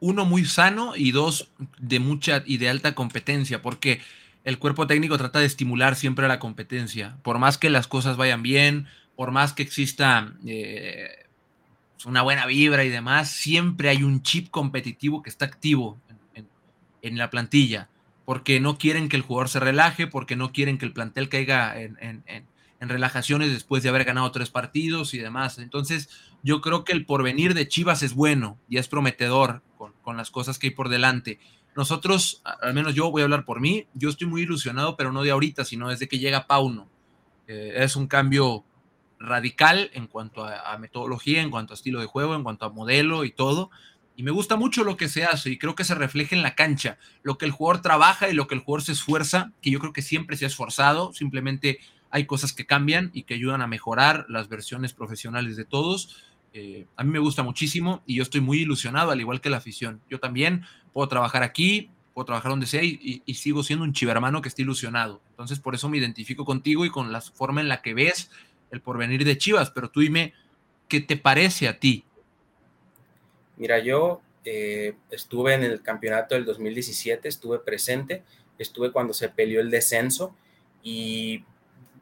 uno 0.00 0.24
muy 0.24 0.46
sano 0.46 0.96
y 0.96 1.10
dos 1.10 1.50
de 1.78 2.00
mucha 2.00 2.42
y 2.46 2.56
de 2.56 2.70
alta 2.70 2.94
competencia, 2.94 3.60
porque 3.60 4.00
el 4.44 4.58
cuerpo 4.58 4.86
técnico 4.86 5.18
trata 5.18 5.40
de 5.40 5.46
estimular 5.46 5.96
siempre 5.96 6.26
la 6.26 6.38
competencia, 6.38 7.18
por 7.22 7.38
más 7.38 7.58
que 7.58 7.68
las 7.68 7.86
cosas 7.86 8.16
vayan 8.16 8.42
bien, 8.42 8.86
por 9.14 9.30
más 9.30 9.52
que 9.52 9.62
exista 9.62 10.32
eh, 10.46 11.26
una 12.06 12.22
buena 12.22 12.46
vibra 12.46 12.84
y 12.84 12.88
demás, 12.88 13.30
siempre 13.30 13.88
hay 13.88 14.02
un 14.02 14.22
chip 14.22 14.50
competitivo 14.50 15.22
que 15.22 15.30
está 15.30 15.44
activo 15.44 15.98
en, 17.02 17.18
la 17.18 17.30
plantilla, 17.30 17.88
porque 18.24 18.60
no 18.60 18.76
quieren 18.76 19.08
que 19.08 19.16
el 19.16 19.22
jugador 19.22 19.48
se 19.48 19.60
relaje, 19.60 20.06
porque 20.06 20.36
no 20.36 20.52
quieren 20.52 20.78
que 20.78 20.84
el 20.84 20.92
plantel 20.92 21.28
caiga 21.28 21.80
en, 21.80 22.22
relajaciones 22.80 23.52
después 23.52 23.82
de 23.82 23.88
haber 23.88 24.04
ganado 24.04 24.30
tres 24.30 24.50
partidos 24.50 25.14
y 25.14 25.18
demás. 25.18 25.58
Entonces, 25.58 26.08
yo 26.42 26.60
creo 26.60 26.84
que 26.84 26.92
el 26.92 27.04
porvenir 27.06 27.54
de 27.54 27.68
Chivas 27.68 28.02
es 28.02 28.14
bueno 28.14 28.58
y 28.68 28.78
es 28.78 28.88
prometedor 28.88 29.62
con, 29.76 30.16
las 30.16 30.30
cosas 30.30 30.58
que 30.58 30.68
hay 30.68 30.74
por 30.74 30.88
delante. 30.88 31.38
Nosotros, 31.76 32.42
al 32.44 32.74
menos 32.74 32.94
yo 32.94 33.10
voy 33.10 33.22
a 33.22 33.24
hablar 33.24 33.44
por 33.44 33.60
mí, 33.60 33.86
yo 33.94 34.10
estoy 34.10 34.26
muy 34.26 34.42
ilusionado, 34.42 34.96
pero 34.96 35.12
no 35.12 35.22
de 35.22 35.30
ahorita, 35.30 35.64
sino 35.64 35.88
desde 35.88 36.08
que 36.08 36.18
llega 36.18 36.46
Pauno. 36.46 36.88
Eh, 37.46 37.74
es 37.76 37.96
un 37.96 38.06
cambio 38.06 38.64
radical 39.20 39.90
en 39.92 40.06
cuanto 40.06 40.44
a, 40.44 40.76
metodología, 40.78 41.42
en 41.42 41.50
cuanto 41.50 41.74
a 41.74 41.76
estilo 41.76 42.00
de 42.00 42.06
juego, 42.06 42.34
en 42.34 42.42
cuanto 42.42 42.64
a 42.64 42.70
modelo 42.70 43.24
y 43.24 43.30
todo. 43.30 43.70
Y 44.16 44.22
me 44.22 44.30
gusta 44.30 44.56
mucho 44.56 44.82
lo 44.82 44.96
que 44.96 45.08
se 45.08 45.24
hace 45.24 45.50
y 45.50 45.58
creo 45.58 45.74
que 45.74 45.84
se 45.84 45.94
refleja 45.94 46.34
en 46.34 46.42
la 46.42 46.54
cancha, 46.54 46.98
lo 47.22 47.38
que 47.38 47.44
el 47.44 47.52
jugador 47.52 47.82
trabaja 47.82 48.28
y 48.28 48.34
lo 48.34 48.48
que 48.48 48.54
el 48.54 48.62
jugador 48.62 48.82
se 48.82 48.92
esfuerza, 48.92 49.52
que 49.62 49.70
yo 49.70 49.78
creo 49.78 49.92
que 49.92 50.02
siempre 50.02 50.36
se 50.36 50.46
ha 50.46 50.48
esforzado, 50.48 51.12
simplemente 51.12 51.78
hay 52.10 52.26
cosas 52.26 52.52
que 52.52 52.66
cambian 52.66 53.10
y 53.14 53.22
que 53.22 53.34
ayudan 53.34 53.62
a 53.62 53.66
mejorar 53.66 54.26
las 54.28 54.48
versiones 54.48 54.92
profesionales 54.92 55.56
de 55.56 55.64
todos. 55.64 56.24
Eh, 56.52 56.86
a 56.96 57.04
mí 57.04 57.10
me 57.10 57.20
gusta 57.20 57.42
muchísimo 57.42 58.02
y 58.06 58.16
yo 58.16 58.22
estoy 58.22 58.40
muy 58.40 58.62
ilusionado, 58.62 59.10
al 59.12 59.20
igual 59.20 59.40
que 59.40 59.50
la 59.50 59.58
afición. 59.58 60.00
Yo 60.10 60.18
también 60.18 60.64
puedo 60.92 61.08
trabajar 61.08 61.42
aquí, 61.42 61.90
puedo 62.12 62.26
trabajar 62.26 62.50
donde 62.50 62.66
sea 62.66 62.82
y, 62.82 63.22
y 63.24 63.34
sigo 63.34 63.62
siendo 63.62 63.84
un 63.84 63.92
chivermano 63.92 64.42
que 64.42 64.48
está 64.48 64.62
ilusionado. 64.62 65.22
Entonces, 65.30 65.60
por 65.60 65.74
eso 65.74 65.88
me 65.88 65.98
identifico 65.98 66.44
contigo 66.44 66.84
y 66.84 66.90
con 66.90 67.12
la 67.12 67.20
forma 67.20 67.60
en 67.60 67.68
la 67.68 67.80
que 67.80 67.94
ves 67.94 68.30
el 68.70 68.80
porvenir 68.80 69.24
de 69.24 69.38
Chivas, 69.38 69.70
pero 69.70 69.90
tú 69.90 70.00
dime, 70.00 70.34
¿qué 70.88 71.00
te 71.00 71.16
parece 71.16 71.68
a 71.68 71.78
ti? 71.78 72.04
Mira, 73.56 73.78
yo 73.78 74.20
eh, 74.44 74.94
estuve 75.10 75.54
en 75.54 75.64
el 75.64 75.82
campeonato 75.82 76.34
del 76.34 76.44
2017, 76.44 77.28
estuve 77.28 77.58
presente, 77.58 78.22
estuve 78.58 78.92
cuando 78.92 79.12
se 79.12 79.28
peleó 79.28 79.60
el 79.60 79.70
descenso 79.70 80.34
y 80.82 81.44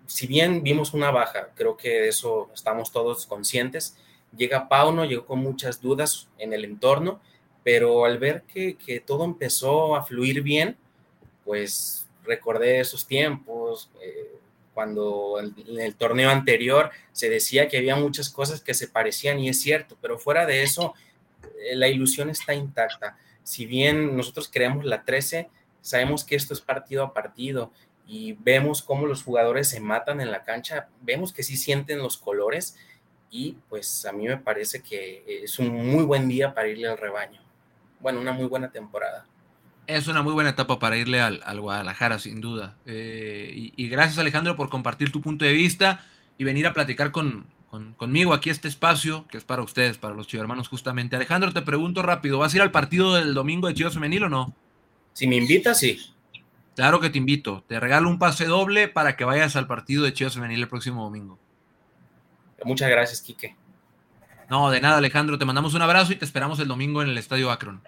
si 0.07 0.27
bien 0.27 0.63
vimos 0.63 0.95
una 0.95 1.11
baja, 1.11 1.51
creo 1.55 1.77
que 1.77 1.89
de 1.89 2.09
eso 2.09 2.51
estamos 2.55 2.93
todos 2.93 3.27
conscientes, 3.27 3.97
llega 4.37 4.69
Pauno, 4.69 5.05
llegó 5.05 5.27
con 5.27 5.41
muchas 5.41 5.81
dudas 5.81 6.29
en 6.39 6.53
el 6.53 6.65
entorno, 6.65 7.21
pero 7.63 8.05
al 8.05 8.19
ver 8.19 8.43
que, 8.43 8.77
que 8.77 9.01
todo 9.01 9.25
empezó 9.25 9.97
a 9.97 10.03
fluir 10.03 10.43
bien, 10.43 10.77
pues 11.45 12.09
recordé 12.25 12.81
esos 12.81 13.07
tiempos, 13.07 13.91
eh, 14.03 14.38
cuando 14.79 15.41
en 15.41 15.81
el 15.81 15.97
torneo 15.97 16.31
anterior 16.31 16.93
se 17.11 17.29
decía 17.29 17.67
que 17.67 17.79
había 17.79 17.97
muchas 17.97 18.31
cosas 18.31 18.61
que 18.61 18.75
se 18.75 18.87
parecían 18.87 19.41
y 19.41 19.49
es 19.49 19.61
cierto, 19.61 19.99
pero 20.01 20.21
fuera 20.21 20.47
de 20.47 20.63
eso, 20.63 20.95
eh, 21.43 21.75
la 21.75 21.89
ilusión 21.89 22.31
está 22.31 22.55
intacta. 22.55 23.19
Si 23.43 23.67
bien 23.67 24.17
nosotros 24.17 24.49
creemos 24.49 24.85
la 24.85 25.05
13, 25.05 25.51
sabemos 25.81 26.23
que 26.23 26.37
esto 26.37 26.55
es 26.55 26.61
partido 26.61 27.03
a 27.03 27.13
partido 27.13 27.73
y 28.07 28.35
vemos 28.35 28.81
cómo 28.81 29.05
los 29.07 29.25
jugadores 29.25 29.69
se 29.69 29.81
matan 29.81 30.21
en 30.21 30.31
la 30.31 30.45
cancha, 30.45 30.89
vemos 31.01 31.33
que 31.33 31.43
sí 31.43 31.57
sienten 31.57 31.99
los 31.99 32.17
colores 32.17 32.77
y 33.33 33.57
pues 33.69 34.07
a 34.07 34.13
mí 34.13 34.29
me 34.29 34.37
parece 34.37 34.81
que 34.81 35.43
es 35.43 35.59
un 35.59 35.75
muy 35.75 36.05
buen 36.05 36.29
día 36.29 36.55
para 36.55 36.69
irle 36.69 36.87
al 36.87 36.99
rebaño. 36.99 37.41
Bueno, 37.99 38.21
una 38.21 38.33
muy 38.33 38.47
buena 38.47 38.71
temporada 38.71 39.27
es 39.89 40.07
una 40.07 40.23
muy 40.23 40.35
buena 40.35 40.51
etapa 40.51 40.79
para 40.79 40.99
irle 40.99 41.21
al, 41.21 41.61
Guadalajara, 41.61 42.19
sin 42.19 42.41
duda. 42.41 42.77
Eh, 42.85 43.73
y, 43.75 43.89
gracias, 43.89 44.19
Alejandro, 44.19 44.55
por 44.55 44.69
compartir 44.69 45.11
tu 45.11 45.23
punto 45.23 45.47
de 45.47 45.53
vista 45.55 46.05
y 46.37 46.45
venir 46.45 46.67
a 46.67 46.75
platicar 46.75 47.11
con, 47.11 47.47
conmigo 47.97 48.35
aquí 48.35 48.51
este 48.51 48.69
espacio, 48.69 49.27
que 49.29 49.39
es 49.39 49.45
para 49.45 49.63
ustedes, 49.63 49.97
para 49.97 50.15
los 50.15 50.33
hermanos 50.35 50.69
justamente. 50.69 51.17
Alejandro, 51.17 51.55
te 51.55 51.63
pregunto 51.63 52.03
rápido, 52.03 52.39
¿vas 52.39 52.53
a 52.53 52.59
ir 52.59 52.63
al 52.63 52.71
partido 52.71 53.15
del 53.15 53.33
domingo 53.33 53.67
de 53.67 53.75
Chivas 53.75 53.95
Femenil 53.95 54.25
o 54.25 54.29
no? 54.29 54.55
Si 55.15 55.27
me 55.27 55.37
invitas, 55.37 55.81
sí. 55.81 55.99
Claro 56.77 57.01
que 57.01 57.09
te 57.09 57.17
invito. 57.17 57.65
Te 57.67 57.81
regalo 57.81 58.11
un 58.11 58.19
pase 58.19 58.45
doble 58.45 58.89
para 58.89 59.17
que 59.17 59.25
vayas 59.25 59.57
al 59.57 59.67
partido 59.67 60.05
de 60.05 60.13
Chivas 60.13 60.35
Femenil 60.35 60.61
el 60.61 60.69
próximo 60.69 61.03
domingo. 61.03 61.39
Muchas 62.63 62.91
gracias, 62.91 63.23
Quique. 63.23 63.57
No, 64.51 64.71
de 64.71 64.83
nada, 64.83 64.99
Alejandro. 64.99 65.39
Te 65.39 65.47
mandamos 65.47 65.73
un 65.73 65.83
abrazo 65.83 66.13
y 66.13 66.17
te 66.17 66.27
esperamos 66.27 66.61
el 66.61 66.69
domingo 66.69 67.03
en 67.03 67.09
el 67.09 67.17
Estadio 67.17 67.51
Akron. 67.51 67.81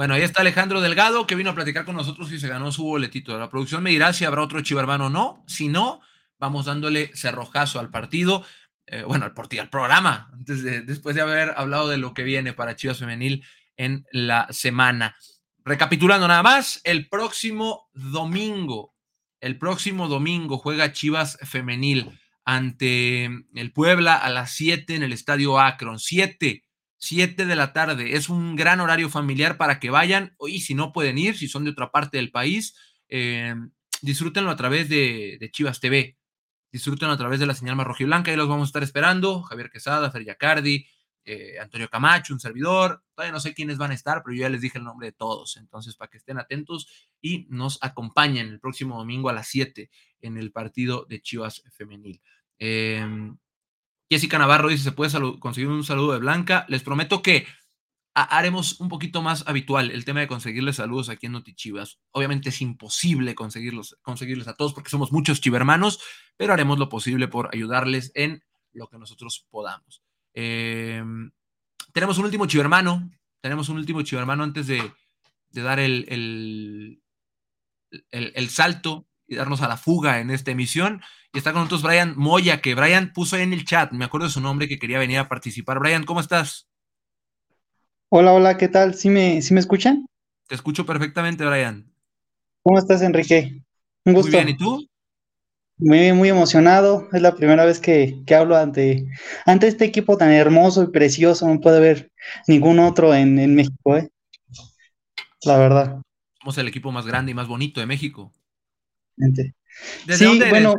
Bueno, 0.00 0.14
ahí 0.14 0.22
está 0.22 0.40
Alejandro 0.40 0.80
Delgado 0.80 1.26
que 1.26 1.34
vino 1.34 1.50
a 1.50 1.54
platicar 1.54 1.84
con 1.84 1.94
nosotros 1.94 2.32
y 2.32 2.40
se 2.40 2.48
ganó 2.48 2.72
su 2.72 2.84
boletito. 2.84 3.38
La 3.38 3.50
producción 3.50 3.82
me 3.82 3.90
dirá 3.90 4.14
si 4.14 4.24
habrá 4.24 4.40
otro 4.40 4.62
chivermano 4.62 5.08
o 5.08 5.10
no. 5.10 5.44
Si 5.46 5.68
no, 5.68 6.00
vamos 6.38 6.64
dándole 6.64 7.10
cerrojazo 7.14 7.78
al 7.78 7.90
partido, 7.90 8.42
eh, 8.86 9.02
bueno, 9.02 9.26
al, 9.26 9.34
al 9.58 9.68
programa, 9.68 10.30
antes 10.32 10.62
de, 10.62 10.80
después 10.80 11.14
de 11.14 11.20
haber 11.20 11.52
hablado 11.54 11.86
de 11.86 11.98
lo 11.98 12.14
que 12.14 12.22
viene 12.22 12.54
para 12.54 12.76
Chivas 12.76 12.98
Femenil 12.98 13.44
en 13.76 14.06
la 14.10 14.46
semana. 14.48 15.18
Recapitulando 15.66 16.26
nada 16.26 16.42
más, 16.42 16.80
el 16.84 17.06
próximo 17.06 17.90
domingo, 17.92 18.94
el 19.42 19.58
próximo 19.58 20.08
domingo 20.08 20.56
juega 20.56 20.94
Chivas 20.94 21.36
Femenil 21.42 22.08
ante 22.46 23.26
el 23.54 23.72
Puebla 23.74 24.16
a 24.16 24.30
las 24.30 24.52
7 24.52 24.94
en 24.94 25.02
el 25.02 25.12
Estadio 25.12 25.60
Akron. 25.60 25.98
7 25.98 26.64
7 27.00 27.46
de 27.46 27.56
la 27.56 27.72
tarde. 27.72 28.14
Es 28.14 28.28
un 28.28 28.56
gran 28.56 28.78
horario 28.80 29.08
familiar 29.08 29.56
para 29.56 29.80
que 29.80 29.90
vayan 29.90 30.36
y 30.46 30.60
si 30.60 30.74
no 30.74 30.92
pueden 30.92 31.18
ir, 31.18 31.36
si 31.36 31.48
son 31.48 31.64
de 31.64 31.70
otra 31.70 31.90
parte 31.90 32.18
del 32.18 32.30
país, 32.30 32.76
eh, 33.08 33.54
disfrútenlo 34.02 34.50
a 34.50 34.56
través 34.56 34.88
de, 34.88 35.50
Chivas 35.50 35.80
TV. 35.80 36.18
Disfrútenlo 36.70 37.14
a 37.14 37.18
través 37.18 37.40
de 37.40 37.46
la 37.46 37.54
señal 37.54 37.74
más 37.74 37.86
blanca. 37.98 38.30
Ahí 38.30 38.36
los 38.36 38.48
vamos 38.48 38.68
a 38.68 38.70
estar 38.70 38.82
esperando. 38.82 39.42
Javier 39.42 39.70
Quesada, 39.70 40.10
Fer 40.10 40.24
Yacardi, 40.24 40.86
eh, 41.24 41.58
Antonio 41.58 41.88
Camacho, 41.88 42.34
un 42.34 42.38
servidor. 42.38 43.02
Todavía 43.14 43.32
no 43.32 43.40
sé 43.40 43.54
quiénes 43.54 43.78
van 43.78 43.92
a 43.92 43.94
estar, 43.94 44.22
pero 44.22 44.36
yo 44.36 44.42
ya 44.42 44.50
les 44.50 44.60
dije 44.60 44.76
el 44.76 44.84
nombre 44.84 45.08
de 45.08 45.12
todos. 45.12 45.56
Entonces, 45.56 45.96
para 45.96 46.10
que 46.10 46.18
estén 46.18 46.38
atentos 46.38 46.86
y 47.20 47.46
nos 47.48 47.78
acompañen 47.80 48.46
el 48.48 48.60
próximo 48.60 48.98
domingo 48.98 49.30
a 49.30 49.32
las 49.32 49.48
7 49.48 49.90
en 50.20 50.36
el 50.36 50.52
partido 50.52 51.06
de 51.08 51.22
Chivas 51.22 51.62
Femenil. 51.72 52.20
Eh, 52.58 53.06
Jessica 54.10 54.38
Navarro 54.38 54.68
dice, 54.68 54.82
¿se 54.82 54.92
puede 54.92 55.12
conseguir 55.38 55.68
un 55.68 55.84
saludo 55.84 56.12
de 56.12 56.18
Blanca? 56.18 56.66
Les 56.68 56.82
prometo 56.82 57.22
que 57.22 57.46
haremos 58.12 58.80
un 58.80 58.88
poquito 58.88 59.22
más 59.22 59.46
habitual 59.46 59.90
el 59.92 60.04
tema 60.04 60.20
de 60.20 60.26
conseguirles 60.26 60.76
saludos 60.76 61.08
aquí 61.08 61.26
en 61.26 61.32
Notichivas. 61.32 62.00
Obviamente 62.10 62.48
es 62.48 62.60
imposible 62.60 63.36
conseguirlos, 63.36 63.98
conseguirles 64.02 64.48
a 64.48 64.54
todos 64.54 64.74
porque 64.74 64.90
somos 64.90 65.12
muchos 65.12 65.40
chivermanos, 65.40 66.00
pero 66.36 66.52
haremos 66.52 66.78
lo 66.78 66.88
posible 66.88 67.28
por 67.28 67.50
ayudarles 67.54 68.10
en 68.14 68.42
lo 68.72 68.88
que 68.88 68.98
nosotros 68.98 69.46
podamos. 69.48 70.02
Em, 70.34 71.30
tenemos 71.92 72.18
un 72.18 72.24
último 72.24 72.46
chivermano, 72.46 73.10
tenemos 73.40 73.68
un 73.68 73.78
último 73.78 74.02
chivermano 74.02 74.42
antes 74.42 74.66
de, 74.66 74.92
dar 75.52 75.78
el, 75.78 76.04
el, 76.08 77.02
el, 78.10 78.50
salto 78.50 79.08
y 79.30 79.36
darnos 79.36 79.62
a 79.62 79.68
la 79.68 79.76
fuga 79.76 80.18
en 80.18 80.30
esta 80.30 80.50
emisión. 80.50 81.00
Y 81.32 81.38
está 81.38 81.52
con 81.52 81.60
nosotros 81.60 81.84
Brian 81.84 82.14
Moya, 82.16 82.60
que 82.60 82.74
Brian 82.74 83.12
puso 83.12 83.36
ahí 83.36 83.42
en 83.42 83.52
el 83.52 83.64
chat, 83.64 83.92
me 83.92 84.04
acuerdo 84.04 84.26
de 84.26 84.32
su 84.32 84.40
nombre, 84.40 84.66
que 84.66 84.80
quería 84.80 84.98
venir 84.98 85.18
a 85.18 85.28
participar. 85.28 85.78
Brian, 85.78 86.04
¿cómo 86.04 86.20
estás? 86.20 86.68
Hola, 88.08 88.32
hola, 88.32 88.56
¿qué 88.58 88.66
tal? 88.66 88.94
¿Sí 88.94 89.08
me, 89.08 89.40
¿sí 89.40 89.54
me 89.54 89.60
escuchan? 89.60 90.04
Te 90.48 90.56
escucho 90.56 90.84
perfectamente, 90.84 91.46
Brian. 91.46 91.88
¿Cómo 92.64 92.76
estás, 92.76 93.02
Enrique? 93.02 93.62
Un 94.04 94.14
gusto. 94.14 94.32
Muy 94.32 94.44
bien, 94.44 94.48
¿y 94.48 94.56
tú? 94.56 94.84
Muy, 95.78 96.12
muy 96.12 96.28
emocionado. 96.28 97.08
Es 97.12 97.22
la 97.22 97.36
primera 97.36 97.64
vez 97.64 97.78
que, 97.78 98.24
que 98.26 98.34
hablo 98.34 98.56
ante, 98.56 99.06
ante 99.46 99.68
este 99.68 99.84
equipo 99.84 100.18
tan 100.18 100.32
hermoso 100.32 100.82
y 100.82 100.88
precioso. 100.88 101.46
No 101.46 101.60
puede 101.60 101.76
haber 101.76 102.10
ningún 102.48 102.80
otro 102.80 103.14
en, 103.14 103.38
en 103.38 103.54
México, 103.54 103.96
¿eh? 103.96 104.10
La 105.44 105.56
verdad. 105.56 106.02
Somos 106.40 106.58
el 106.58 106.66
equipo 106.66 106.90
más 106.90 107.06
grande 107.06 107.30
y 107.30 107.34
más 107.34 107.46
bonito 107.46 107.78
de 107.78 107.86
México. 107.86 108.32
¿Desde 109.20 110.16
sí, 110.18 110.24
dónde 110.24 110.48
eres? 110.48 110.50
bueno, 110.50 110.74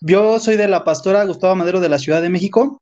yo 0.00 0.38
soy 0.38 0.56
de 0.56 0.68
la 0.68 0.84
pastora 0.84 1.24
Gustavo 1.24 1.56
Madero 1.56 1.80
de 1.80 1.88
la 1.88 1.98
Ciudad 1.98 2.22
de 2.22 2.30
México. 2.30 2.80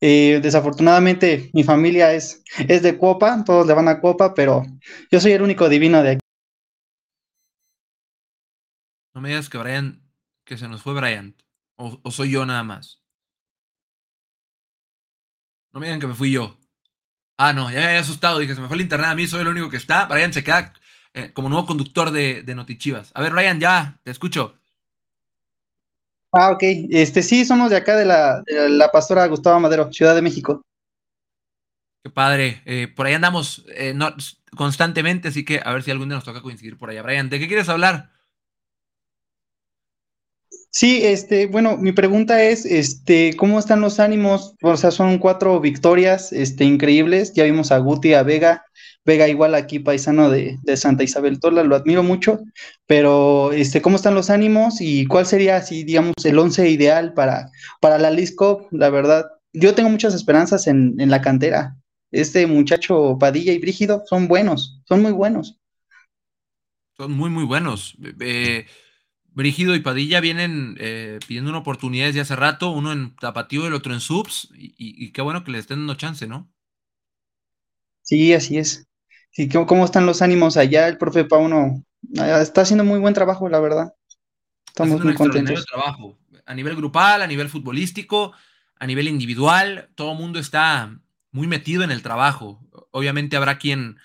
Eh, 0.00 0.40
desafortunadamente 0.42 1.50
mi 1.54 1.64
familia 1.64 2.12
es, 2.12 2.42
es 2.68 2.82
de 2.82 2.98
Copa, 2.98 3.42
todos 3.44 3.66
le 3.66 3.72
van 3.72 3.88
a 3.88 4.00
Copa, 4.00 4.34
pero 4.34 4.62
yo 5.10 5.20
soy 5.20 5.32
el 5.32 5.42
único 5.42 5.68
divino 5.68 6.02
de 6.02 6.10
aquí. 6.12 6.20
No 9.14 9.22
me 9.22 9.30
digas 9.30 9.48
que 9.48 9.58
Brian, 9.58 10.02
que 10.44 10.58
se 10.58 10.68
nos 10.68 10.82
fue 10.82 10.92
Brian, 10.92 11.36
o, 11.76 11.98
o 12.02 12.10
soy 12.10 12.30
yo 12.30 12.44
nada 12.44 12.62
más. 12.62 13.00
No 15.72 15.80
me 15.80 15.86
digan 15.86 16.00
que 16.00 16.06
me 16.06 16.14
fui 16.14 16.32
yo. 16.32 16.58
Ah, 17.38 17.52
no, 17.52 17.70
ya 17.70 17.80
me 17.80 17.86
había 17.86 18.00
asustado, 18.00 18.38
dije, 18.38 18.54
se 18.54 18.60
me 18.60 18.66
fue 18.66 18.76
el 18.76 18.82
internet 18.82 19.10
a 19.10 19.14
mí, 19.14 19.26
soy 19.26 19.40
el 19.42 19.48
único 19.48 19.70
que 19.70 19.76
está. 19.76 20.06
Brian 20.06 20.32
se 20.32 20.42
queda 20.42 20.72
eh, 21.16 21.30
como 21.32 21.48
nuevo 21.48 21.66
conductor 21.66 22.10
de, 22.10 22.42
de 22.42 22.54
Notichivas. 22.54 23.10
A 23.14 23.22
ver, 23.22 23.32
Brian, 23.32 23.58
ya, 23.58 23.98
te 24.04 24.10
escucho. 24.10 24.54
Ah, 26.30 26.50
ok. 26.50 26.62
Este, 26.90 27.22
sí, 27.22 27.46
somos 27.46 27.70
de 27.70 27.76
acá 27.76 27.96
de 27.96 28.04
la, 28.04 28.42
de 28.42 28.68
la 28.68 28.90
pastora 28.90 29.26
Gustavo 29.26 29.58
Madero, 29.58 29.90
Ciudad 29.90 30.14
de 30.14 30.20
México. 30.20 30.60
Qué 32.04 32.10
padre. 32.10 32.60
Eh, 32.66 32.88
por 32.94 33.06
ahí 33.06 33.14
andamos 33.14 33.64
eh, 33.74 33.94
no, 33.94 34.14
constantemente, 34.54 35.28
así 35.28 35.42
que 35.42 35.62
a 35.64 35.72
ver 35.72 35.82
si 35.82 35.90
algún 35.90 36.08
día 36.08 36.16
nos 36.16 36.24
toca 36.24 36.42
coincidir 36.42 36.76
por 36.76 36.90
allá. 36.90 37.02
Brian, 37.02 37.30
¿de 37.30 37.38
qué 37.38 37.48
quieres 37.48 37.70
hablar? 37.70 38.10
Sí, 40.70 41.00
este, 41.02 41.46
bueno, 41.46 41.78
mi 41.78 41.92
pregunta 41.92 42.42
es, 42.42 42.66
este, 42.66 43.34
¿cómo 43.38 43.58
están 43.58 43.80
los 43.80 43.98
ánimos? 43.98 44.54
O 44.62 44.76
sea, 44.76 44.90
son 44.90 45.18
cuatro 45.18 45.58
victorias, 45.58 46.34
este, 46.34 46.64
increíbles. 46.64 47.32
Ya 47.32 47.44
vimos 47.44 47.72
a 47.72 47.78
Guti, 47.78 48.12
a 48.12 48.22
Vega, 48.22 48.66
Vega 49.06 49.28
igual 49.28 49.54
aquí, 49.54 49.78
paisano 49.78 50.28
de, 50.28 50.58
de, 50.62 50.76
Santa 50.76 51.04
Isabel 51.04 51.38
Tola, 51.38 51.62
lo 51.62 51.76
admiro 51.76 52.02
mucho, 52.02 52.40
pero 52.86 53.52
este, 53.52 53.80
¿cómo 53.80 53.94
están 53.94 54.16
los 54.16 54.30
ánimos 54.30 54.80
y 54.80 55.06
cuál 55.06 55.26
sería, 55.26 55.56
así, 55.56 55.84
digamos, 55.84 56.14
el 56.24 56.36
once 56.36 56.68
ideal 56.68 57.14
para, 57.14 57.52
para 57.80 57.98
la 57.98 58.10
Lisco? 58.10 58.66
La 58.72 58.90
verdad, 58.90 59.26
yo 59.52 59.76
tengo 59.76 59.90
muchas 59.90 60.12
esperanzas 60.12 60.66
en, 60.66 61.00
en, 61.00 61.08
la 61.08 61.22
cantera. 61.22 61.76
Este 62.10 62.48
muchacho 62.48 63.16
Padilla 63.18 63.52
y 63.52 63.58
Brígido 63.58 64.02
son 64.06 64.26
buenos, 64.26 64.80
son 64.86 65.02
muy 65.02 65.12
buenos. 65.12 65.56
Son 66.96 67.12
muy, 67.12 67.30
muy 67.30 67.44
buenos. 67.44 67.96
Eh, 68.18 68.66
Brígido 69.26 69.76
y 69.76 69.80
Padilla 69.80 70.20
vienen 70.20 70.76
eh, 70.80 71.20
pidiendo 71.28 71.50
una 71.50 71.60
oportunidad 71.60 72.06
desde 72.06 72.22
hace 72.22 72.34
rato, 72.34 72.70
uno 72.70 72.90
en 72.90 73.14
Tapatío 73.14 73.62
y 73.62 73.66
el 73.68 73.74
otro 73.74 73.94
en 73.94 74.00
Subs, 74.00 74.48
y, 74.52 74.74
y, 74.76 75.06
y 75.06 75.12
qué 75.12 75.22
bueno 75.22 75.44
que 75.44 75.52
le 75.52 75.58
estén 75.58 75.78
dando 75.78 75.94
chance, 75.94 76.26
¿no? 76.26 76.50
Sí, 78.02 78.32
así 78.34 78.58
es. 78.58 78.86
Sí, 79.36 79.50
¿cómo 79.50 79.84
están 79.84 80.06
los 80.06 80.22
ánimos 80.22 80.56
allá? 80.56 80.88
El 80.88 80.96
profe 80.96 81.26
Pauno 81.26 81.84
está 82.10 82.62
haciendo 82.62 82.84
muy 82.84 82.98
buen 82.98 83.12
trabajo, 83.12 83.50
la 83.50 83.60
verdad. 83.60 83.92
Estamos 84.66 85.04
muy 85.04 85.12
contentos. 85.12 85.66
Trabajo. 85.66 86.18
A 86.46 86.54
nivel 86.54 86.74
grupal, 86.74 87.20
a 87.20 87.26
nivel 87.26 87.50
futbolístico, 87.50 88.32
a 88.78 88.86
nivel 88.86 89.08
individual, 89.08 89.90
todo 89.94 90.12
el 90.12 90.18
mundo 90.18 90.38
está 90.38 90.98
muy 91.32 91.46
metido 91.46 91.84
en 91.84 91.90
el 91.90 92.00
trabajo. 92.00 92.66
Obviamente 92.92 93.36
habrá 93.36 93.58
quien, 93.58 93.98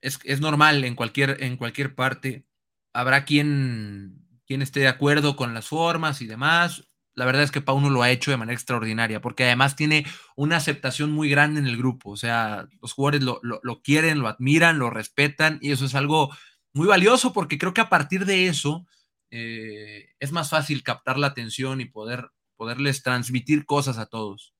es, 0.00 0.18
es 0.24 0.40
normal 0.40 0.82
en 0.84 0.94
cualquier, 0.94 1.42
en 1.44 1.58
cualquier 1.58 1.94
parte, 1.94 2.46
habrá 2.94 3.26
quien, 3.26 4.24
quien 4.46 4.62
esté 4.62 4.80
de 4.80 4.88
acuerdo 4.88 5.36
con 5.36 5.52
las 5.52 5.66
formas 5.66 6.22
y 6.22 6.26
demás 6.26 6.87
la 7.18 7.24
verdad 7.24 7.42
es 7.42 7.50
que 7.50 7.60
Pauno 7.60 7.90
lo 7.90 8.02
ha 8.02 8.10
hecho 8.12 8.30
de 8.30 8.36
manera 8.36 8.54
extraordinaria, 8.54 9.20
porque 9.20 9.44
además 9.44 9.74
tiene 9.74 10.06
una 10.36 10.56
aceptación 10.56 11.10
muy 11.10 11.28
grande 11.28 11.58
en 11.58 11.66
el 11.66 11.76
grupo. 11.76 12.10
O 12.10 12.16
sea, 12.16 12.68
los 12.80 12.92
jugadores 12.92 13.24
lo, 13.24 13.40
lo, 13.42 13.58
lo, 13.64 13.82
quieren, 13.82 14.20
lo 14.20 14.28
admiran, 14.28 14.78
lo 14.78 14.88
respetan, 14.88 15.58
y 15.60 15.72
eso 15.72 15.84
es 15.84 15.96
algo 15.96 16.30
muy 16.72 16.86
valioso, 16.86 17.32
porque 17.32 17.58
creo 17.58 17.74
que 17.74 17.80
a 17.80 17.88
partir 17.88 18.24
de 18.24 18.46
eso 18.46 18.86
eh, 19.32 20.10
es 20.20 20.30
más 20.30 20.50
fácil 20.50 20.84
captar 20.84 21.18
la 21.18 21.26
atención 21.26 21.80
y 21.80 21.86
poder, 21.86 22.30
poderles 22.56 23.02
transmitir 23.02 23.66
cosas 23.66 23.98
a 23.98 24.06
todos. 24.06 24.54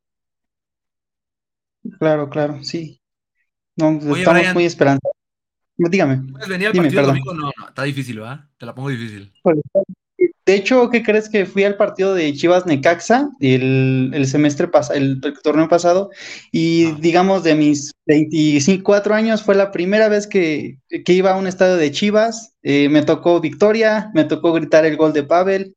Claro, 2.00 2.28
claro, 2.28 2.64
sí. 2.64 3.00
No, 3.76 3.90
Oye, 3.90 4.18
estamos 4.18 4.40
Brian, 4.40 4.54
muy 4.54 4.64
esperanzados. 4.64 5.14
Dígame. 5.76 6.32
¿Puedes 6.32 6.48
venir 6.48 6.66
al 6.66 6.72
partido 6.72 7.02
Dime, 7.02 7.06
domingo? 7.06 7.34
No, 7.34 7.52
no, 7.56 7.68
está 7.68 7.84
difícil, 7.84 8.18
¿verdad? 8.18 8.40
Te 8.56 8.66
la 8.66 8.74
pongo 8.74 8.88
difícil. 8.88 9.32
Pues, 9.44 9.58
de 10.18 10.54
hecho, 10.54 10.88
¿qué 10.90 11.02
crees 11.02 11.28
que 11.28 11.46
fui 11.46 11.62
al 11.64 11.76
partido 11.76 12.14
de 12.14 12.32
Chivas 12.32 12.66
Necaxa 12.66 13.28
el, 13.38 14.10
el 14.14 14.26
semestre 14.26 14.66
pasado, 14.66 14.98
el, 14.98 15.20
el, 15.22 15.38
torneo 15.42 15.68
pasado? 15.68 16.10
Y 16.50 16.86
ah. 16.86 16.96
digamos, 17.00 17.44
de 17.44 17.54
mis 17.54 17.92
24 18.06 19.14
años 19.14 19.42
fue 19.42 19.54
la 19.54 19.70
primera 19.70 20.08
vez 20.08 20.26
que, 20.26 20.78
que 21.04 21.12
iba 21.12 21.32
a 21.32 21.36
un 21.36 21.46
estadio 21.46 21.76
de 21.76 21.92
Chivas. 21.92 22.54
Eh, 22.62 22.88
me 22.88 23.02
tocó 23.02 23.40
victoria, 23.40 24.10
me 24.14 24.24
tocó 24.24 24.52
gritar 24.54 24.86
el 24.86 24.96
gol 24.96 25.12
de 25.12 25.22
Pavel. 25.22 25.76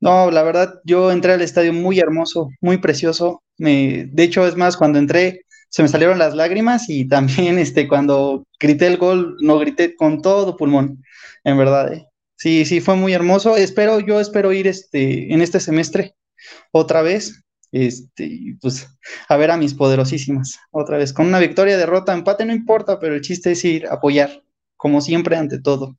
No, 0.00 0.30
la 0.30 0.42
verdad, 0.42 0.74
yo 0.84 1.12
entré 1.12 1.32
al 1.32 1.42
estadio 1.42 1.72
muy 1.72 1.98
hermoso, 1.98 2.48
muy 2.60 2.78
precioso. 2.78 3.42
Me, 3.58 4.08
de 4.10 4.22
hecho, 4.22 4.46
es 4.46 4.56
más, 4.56 4.76
cuando 4.76 4.98
entré, 4.98 5.42
se 5.68 5.82
me 5.82 5.88
salieron 5.88 6.18
las 6.18 6.34
lágrimas 6.34 6.88
y 6.88 7.08
también 7.08 7.58
este, 7.58 7.88
cuando 7.88 8.44
grité 8.60 8.86
el 8.86 8.98
gol, 8.98 9.36
no 9.40 9.58
grité 9.58 9.96
con 9.96 10.22
todo 10.22 10.56
pulmón, 10.56 11.02
en 11.44 11.58
verdad. 11.58 11.92
¿eh? 11.92 12.06
Sí, 12.42 12.64
sí, 12.64 12.80
fue 12.80 12.96
muy 12.96 13.12
hermoso. 13.12 13.56
Espero, 13.56 14.00
yo 14.00 14.18
espero 14.18 14.52
ir 14.52 14.66
este, 14.66 15.32
en 15.32 15.42
este 15.42 15.60
semestre 15.60 16.16
otra 16.72 17.00
vez, 17.00 17.44
este, 17.70 18.56
pues, 18.60 18.88
a 19.28 19.36
ver 19.36 19.52
a 19.52 19.56
mis 19.56 19.74
poderosísimas, 19.74 20.58
otra 20.72 20.98
vez, 20.98 21.12
con 21.12 21.28
una 21.28 21.38
victoria, 21.38 21.76
derrota, 21.76 22.12
empate, 22.12 22.44
no 22.44 22.52
importa, 22.52 22.98
pero 22.98 23.14
el 23.14 23.20
chiste 23.20 23.52
es 23.52 23.64
ir 23.64 23.86
a 23.86 23.94
apoyar, 23.94 24.42
como 24.76 25.00
siempre, 25.00 25.36
ante 25.36 25.60
todo. 25.60 25.94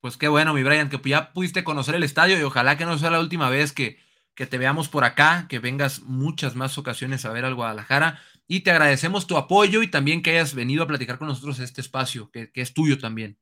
Pues 0.00 0.16
qué 0.16 0.28
bueno, 0.28 0.54
mi 0.54 0.62
Brian, 0.62 0.88
que 0.88 1.00
ya 1.04 1.32
pudiste 1.32 1.64
conocer 1.64 1.96
el 1.96 2.04
estadio 2.04 2.38
y 2.38 2.42
ojalá 2.42 2.78
que 2.78 2.84
no 2.84 2.96
sea 2.96 3.10
la 3.10 3.18
última 3.18 3.50
vez 3.50 3.72
que, 3.72 3.98
que 4.36 4.46
te 4.46 4.58
veamos 4.58 4.88
por 4.88 5.02
acá, 5.02 5.46
que 5.48 5.58
vengas 5.58 6.02
muchas 6.02 6.54
más 6.54 6.78
ocasiones 6.78 7.24
a 7.24 7.32
ver 7.32 7.44
al 7.44 7.56
Guadalajara. 7.56 8.20
Y 8.46 8.60
te 8.60 8.70
agradecemos 8.70 9.26
tu 9.26 9.38
apoyo 9.38 9.82
y 9.82 9.90
también 9.90 10.22
que 10.22 10.30
hayas 10.30 10.54
venido 10.54 10.84
a 10.84 10.86
platicar 10.86 11.18
con 11.18 11.26
nosotros 11.26 11.58
este 11.58 11.80
espacio, 11.80 12.30
que, 12.30 12.52
que 12.52 12.60
es 12.60 12.72
tuyo 12.74 13.00
también. 13.00 13.38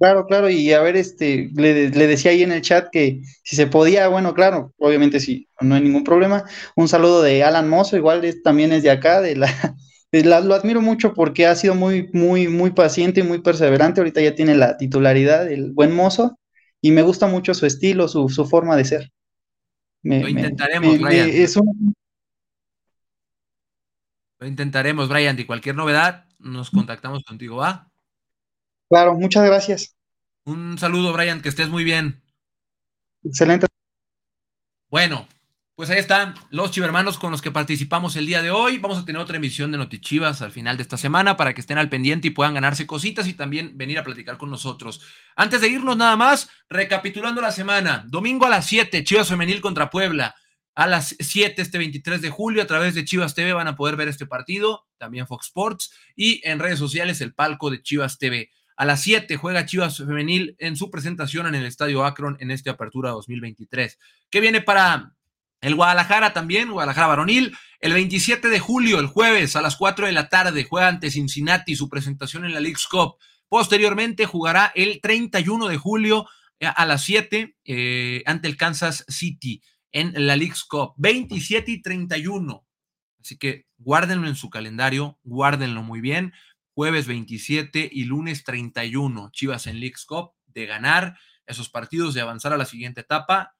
Claro, 0.00 0.24
claro, 0.24 0.48
y 0.48 0.72
a 0.72 0.80
ver, 0.80 0.96
este, 0.96 1.50
le, 1.54 1.90
le, 1.90 2.06
decía 2.06 2.30
ahí 2.30 2.42
en 2.42 2.52
el 2.52 2.62
chat 2.62 2.88
que 2.90 3.20
si 3.44 3.54
se 3.54 3.66
podía, 3.66 4.08
bueno, 4.08 4.32
claro, 4.32 4.72
obviamente 4.78 5.20
sí, 5.20 5.46
no 5.60 5.74
hay 5.74 5.82
ningún 5.82 6.04
problema. 6.04 6.44
Un 6.74 6.88
saludo 6.88 7.20
de 7.20 7.44
Alan 7.44 7.68
Mozo, 7.68 7.98
igual 7.98 8.24
es, 8.24 8.42
también 8.42 8.72
es 8.72 8.82
de 8.82 8.90
acá, 8.90 9.20
de 9.20 9.36
la, 9.36 9.46
de 10.10 10.24
la, 10.24 10.40
lo 10.40 10.54
admiro 10.54 10.80
mucho 10.80 11.12
porque 11.12 11.46
ha 11.46 11.54
sido 11.54 11.74
muy, 11.74 12.08
muy, 12.14 12.48
muy 12.48 12.70
paciente 12.70 13.20
y 13.20 13.24
muy 13.24 13.42
perseverante. 13.42 14.00
Ahorita 14.00 14.22
ya 14.22 14.34
tiene 14.34 14.54
la 14.54 14.78
titularidad 14.78 15.44
del 15.44 15.72
buen 15.72 15.94
mozo 15.94 16.38
y 16.80 16.92
me 16.92 17.02
gusta 17.02 17.26
mucho 17.26 17.52
su 17.52 17.66
estilo, 17.66 18.08
su, 18.08 18.30
su 18.30 18.46
forma 18.46 18.76
de 18.76 18.86
ser. 18.86 19.10
Me, 20.02 20.22
lo 20.22 20.28
intentaremos, 20.28 20.98
me, 20.98 21.04
Brian. 21.04 21.28
Es 21.30 21.58
un... 21.58 21.94
Lo 24.38 24.46
intentaremos, 24.46 25.10
Brian. 25.10 25.36
De 25.36 25.46
cualquier 25.46 25.74
novedad, 25.74 26.24
nos 26.38 26.70
contactamos 26.70 27.22
contigo, 27.22 27.56
¿va? 27.56 27.89
Claro, 28.90 29.14
muchas 29.14 29.44
gracias. 29.44 29.96
Un 30.44 30.76
saludo, 30.76 31.12
Brian, 31.12 31.40
que 31.40 31.48
estés 31.48 31.68
muy 31.68 31.84
bien. 31.84 32.24
Excelente. 33.22 33.68
Bueno, 34.88 35.28
pues 35.76 35.90
ahí 35.90 35.98
están 35.98 36.34
los 36.50 36.72
chivermanos 36.72 37.16
con 37.16 37.30
los 37.30 37.40
que 37.40 37.52
participamos 37.52 38.16
el 38.16 38.26
día 38.26 38.42
de 38.42 38.50
hoy. 38.50 38.78
Vamos 38.78 38.98
a 38.98 39.04
tener 39.04 39.22
otra 39.22 39.36
emisión 39.36 39.70
de 39.70 39.78
Notichivas 39.78 40.42
al 40.42 40.50
final 40.50 40.76
de 40.76 40.82
esta 40.82 40.96
semana 40.96 41.36
para 41.36 41.54
que 41.54 41.60
estén 41.60 41.78
al 41.78 41.88
pendiente 41.88 42.26
y 42.26 42.32
puedan 42.32 42.54
ganarse 42.54 42.88
cositas 42.88 43.28
y 43.28 43.34
también 43.34 43.78
venir 43.78 43.96
a 44.00 44.02
platicar 44.02 44.36
con 44.36 44.50
nosotros. 44.50 45.00
Antes 45.36 45.60
de 45.60 45.68
irnos 45.68 45.96
nada 45.96 46.16
más, 46.16 46.50
recapitulando 46.68 47.40
la 47.40 47.52
semana, 47.52 48.04
domingo 48.08 48.46
a 48.46 48.50
las 48.50 48.66
7, 48.66 49.04
Chivas 49.04 49.28
Femenil 49.28 49.60
contra 49.60 49.88
Puebla. 49.88 50.34
A 50.74 50.88
las 50.88 51.14
7 51.16 51.62
este 51.62 51.78
23 51.78 52.22
de 52.22 52.30
julio 52.30 52.62
a 52.62 52.66
través 52.66 52.96
de 52.96 53.04
Chivas 53.04 53.36
TV 53.36 53.52
van 53.52 53.68
a 53.68 53.76
poder 53.76 53.94
ver 53.94 54.08
este 54.08 54.26
partido, 54.26 54.88
también 54.98 55.28
Fox 55.28 55.46
Sports 55.46 55.92
y 56.16 56.40
en 56.48 56.58
redes 56.58 56.80
sociales 56.80 57.20
el 57.20 57.34
palco 57.34 57.70
de 57.70 57.82
Chivas 57.82 58.18
TV. 58.18 58.50
A 58.80 58.86
las 58.86 59.02
7 59.02 59.36
juega 59.36 59.66
Chivas 59.66 59.98
Femenil 59.98 60.56
en 60.58 60.74
su 60.74 60.90
presentación 60.90 61.46
en 61.46 61.54
el 61.54 61.66
Estadio 61.66 62.02
Akron 62.02 62.38
en 62.40 62.50
esta 62.50 62.70
apertura 62.70 63.10
2023. 63.10 63.98
¿Qué 64.30 64.40
viene 64.40 64.62
para 64.62 65.14
el 65.60 65.74
Guadalajara 65.74 66.32
también? 66.32 66.70
Guadalajara 66.70 67.08
Varonil. 67.08 67.54
El 67.78 67.92
27 67.92 68.48
de 68.48 68.58
julio, 68.58 68.98
el 68.98 69.06
jueves, 69.06 69.54
a 69.54 69.60
las 69.60 69.76
4 69.76 70.06
de 70.06 70.12
la 70.12 70.30
tarde, 70.30 70.64
juega 70.64 70.88
ante 70.88 71.10
Cincinnati 71.10 71.76
su 71.76 71.90
presentación 71.90 72.46
en 72.46 72.54
la 72.54 72.60
League's 72.60 72.86
Cup. 72.86 73.16
Posteriormente 73.50 74.24
jugará 74.24 74.72
el 74.74 75.02
31 75.02 75.68
de 75.68 75.76
julio 75.76 76.26
eh, 76.58 76.66
a 76.74 76.86
las 76.86 77.04
7 77.04 77.58
eh, 77.62 78.22
ante 78.24 78.48
el 78.48 78.56
Kansas 78.56 79.04
City 79.08 79.62
en 79.92 80.14
la 80.26 80.36
League's 80.36 80.64
Cup, 80.64 80.94
27 80.96 81.70
y 81.70 81.82
31. 81.82 82.64
Así 83.20 83.36
que 83.36 83.66
guárdenlo 83.76 84.26
en 84.26 84.36
su 84.36 84.48
calendario, 84.48 85.18
guárdenlo 85.22 85.82
muy 85.82 86.00
bien. 86.00 86.32
Jueves 86.74 87.06
27 87.06 87.88
y 87.90 88.04
lunes 88.04 88.44
31. 88.44 89.30
Chivas 89.32 89.66
en 89.66 89.80
League's 89.80 90.04
Cup 90.04 90.32
de 90.46 90.66
ganar 90.66 91.18
esos 91.46 91.68
partidos, 91.68 92.14
de 92.14 92.20
avanzar 92.20 92.52
a 92.52 92.58
la 92.58 92.64
siguiente 92.64 93.00
etapa. 93.00 93.54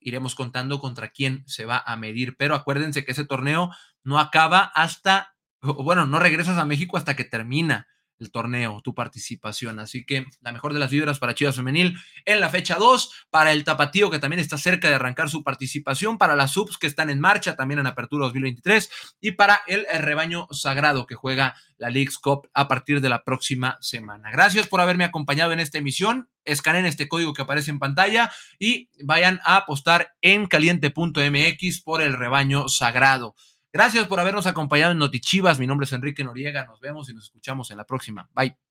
Iremos 0.00 0.34
contando 0.34 0.80
contra 0.80 1.10
quién 1.10 1.44
se 1.46 1.64
va 1.64 1.82
a 1.84 1.96
medir. 1.96 2.36
Pero 2.36 2.54
acuérdense 2.54 3.04
que 3.04 3.12
ese 3.12 3.24
torneo 3.24 3.70
no 4.02 4.18
acaba 4.18 4.62
hasta, 4.74 5.36
bueno, 5.60 6.06
no 6.06 6.18
regresas 6.18 6.58
a 6.58 6.64
México 6.64 6.96
hasta 6.96 7.14
que 7.16 7.24
termina 7.24 7.86
el 8.20 8.30
torneo, 8.30 8.80
tu 8.82 8.94
participación. 8.94 9.78
Así 9.78 10.04
que 10.04 10.26
la 10.40 10.52
mejor 10.52 10.72
de 10.72 10.78
las 10.78 10.90
vibras 10.90 11.18
para 11.18 11.34
Chivas 11.34 11.56
Femenil 11.56 11.96
en 12.24 12.40
la 12.40 12.50
fecha 12.50 12.76
2, 12.76 13.26
para 13.30 13.52
el 13.52 13.64
Tapatío 13.64 14.10
que 14.10 14.18
también 14.18 14.40
está 14.40 14.58
cerca 14.58 14.88
de 14.88 14.94
arrancar 14.94 15.28
su 15.30 15.42
participación, 15.42 16.18
para 16.18 16.36
las 16.36 16.52
subs 16.52 16.78
que 16.78 16.86
están 16.86 17.10
en 17.10 17.20
marcha 17.20 17.56
también 17.56 17.80
en 17.80 17.86
Apertura 17.86 18.26
2023 18.26 18.90
y 19.20 19.32
para 19.32 19.62
el, 19.66 19.86
rebaño 20.00 20.46
sagrado 20.50 21.06
que 21.06 21.14
juega 21.14 21.54
la 21.78 21.90
League's 21.90 22.18
Cup 22.18 22.48
a 22.54 22.68
partir 22.68 23.00
de 23.00 23.08
la 23.08 23.24
próxima 23.24 23.78
semana. 23.80 24.30
Gracias 24.30 24.68
por 24.68 24.80
haberme 24.80 25.04
acompañado 25.04 25.52
en 25.52 25.60
esta 25.60 25.78
emisión. 25.78 26.28
Escaneen 26.44 26.86
este 26.86 27.08
código 27.08 27.32
que 27.32 27.42
aparece 27.42 27.70
en 27.70 27.78
pantalla 27.78 28.30
y 28.58 28.88
vayan 29.02 29.40
a 29.44 29.56
apostar 29.56 30.14
en 30.20 30.46
caliente.mx 30.46 31.80
por 31.82 32.02
el 32.02 32.14
rebaño 32.14 32.68
sagrado. 32.68 33.34
Gracias 33.72 34.06
por 34.08 34.18
habernos 34.18 34.46
acompañado 34.46 34.92
en 34.92 34.98
Notichivas. 34.98 35.58
Mi 35.58 35.66
nombre 35.66 35.84
es 35.84 35.92
Enrique 35.92 36.24
Noriega. 36.24 36.66
Nos 36.66 36.80
vemos 36.80 37.08
y 37.08 37.14
nos 37.14 37.24
escuchamos 37.24 37.70
en 37.70 37.76
la 37.76 37.84
próxima. 37.84 38.28
Bye. 38.34 38.69